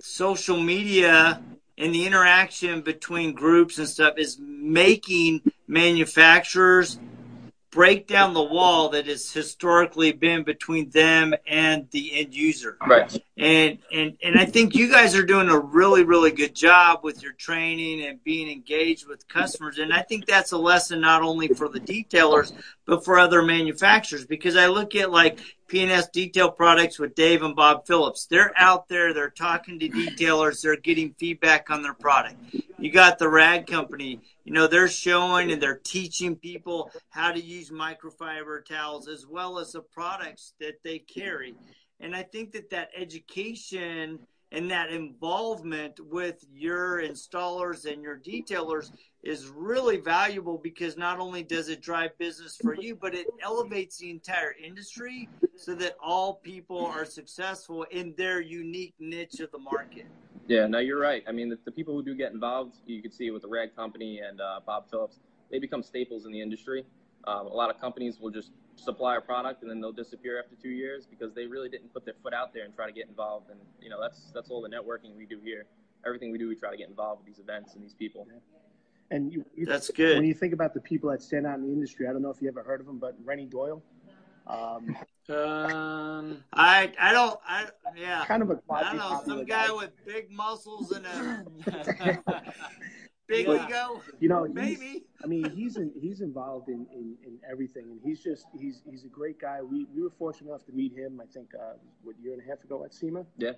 social 0.01 0.61
media 0.61 1.41
and 1.79 1.95
the 1.95 2.07
interaction 2.07 2.81
between 2.83 3.33
groups 3.33 3.79
and 3.79 3.89
stuff 3.89 4.15
is 4.19 4.39
making 4.41 5.41
manufacturers 5.69 6.99
break 7.73 8.07
down 8.07 8.35
the 8.35 8.43
wall 8.43 8.91
that 8.91 9.07
has 9.07 9.33
historically 9.33 10.13
been 10.13 10.45
between 10.45 10.91
them 10.91 11.35
and 11.47 11.89
the 11.91 12.21
end 12.21 12.35
user. 12.35 12.77
Right. 12.87 13.11
And 13.37 13.79
and 13.91 14.17
and 14.23 14.39
I 14.39 14.45
think 14.45 14.75
you 14.75 14.91
guys 14.91 15.17
are 15.17 15.25
doing 15.25 15.49
a 15.49 15.59
really 15.59 16.05
really 16.05 16.31
good 16.31 16.55
job 16.55 17.01
with 17.03 17.23
your 17.23 17.33
training 17.33 18.07
and 18.07 18.23
being 18.23 18.49
engaged 18.49 19.09
with 19.09 19.27
customers. 19.27 19.79
And 19.79 19.93
I 19.93 20.03
think 20.03 20.27
that's 20.27 20.53
a 20.53 20.59
lesson 20.59 21.01
not 21.01 21.23
only 21.23 21.49
for 21.49 21.69
the 21.69 21.81
detailers 21.81 22.53
but 22.87 23.05
for 23.05 23.19
other 23.19 23.43
manufacturers 23.43 24.27
because 24.27 24.57
I 24.57 24.67
look 24.67 24.95
at 24.95 25.11
like 25.11 25.39
P&S 25.69 26.09
Detail 26.09 26.51
Products 26.51 26.99
with 26.99 27.15
Dave 27.15 27.43
and 27.43 27.57
Bob 27.57 27.87
Phillips. 27.87 28.27
They're 28.27 28.53
out 28.57 28.89
there, 28.89 29.15
they're 29.15 29.31
talking 29.31 29.79
to 29.79 29.89
detailers, 29.89 30.61
they're 30.63 30.77
getting 30.77 31.15
feedback 31.15 31.71
on 31.71 31.83
their 31.83 31.95
product. 31.95 32.37
You 32.79 32.91
got 32.91 33.19
the 33.19 33.29
Rag 33.29 33.67
Company, 33.67 34.21
you 34.45 34.53
know, 34.53 34.67
they're 34.67 34.89
showing 34.89 35.53
and 35.53 35.63
they're 35.63 35.81
teaching 35.83 36.37
people 36.37 36.91
how 37.11 37.33
to 37.33 37.41
use 37.41 37.71
microfiber 37.71 38.65
towels 38.65 39.09
as 39.09 39.27
well 39.27 39.59
as 39.59 39.73
the 39.73 39.81
products 39.81 40.55
that 40.61 40.83
they 40.83 40.99
carry. 40.99 41.55
And 42.01 42.15
I 42.17 42.25
think 42.25 42.53
that 42.53 42.69
that 42.71 42.91
education 42.97 44.19
and 44.53 44.71
that 44.71 44.91
involvement 44.91 45.99
with 45.99 46.45
your 46.53 47.03
installers 47.03 47.91
and 47.91 48.03
your 48.03 48.19
detailers 48.19 48.93
is 49.25 49.49
really 49.49 49.97
valuable 49.97 50.59
because 50.59 50.97
not 50.97 51.19
only 51.19 51.43
does 51.43 51.69
it 51.69 51.81
drive 51.81 52.17
business 52.19 52.59
for 52.63 52.75
you, 52.75 52.95
but 52.95 53.15
it 53.15 53.27
elevates 53.43 53.99
the 53.99 54.11
entire 54.11 54.55
industry 54.63 55.29
so 55.57 55.75
that 55.75 55.97
all 56.03 56.35
people 56.35 56.85
are 56.85 57.07
successful 57.07 57.85
in 57.91 58.15
their 58.19 58.41
unique 58.41 58.95
niche 59.01 59.41
of 59.41 59.51
the 59.53 59.59
market. 59.59 60.07
Yeah, 60.49 60.67
no, 60.67 60.81
you're 60.81 61.01
right. 61.01 61.25
I 61.27 61.33
mean, 61.33 61.49
the, 61.49 61.59
the 61.65 61.71
people 61.71 61.95
who 61.95 62.03
do 62.03 62.15
get 62.15 62.33
involved, 62.33 62.77
you 62.85 63.01
can 63.01 63.11
see 63.11 63.29
it 63.29 63.31
with 63.31 63.43
the 63.43 63.49
Rag 63.49 63.75
Company 63.75 64.21
and 64.21 64.41
uh, 64.41 64.61
Bob 64.67 64.91
Phillips, 64.91 65.21
they 65.51 65.59
become 65.59 65.83
staples 65.83 66.27
in 66.27 66.33
the 66.33 66.41
industry. 66.41 66.85
Um, 67.25 67.47
a 67.47 67.55
lot 67.55 67.71
of 67.71 67.81
companies 67.81 68.19
will 68.21 68.31
just 68.31 68.51
supply 68.77 69.17
a 69.17 69.21
product 69.21 69.63
and 69.63 69.71
then 69.71 69.81
they'll 69.81 69.93
disappear 69.93 70.39
after 70.43 70.57
two 70.57 70.71
years 70.71 71.07
because 71.07 71.33
they 71.35 71.47
really 71.47 71.69
didn't 71.69 71.93
put 71.93 72.05
their 72.05 72.15
foot 72.23 72.35
out 72.35 72.53
there 72.53 72.65
and 72.65 72.75
try 72.75 72.87
to 72.87 72.93
get 72.93 73.09
involved. 73.09 73.51
And 73.51 73.61
you 73.81 73.91
know, 73.91 74.01
that's 74.01 74.31
that's 74.35 74.51
all 74.51 74.63
the 74.63 74.69
networking 74.69 75.17
we 75.17 75.27
do 75.27 75.39
here. 75.45 75.67
Everything 76.07 76.33
we 76.33 76.39
do, 76.39 76.49
we 76.49 76.57
try 76.57 76.71
to 76.71 76.77
get 76.77 76.89
involved 76.89 77.21
with 77.25 77.27
these 77.27 77.39
events 77.43 77.75
and 77.75 77.83
these 77.85 77.95
people. 77.95 78.27
and 79.11 79.33
you, 79.33 79.45
you, 79.55 79.67
That's 79.67 79.89
good. 79.91 80.17
when 80.17 80.25
you 80.27 80.35
think 80.35 80.53
about 80.53 80.75
the 80.75 80.81
people 80.81 81.11
that 81.11 81.23
stand 81.23 81.47
out 81.47 81.57
in 81.59 81.63
the 81.67 81.73
industry, 81.73 82.09
I 82.09 82.13
don't 82.13 82.23
know 82.23 82.31
if 82.31 82.43
you 82.43 82.49
ever 82.49 82.63
heard 82.65 82.81
of 82.81 82.87
them, 82.87 82.99
but 82.99 83.15
Renny 83.25 83.47
Doyle, 83.47 83.83
um, 84.49 84.97
Um, 85.29 86.43
I 86.53 86.93
I 86.99 87.13
don't 87.13 87.39
I 87.47 87.67
yeah. 87.97 88.25
kind 88.27 88.43
of 88.43 88.51
a 88.51 88.59
I 88.69 88.83
don't 88.83 88.97
know, 88.97 89.03
quasi-popular 89.03 89.39
some 89.39 89.45
guy 89.47 89.71
with 89.71 89.93
big 90.05 90.31
muscles 90.33 90.91
and 90.91 91.07
a 91.07 92.19
big 93.33 93.47
But- 93.47 93.69
ego, 93.69 94.03
you 94.21 94.29
know, 94.29 94.47
maybe. 94.53 95.05
I 95.23 95.27
mean, 95.27 95.51
he's 95.51 95.77
in, 95.77 95.93
he's 96.01 96.21
involved 96.21 96.69
in, 96.69 96.87
in, 96.93 97.17
in 97.25 97.39
everything, 97.49 97.91
and 97.91 98.01
he's 98.03 98.23
just 98.23 98.47
he's 98.59 98.83
he's 98.89 99.05
a 99.05 99.09
great 99.09 99.39
guy. 99.41 99.61
We 99.63 99.87
we 99.95 100.03
were 100.03 100.11
fortunate 100.11 100.49
enough 100.51 100.65
to 100.67 100.73
meet 100.73 100.93
him. 100.93 101.21
I 101.21 101.27
think 101.33 101.49
uh, 101.55 101.75
what 102.03 102.17
year 102.23 102.33
and 102.33 102.43
a 102.43 102.49
half 102.49 102.63
ago 102.65 102.85
at 102.85 102.93
SEMA. 102.95 103.25
Yeah. 103.39 103.53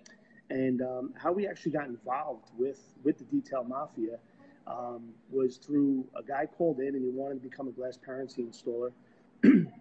And 0.51 0.83
um, 0.83 1.15
how 1.17 1.33
we 1.33 1.47
actually 1.49 1.73
got 1.73 1.87
involved 1.87 2.51
with 2.57 2.81
with 3.03 3.19
the 3.19 3.25
Detail 3.25 3.65
Mafia 3.65 4.19
um, 4.67 5.11
was 5.31 5.57
through 5.57 6.07
a 6.17 6.23
guy 6.23 6.47
called 6.47 6.81
in 6.81 6.95
and 6.95 7.05
he 7.05 7.11
wanted 7.11 7.43
to 7.43 7.49
become 7.49 7.69
a 7.69 7.73
Glassparency 7.73 8.41
installer. 8.41 8.93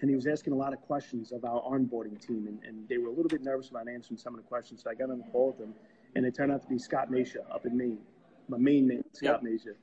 And 0.00 0.10
he 0.10 0.16
was 0.16 0.26
asking 0.26 0.52
a 0.52 0.56
lot 0.56 0.72
of 0.72 0.80
questions 0.82 1.32
of 1.32 1.44
our 1.44 1.62
onboarding 1.62 2.20
team, 2.20 2.46
and, 2.48 2.58
and 2.64 2.88
they 2.88 2.98
were 2.98 3.06
a 3.06 3.12
little 3.12 3.28
bit 3.28 3.42
nervous 3.42 3.70
about 3.70 3.88
answering 3.88 4.18
some 4.18 4.34
of 4.34 4.42
the 4.42 4.46
questions. 4.46 4.82
So 4.82 4.90
I 4.90 4.94
got 4.94 5.08
on 5.10 5.18
the 5.18 5.24
call 5.24 5.48
with 5.48 5.58
them, 5.58 5.72
and 6.14 6.26
it 6.26 6.34
turned 6.34 6.52
out 6.52 6.62
to 6.62 6.68
be 6.68 6.78
Scott 6.78 7.10
Masha 7.10 7.40
up 7.50 7.64
in 7.64 7.76
Maine, 7.76 8.00
my 8.48 8.58
main 8.58 8.86
man, 8.86 9.04
Scott 9.12 9.42
Masha. 9.42 9.74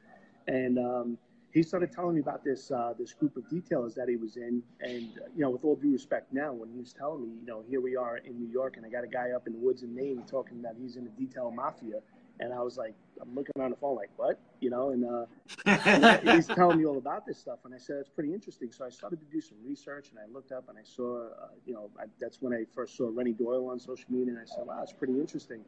And 0.48 0.78
um, 0.80 1.18
he 1.52 1.64
started 1.64 1.92
telling 1.92 2.16
me 2.16 2.22
about 2.22 2.44
this 2.44 2.72
uh, 2.72 2.94
this 2.98 3.14
group 3.14 3.36
of 3.38 3.44
detailers 3.44 3.94
that 3.96 4.08
he 4.08 4.16
was 4.16 4.38
in, 4.38 4.64
and 4.80 5.10
uh, 5.18 5.28
you 5.36 5.42
know, 5.42 5.50
with 5.50 5.64
all 5.64 5.76
due 5.76 5.92
respect, 5.92 6.34
now 6.34 6.54
when 6.54 6.70
he 6.70 6.80
was 6.80 6.94
telling 6.94 7.22
me, 7.22 7.30
you 7.40 7.46
know, 7.46 7.64
here 7.70 7.82
we 7.82 7.96
are 7.96 8.18
in 8.18 8.40
New 8.40 8.52
York, 8.52 8.78
and 8.78 8.86
I 8.86 8.90
got 8.90 9.04
a 9.04 9.08
guy 9.08 9.32
up 9.32 9.48
in 9.48 9.54
the 9.54 9.60
woods 9.60 9.84
in 9.84 9.94
Maine 9.94 10.24
talking 10.30 10.62
that 10.62 10.76
he's 10.80 10.96
in 10.96 11.04
the 11.04 11.10
detail 11.12 11.52
mafia, 11.52 12.00
and 12.40 12.54
I 12.54 12.62
was 12.62 12.78
like, 12.78 12.96
I'm 13.22 13.36
looking 13.36 13.62
on 13.62 13.70
the 13.70 13.76
phone 13.76 13.96
like, 13.96 14.10
what, 14.16 14.40
you 14.62 14.70
know, 14.70 14.90
and 14.90 15.06
uh, 15.06 16.18
he's 16.36 16.48
telling 16.48 16.80
me 16.80 16.86
all 16.86 16.98
about 16.98 17.26
this 17.26 17.38
stuff, 17.38 17.60
and 17.66 17.74
I 17.74 17.78
said 17.78 17.98
it's 18.00 18.10
pretty 18.10 18.34
interesting. 18.34 18.72
So 18.72 18.86
I 18.86 18.90
started 18.90 19.20
to 19.20 19.26
do 19.26 19.42
some 19.42 19.58
research, 19.66 20.10
and 20.10 20.20
I 20.20 20.32
looked 20.34 20.52
up, 20.52 20.70
and 20.70 20.78
I 20.78 20.84
saw, 20.84 21.28
uh, 21.28 21.48
you 21.66 21.74
know, 21.74 21.90
I, 22.00 22.06
that's 22.20 22.42
when 22.42 22.54
I 22.54 22.64
first 22.74 22.98
saw 22.98 23.10
Renny 23.14 23.34
Doyle 23.34 23.70
on 23.70 23.80
social 23.80 24.06
media, 24.10 24.34
and 24.34 24.40
I 24.40 24.46
said, 24.46 24.66
wow, 24.66 24.80
it's 24.82 24.94
pretty 24.94 25.20
interesting. 25.20 25.64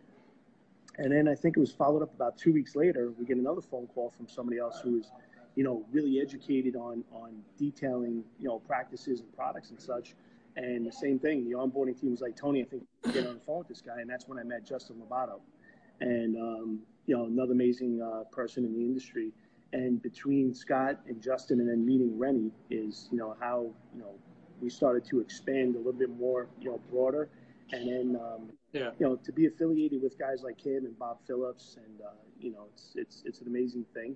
And 0.97 1.11
then 1.11 1.27
I 1.27 1.35
think 1.35 1.57
it 1.57 1.59
was 1.59 1.71
followed 1.71 2.03
up 2.03 2.13
about 2.13 2.37
two 2.37 2.53
weeks 2.53 2.75
later. 2.75 3.11
We 3.17 3.25
get 3.25 3.37
another 3.37 3.61
phone 3.61 3.87
call 3.87 4.13
from 4.15 4.27
somebody 4.27 4.59
else 4.59 4.79
who 4.81 4.97
was 4.97 5.11
you 5.55 5.63
know, 5.63 5.83
really 5.91 6.19
educated 6.19 6.75
on 6.75 7.03
on 7.11 7.33
detailing, 7.57 8.23
you 8.39 8.47
know, 8.47 8.59
practices 8.59 9.19
and 9.19 9.35
products 9.35 9.69
and 9.69 9.79
such. 9.79 10.15
And 10.55 10.85
the 10.85 10.91
same 10.91 11.17
thing, 11.19 11.49
the 11.49 11.55
onboarding 11.55 11.99
team 11.99 12.11
was 12.11 12.21
like, 12.21 12.35
Tony, 12.35 12.61
I 12.61 12.65
think 12.65 12.83
get 13.11 13.25
on 13.27 13.35
the 13.35 13.39
phone 13.39 13.59
with 13.59 13.67
this 13.67 13.81
guy, 13.81 14.01
and 14.01 14.09
that's 14.09 14.27
when 14.27 14.37
I 14.37 14.43
met 14.43 14.65
Justin 14.65 14.97
Lobato, 14.97 15.39
and 15.99 16.35
um, 16.37 16.79
you 17.05 17.15
know, 17.15 17.25
another 17.25 17.53
amazing 17.53 18.01
uh, 18.01 18.23
person 18.31 18.65
in 18.65 18.73
the 18.73 18.79
industry. 18.79 19.31
And 19.73 19.99
between 20.03 20.53
Scott 20.53 20.99
and 21.07 21.19
Justin, 21.19 21.59
and 21.59 21.67
then 21.67 21.83
meeting 21.85 22.17
Renny, 22.17 22.51
is 22.69 23.09
you 23.11 23.17
know 23.17 23.35
how 23.39 23.71
you 23.95 24.01
know 24.01 24.13
we 24.61 24.69
started 24.69 25.05
to 25.05 25.19
expand 25.19 25.75
a 25.75 25.77
little 25.77 25.93
bit 25.93 26.09
more, 26.17 26.47
you 26.61 26.69
know, 26.69 26.79
broader, 26.91 27.29
and 27.73 27.87
then 27.87 28.21
um, 28.21 28.51
yeah. 28.71 28.91
you 28.99 29.05
know 29.05 29.15
to 29.15 29.31
be 29.31 29.47
affiliated 29.47 30.01
with 30.01 30.17
guys 30.17 30.43
like 30.43 30.59
him 30.63 30.85
and 30.85 30.97
Bob 30.97 31.17
Phillips, 31.25 31.77
and 31.77 32.01
uh, 32.01 32.11
you 32.39 32.51
know, 32.51 32.67
it's 32.73 32.93
it's 32.95 33.23
it's 33.25 33.41
an 33.41 33.47
amazing 33.47 33.85
thing. 33.93 34.15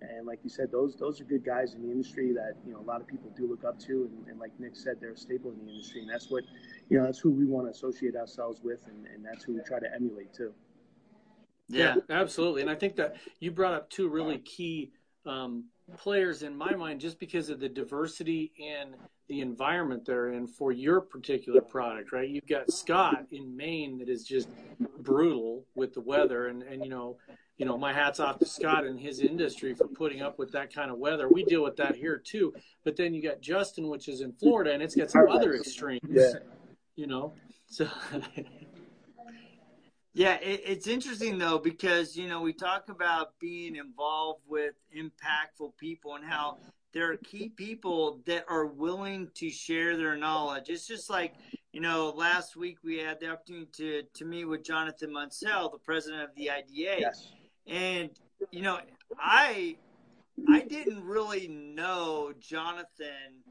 And 0.00 0.26
like 0.26 0.38
you 0.44 0.50
said, 0.50 0.70
those 0.70 0.94
those 0.96 1.20
are 1.20 1.24
good 1.24 1.44
guys 1.44 1.74
in 1.74 1.82
the 1.82 1.90
industry 1.90 2.32
that 2.32 2.54
you 2.66 2.72
know 2.72 2.80
a 2.80 2.88
lot 2.88 3.00
of 3.00 3.06
people 3.06 3.32
do 3.36 3.48
look 3.48 3.64
up 3.64 3.78
to, 3.80 4.08
and, 4.10 4.28
and 4.28 4.38
like 4.38 4.52
Nick 4.60 4.76
said, 4.76 4.96
they're 5.00 5.12
a 5.12 5.16
staple 5.16 5.50
in 5.50 5.64
the 5.64 5.72
industry, 5.72 6.02
and 6.02 6.10
that's 6.10 6.30
what 6.30 6.44
you 6.88 6.98
know 6.98 7.04
that's 7.04 7.18
who 7.18 7.30
we 7.30 7.46
want 7.46 7.66
to 7.66 7.70
associate 7.70 8.14
ourselves 8.14 8.60
with, 8.62 8.86
and, 8.86 9.06
and 9.06 9.24
that's 9.24 9.44
who 9.44 9.54
we 9.54 9.60
try 9.62 9.80
to 9.80 9.92
emulate 9.94 10.32
too. 10.32 10.52
Yeah. 11.68 11.96
yeah, 11.96 12.16
absolutely. 12.16 12.62
And 12.62 12.70
I 12.70 12.74
think 12.74 12.96
that 12.96 13.16
you 13.40 13.50
brought 13.50 13.74
up 13.74 13.90
two 13.90 14.08
really 14.08 14.38
key 14.38 14.92
um, 15.26 15.64
players 15.98 16.42
in 16.42 16.56
my 16.56 16.74
mind, 16.74 17.00
just 17.00 17.18
because 17.18 17.50
of 17.50 17.60
the 17.60 17.68
diversity 17.68 18.52
in 18.56 18.94
the 19.28 19.40
environment 19.40 20.04
they're 20.04 20.32
in 20.32 20.46
for 20.46 20.72
your 20.72 21.00
particular 21.00 21.60
product, 21.60 22.12
right? 22.12 22.28
You've 22.28 22.48
got 22.48 22.70
Scott 22.72 23.26
in 23.30 23.56
Maine 23.56 23.98
that 23.98 24.08
is 24.08 24.24
just 24.24 24.48
brutal 25.00 25.64
with 25.74 25.94
the 25.94 26.00
weather, 26.00 26.48
and 26.48 26.62
and 26.62 26.82
you 26.82 26.90
know 26.90 27.18
you 27.58 27.66
know, 27.66 27.76
my 27.76 27.92
hat's 27.92 28.20
off 28.20 28.38
to 28.38 28.46
Scott 28.46 28.84
and 28.84 28.98
his 28.98 29.18
industry 29.18 29.74
for 29.74 29.88
putting 29.88 30.22
up 30.22 30.38
with 30.38 30.52
that 30.52 30.72
kind 30.72 30.92
of 30.92 30.98
weather. 30.98 31.28
We 31.28 31.42
deal 31.44 31.64
with 31.64 31.76
that 31.76 31.96
here 31.96 32.16
too. 32.16 32.54
But 32.84 32.96
then 32.96 33.12
you 33.12 33.20
got 33.20 33.40
Justin, 33.40 33.88
which 33.88 34.06
is 34.08 34.20
in 34.20 34.32
Florida, 34.32 34.72
and 34.72 34.80
it's 34.82 34.94
got 34.94 35.10
some 35.10 35.28
other 35.28 35.54
extremes. 35.54 36.00
Yeah. 36.08 36.34
You 36.94 37.08
know, 37.08 37.32
so. 37.66 37.88
yeah, 40.14 40.34
it, 40.34 40.62
it's 40.64 40.86
interesting 40.86 41.36
though 41.36 41.58
because 41.58 42.16
you 42.16 42.28
know 42.28 42.40
we 42.40 42.52
talk 42.52 42.88
about 42.88 43.38
being 43.40 43.74
involved 43.74 44.42
with 44.46 44.74
impactful 44.96 45.76
people 45.78 46.14
and 46.14 46.24
how 46.24 46.58
there 46.92 47.10
are 47.10 47.16
key 47.16 47.50
people 47.50 48.20
that 48.26 48.44
are 48.48 48.66
willing 48.66 49.28
to 49.34 49.50
share 49.50 49.96
their 49.96 50.16
knowledge. 50.16 50.68
It's 50.68 50.86
just 50.86 51.10
like, 51.10 51.34
you 51.72 51.80
know, 51.80 52.12
last 52.16 52.56
week 52.56 52.78
we 52.82 52.98
had 52.98 53.20
the 53.20 53.30
opportunity 53.30 53.68
to, 53.74 54.02
to 54.14 54.24
meet 54.24 54.46
with 54.46 54.64
Jonathan 54.64 55.10
Munsell, 55.10 55.70
the 55.70 55.78
president 55.78 56.22
of 56.22 56.30
the 56.36 56.50
IDA. 56.50 57.00
Yes. 57.00 57.28
And 57.66 58.10
you 58.50 58.62
know, 58.62 58.78
I 59.18 59.76
I 60.48 60.60
didn't 60.60 61.02
really 61.04 61.48
know 61.48 62.32
Jonathan 62.38 63.42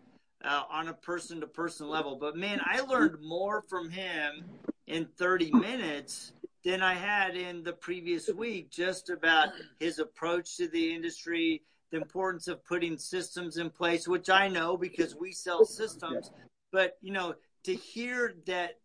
uh, 0.44 0.64
on 0.70 0.88
a 0.88 0.94
person 0.94 1.42
to 1.42 1.48
person 1.48 1.90
level, 1.90 2.16
but 2.16 2.36
man, 2.36 2.62
I 2.64 2.82
learned 2.82 3.22
more 3.22 3.62
from 3.62 3.90
him 3.90 4.46
in 4.88 5.08
30 5.18 5.52
minutes 5.52 6.32
than 6.64 6.82
I 6.82 6.94
had 6.94 7.36
in 7.36 7.64
the 7.64 7.74
previous 7.74 8.30
week 8.30 8.70
just 8.70 9.10
about 9.10 9.50
his 9.80 10.00
approach 10.00 10.58
to 10.58 10.68
the 10.68 10.94
industry, 10.94 11.64
the 11.92 11.98
importance 11.98 12.48
of 12.48 12.64
putting 12.66 12.98
systems 12.98 13.58
in 13.58 13.70
place, 13.70 14.08
which 14.08 14.30
I 14.30 14.48
know 14.48 14.78
because 14.78 15.16
we 15.16 15.32
sell 15.32 15.66
systems. 15.66 16.32
But, 16.72 16.98
you 17.02 17.14
know, 17.14 17.36
to 17.64 17.74
hear 17.74 18.36
that 18.46 18.80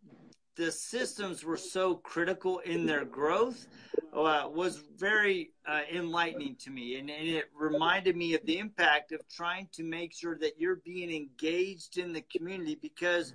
the 0.56 0.70
systems 0.70 1.44
were 1.44 1.56
so 1.56 1.94
critical 1.94 2.58
in 2.60 2.84
their 2.86 3.04
growth 3.04 3.66
uh, 4.12 4.46
was 4.52 4.82
very 4.98 5.50
uh, 5.66 5.80
enlightening 5.92 6.54
to 6.56 6.70
me. 6.70 6.98
And, 6.98 7.08
and, 7.10 7.26
it 7.26 7.46
reminded 7.58 8.16
me 8.16 8.34
of 8.34 8.44
the 8.44 8.58
impact 8.58 9.12
of 9.12 9.20
trying 9.34 9.68
to 9.72 9.82
make 9.82 10.12
sure 10.12 10.36
that 10.38 10.58
you're 10.58 10.82
being 10.84 11.10
engaged 11.10 11.96
in 11.96 12.12
the 12.12 12.20
community 12.20 12.78
because 12.80 13.32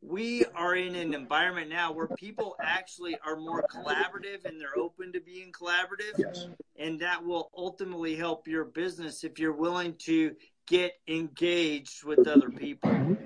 we 0.00 0.44
are 0.54 0.76
in 0.76 0.94
an 0.94 1.14
environment 1.14 1.68
now 1.68 1.92
where 1.92 2.06
people 2.06 2.56
actually 2.62 3.16
are 3.26 3.36
more 3.36 3.64
collaborative 3.72 4.44
and 4.44 4.60
they're 4.60 4.78
open 4.78 5.12
to 5.12 5.20
being 5.20 5.52
collaborative. 5.52 6.18
Yes. 6.18 6.46
And 6.78 7.00
that 7.00 7.24
will 7.24 7.50
ultimately 7.56 8.14
help 8.14 8.46
your 8.46 8.64
business 8.64 9.24
if 9.24 9.38
you're 9.38 9.52
willing 9.52 9.94
to 10.04 10.36
get 10.68 10.92
engaged 11.08 12.04
with 12.04 12.28
other 12.28 12.50
people. 12.50 13.16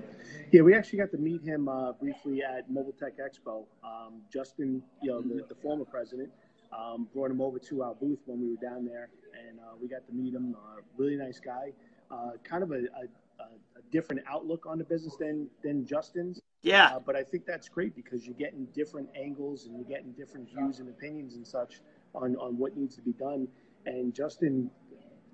Yeah, 0.55 0.61
we 0.61 0.73
actually 0.73 0.99
got 0.99 1.11
to 1.11 1.17
meet 1.17 1.41
him 1.41 1.67
uh, 1.67 1.91
briefly 1.91 2.41
at 2.41 2.71
Mobile 2.71 2.93
Tech 2.97 3.17
Expo. 3.17 3.65
Um, 3.83 4.21
Justin, 4.31 4.81
you 5.01 5.11
know, 5.11 5.21
the, 5.21 5.43
the 5.49 5.55
former 5.55 5.83
president, 5.83 6.29
um, 6.71 7.09
brought 7.13 7.29
him 7.29 7.41
over 7.41 7.59
to 7.59 7.83
our 7.83 7.93
booth 7.93 8.19
when 8.25 8.39
we 8.39 8.51
were 8.51 8.61
down 8.61 8.85
there, 8.85 9.09
and 9.37 9.59
uh, 9.59 9.73
we 9.81 9.89
got 9.89 10.07
to 10.07 10.13
meet 10.13 10.33
him. 10.33 10.55
Uh, 10.55 10.79
really 10.95 11.17
nice 11.17 11.41
guy. 11.41 11.73
Uh, 12.09 12.37
kind 12.45 12.63
of 12.63 12.71
a, 12.71 12.75
a, 12.75 13.43
a, 13.43 13.81
different 13.91 14.21
outlook 14.29 14.65
on 14.65 14.77
the 14.77 14.85
business 14.85 15.17
than 15.19 15.49
than 15.61 15.85
Justin's. 15.85 16.39
Yeah. 16.61 16.85
Uh, 16.85 16.99
but 16.99 17.17
I 17.17 17.23
think 17.23 17.45
that's 17.45 17.67
great 17.67 17.93
because 17.93 18.25
you're 18.25 18.33
getting 18.35 18.65
different 18.73 19.09
angles 19.13 19.65
and 19.65 19.75
you're 19.75 19.83
getting 19.83 20.13
different 20.13 20.47
views 20.49 20.79
and 20.79 20.87
opinions 20.87 21.35
and 21.35 21.45
such 21.45 21.81
on 22.13 22.37
on 22.37 22.57
what 22.57 22.77
needs 22.77 22.95
to 22.95 23.01
be 23.01 23.11
done. 23.11 23.49
And 23.85 24.13
Justin, 24.13 24.71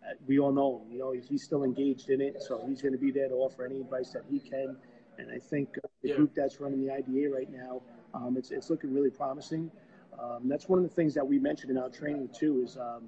uh, 0.04 0.14
we 0.26 0.40
all 0.40 0.52
know 0.52 0.82
him. 0.82 0.92
You 0.92 0.98
know, 0.98 1.12
he's 1.12 1.44
still 1.44 1.64
engaged 1.64 2.10
in 2.10 2.22
it, 2.22 2.42
so 2.42 2.66
he's 2.68 2.82
going 2.82 2.94
to 2.94 2.98
be 2.98 3.12
there 3.12 3.30
to 3.30 3.36
offer 3.36 3.64
any 3.64 3.82
advice 3.82 4.10
that 4.14 4.24
he 4.28 4.40
can. 4.40 4.78
And 5.22 5.32
I 5.32 5.40
think 5.40 5.78
uh, 5.78 5.88
the 6.02 6.10
yeah. 6.10 6.16
group 6.16 6.34
that's 6.36 6.60
running 6.60 6.86
the 6.86 6.92
IDA 6.92 7.30
right 7.30 7.50
now, 7.52 7.82
um, 8.14 8.36
it's 8.38 8.52
it's 8.52 8.70
looking 8.70 8.94
really 8.94 9.12
promising. 9.12 9.72
Um, 10.20 10.50
that's 10.50 10.68
one 10.68 10.80
of 10.80 10.84
the 10.84 10.94
things 10.94 11.14
that 11.14 11.26
we 11.26 11.40
mentioned 11.40 11.72
in 11.72 11.78
our 11.78 11.90
training 11.90 12.30
too. 12.38 12.64
Is 12.64 12.78
um, 12.78 13.04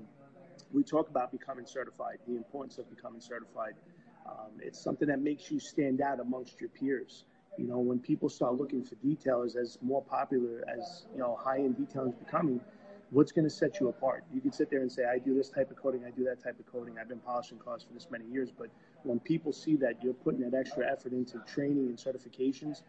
we 0.71 0.83
talk 0.83 1.09
about 1.09 1.31
becoming 1.31 1.65
certified, 1.65 2.19
the 2.27 2.35
importance 2.35 2.77
of 2.77 2.89
becoming 2.89 3.19
certified. 3.19 3.73
Um, 4.25 4.51
it's 4.59 4.79
something 4.79 5.07
that 5.09 5.21
makes 5.21 5.51
you 5.51 5.59
stand 5.59 6.01
out 6.01 6.19
amongst 6.19 6.61
your 6.61 6.69
peers. 6.69 7.25
You 7.57 7.67
know, 7.67 7.79
when 7.79 7.99
people 7.99 8.29
start 8.29 8.55
looking 8.55 8.83
for 8.83 8.95
detailers 8.95 9.55
as 9.55 9.77
more 9.81 10.01
popular 10.01 10.63
as 10.67 11.05
you 11.13 11.19
know 11.19 11.37
high-end 11.39 11.77
detailing 11.77 12.13
is 12.13 12.15
becoming, 12.15 12.61
what's 13.13 13.31
going 13.31 13.45
to 13.45 13.49
set 13.49 13.79
you 13.79 13.89
apart? 13.89 14.23
You 14.33 14.41
can 14.41 14.51
sit 14.51 14.71
there 14.71 14.81
and 14.81 14.91
say, 14.91 15.05
I 15.05 15.19
do 15.19 15.35
this 15.35 15.49
type 15.49 15.69
of 15.69 15.77
coding, 15.77 16.03
I 16.05 16.09
do 16.09 16.23
that 16.25 16.43
type 16.43 16.59
of 16.59 16.65
coding, 16.65 16.95
I've 16.99 17.07
been 17.07 17.19
polishing 17.19 17.59
cars 17.59 17.83
for 17.83 17.93
this 17.93 18.07
many 18.09 18.25
years. 18.25 18.49
But 18.57 18.69
when 19.03 19.19
people 19.19 19.53
see 19.53 19.75
that 19.77 20.03
you're 20.03 20.15
putting 20.15 20.41
that 20.41 20.57
extra 20.57 20.91
effort 20.91 21.13
into 21.13 21.37
training 21.45 21.87
and 21.87 21.97
certifications, 21.97 22.81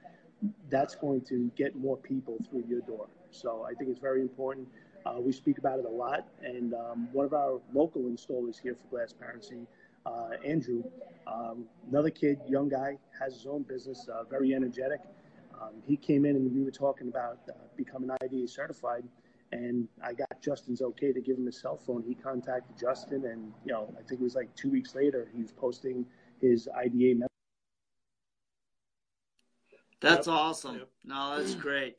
that's 0.71 0.95
going 0.95 1.21
to 1.23 1.51
get 1.57 1.77
more 1.77 1.97
people 1.97 2.39
through 2.49 2.65
your 2.69 2.81
door. 2.81 3.07
So 3.31 3.67
I 3.69 3.75
think 3.75 3.91
it's 3.91 4.01
very 4.01 4.23
important. 4.23 4.67
Uh, 5.05 5.21
we 5.21 5.33
speak 5.33 5.59
about 5.59 5.79
it 5.79 5.85
a 5.85 5.91
lot. 5.91 6.27
And 6.43 6.73
um, 6.75 7.09
one 7.13 7.27
of 7.27 7.35
our 7.35 7.61
local 7.75 8.03
installers 8.03 8.59
here 8.61 8.75
for 8.75 8.97
Glassparency, 8.97 9.67
uh, 10.07 10.37
Andrew, 10.45 10.85
um, 11.27 11.65
another 11.91 12.11
kid, 12.11 12.39
young 12.49 12.69
guy, 12.69 12.97
has 13.19 13.35
his 13.35 13.47
own 13.47 13.63
business, 13.63 14.07
uh, 14.09 14.25
very 14.25 14.55
energetic. 14.55 15.01
Um, 15.61 15.75
he 15.87 15.97
came 15.97 16.25
in 16.25 16.37
and 16.37 16.55
we 16.55 16.63
were 16.63 16.71
talking 16.71 17.09
about 17.09 17.39
uh, 17.49 17.53
becoming 17.77 18.11
IDA 18.23 18.49
certified. 18.49 19.05
And 19.53 19.89
I 20.03 20.13
got 20.13 20.43
Justin's 20.43 20.83
okay 20.83 21.13
to 21.13 21.21
give 21.21 21.37
him 21.37 21.47
his 21.47 21.61
cell 21.61 21.77
phone. 21.77 22.03
He 22.03 22.15
contacted 22.15 22.77
Justin, 22.79 23.25
and 23.27 23.53
you 23.65 23.73
know, 23.73 23.95
I 23.99 24.03
think 24.03 24.21
it 24.21 24.25
was 24.25 24.35
like 24.35 24.55
two 24.57 24.71
weeks 24.71 24.95
later, 24.95 25.31
he 25.35 25.43
was 25.43 25.53
posting 25.53 26.05
his 26.41 26.69
IDA. 26.77 27.15
Message. 27.15 27.29
That's 30.01 30.27
yep. 30.27 30.37
awesome. 30.37 30.77
Yep. 30.77 30.89
No, 31.05 31.39
that's 31.39 31.55
great. 31.55 31.97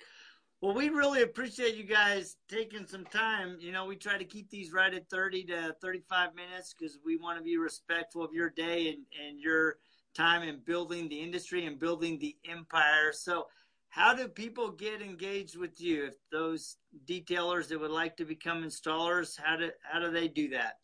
Well, 0.62 0.74
we 0.74 0.90
really 0.90 1.22
appreciate 1.22 1.76
you 1.76 1.84
guys 1.84 2.38
taking 2.50 2.88
some 2.88 3.06
time. 3.06 3.58
You 3.60 3.72
know, 3.72 3.86
we 3.86 3.96
try 3.96 4.18
to 4.18 4.26
keep 4.26 4.50
these 4.50 4.72
right 4.72 4.94
at 4.94 5.10
30 5.10 5.44
to 5.46 5.76
35 5.82 6.34
minutes 6.34 6.74
because 6.74 6.98
we 7.06 7.18
want 7.18 7.38
to 7.38 7.44
be 7.44 7.58
respectful 7.58 8.24
of 8.24 8.34
your 8.34 8.50
day 8.50 8.90
and, 8.90 9.06
and 9.28 9.40
your 9.40 9.78
time 10.16 10.42
in 10.42 10.62
building 10.66 11.10
the 11.10 11.20
industry 11.20 11.66
and 11.66 11.80
building 11.80 12.18
the 12.20 12.36
empire. 12.50 13.12
So, 13.12 13.48
how 13.96 14.14
do 14.14 14.28
people 14.28 14.72
get 14.72 15.02
engaged 15.02 15.56
with 15.56 15.80
you? 15.80 16.08
If 16.08 16.16
those 16.30 16.76
detailers 17.08 17.70
that 17.70 17.80
would 17.80 17.92
like 17.92 18.18
to 18.18 18.26
become 18.26 18.62
installers, 18.62 19.40
how 19.42 19.56
do 19.56 19.70
how 19.90 20.00
do 20.02 20.12
they 20.12 20.28
do 20.28 20.50
that? 20.50 20.80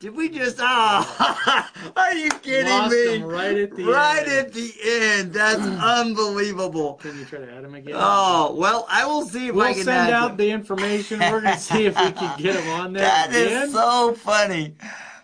Did 0.00 0.16
we 0.16 0.28
just? 0.28 0.56
Oh, 0.58 1.64
are 1.96 2.14
you 2.14 2.28
kidding 2.42 2.66
Lost 2.66 2.92
me? 2.92 3.14
him 3.14 3.22
right 3.22 3.56
at 3.56 3.76
the 3.76 3.84
right 3.84 4.26
end. 4.26 4.46
at 4.48 4.52
the 4.52 4.72
end. 4.84 5.32
That's 5.32 5.60
unbelievable. 5.80 6.94
Can 6.94 7.16
you 7.20 7.24
try 7.24 7.38
to 7.38 7.52
add 7.52 7.62
him 7.62 7.76
again? 7.76 7.94
Oh 7.96 8.52
well, 8.58 8.84
I 8.90 9.06
will 9.06 9.22
see 9.22 9.46
if 9.46 9.52
I 9.54 9.56
we'll 9.58 9.74
can 9.74 9.84
send 9.84 10.10
out 10.12 10.28
them. 10.30 10.36
the 10.38 10.50
information. 10.50 11.20
We're 11.20 11.40
going 11.40 11.54
to 11.54 11.60
see 11.60 11.86
if 11.86 11.94
we 11.96 12.10
can 12.10 12.36
get 12.36 12.56
him 12.56 12.68
on 12.80 12.92
there 12.94 13.04
That 13.04 13.32
is 13.32 13.72
so 13.72 14.12
funny. 14.14 14.74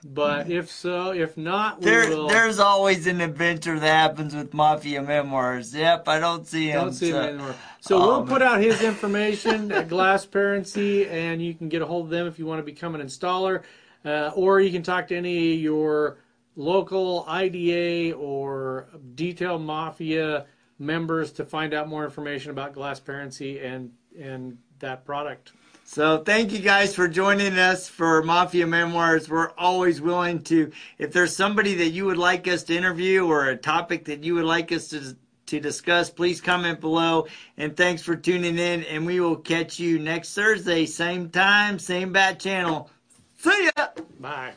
But 0.04 0.50
if 0.50 0.70
so, 0.70 1.12
if 1.12 1.36
not, 1.36 1.78
we 1.80 1.84
There, 1.86 2.08
will. 2.08 2.28
there's 2.28 2.58
always 2.58 3.06
an 3.06 3.20
adventure 3.20 3.78
that 3.78 3.86
happens 3.86 4.34
with 4.34 4.52
Mafia 4.52 5.02
Memoirs. 5.02 5.74
Yep, 5.74 6.08
I 6.08 6.18
don't 6.18 6.46
see 6.46 6.68
him. 6.68 6.80
Don't 6.80 6.92
see 6.92 7.08
him 7.08 7.14
so- 7.14 7.22
anymore. 7.22 7.54
So 7.80 7.96
Oh, 7.96 8.06
we'll 8.06 8.18
man. 8.20 8.28
put 8.28 8.42
out 8.42 8.60
his 8.60 8.82
information 8.92 9.70
at 9.72 9.88
Glassparency, 9.88 11.08
and 11.10 11.42
you 11.42 11.54
can 11.54 11.68
get 11.68 11.82
a 11.82 11.86
hold 11.86 12.04
of 12.06 12.10
them 12.10 12.26
if 12.26 12.38
you 12.38 12.46
want 12.46 12.58
to 12.60 12.62
become 12.64 12.94
an 12.94 13.00
installer, 13.00 13.62
uh, 14.04 14.30
or 14.34 14.60
you 14.60 14.70
can 14.72 14.82
talk 14.82 15.08
to 15.08 15.16
any 15.16 15.54
of 15.54 15.60
your 15.60 16.18
local 16.56 17.24
IDA 17.28 18.14
or 18.16 18.88
Detail 19.14 19.58
Mafia 19.58 20.46
members 20.78 21.32
to 21.32 21.44
find 21.44 21.72
out 21.74 21.88
more 21.88 22.04
information 22.04 22.50
about 22.50 22.74
Glassparency 22.74 23.64
and 23.64 23.92
and 24.20 24.58
that 24.80 25.04
product. 25.04 25.52
So 25.92 26.24
thank 26.24 26.52
you 26.52 26.60
guys 26.60 26.94
for 26.94 27.06
joining 27.06 27.58
us 27.58 27.86
for 27.86 28.22
Mafia 28.22 28.66
Memoirs. 28.66 29.28
We're 29.28 29.50
always 29.58 30.00
willing 30.00 30.40
to, 30.44 30.72
if 30.96 31.12
there's 31.12 31.36
somebody 31.36 31.74
that 31.74 31.90
you 31.90 32.06
would 32.06 32.16
like 32.16 32.48
us 32.48 32.62
to 32.64 32.74
interview 32.74 33.26
or 33.26 33.48
a 33.48 33.56
topic 33.58 34.06
that 34.06 34.24
you 34.24 34.34
would 34.36 34.46
like 34.46 34.72
us 34.72 34.88
to 34.88 35.14
to 35.44 35.60
discuss, 35.60 36.08
please 36.08 36.40
comment 36.40 36.80
below. 36.80 37.26
And 37.58 37.76
thanks 37.76 38.00
for 38.00 38.16
tuning 38.16 38.56
in. 38.56 38.84
And 38.84 39.04
we 39.04 39.20
will 39.20 39.36
catch 39.36 39.78
you 39.78 39.98
next 39.98 40.32
Thursday, 40.32 40.86
same 40.86 41.28
time, 41.28 41.78
same 41.78 42.10
bat 42.10 42.40
channel. 42.40 42.88
See 43.36 43.70
ya. 43.76 43.88
Bye. 44.18 44.52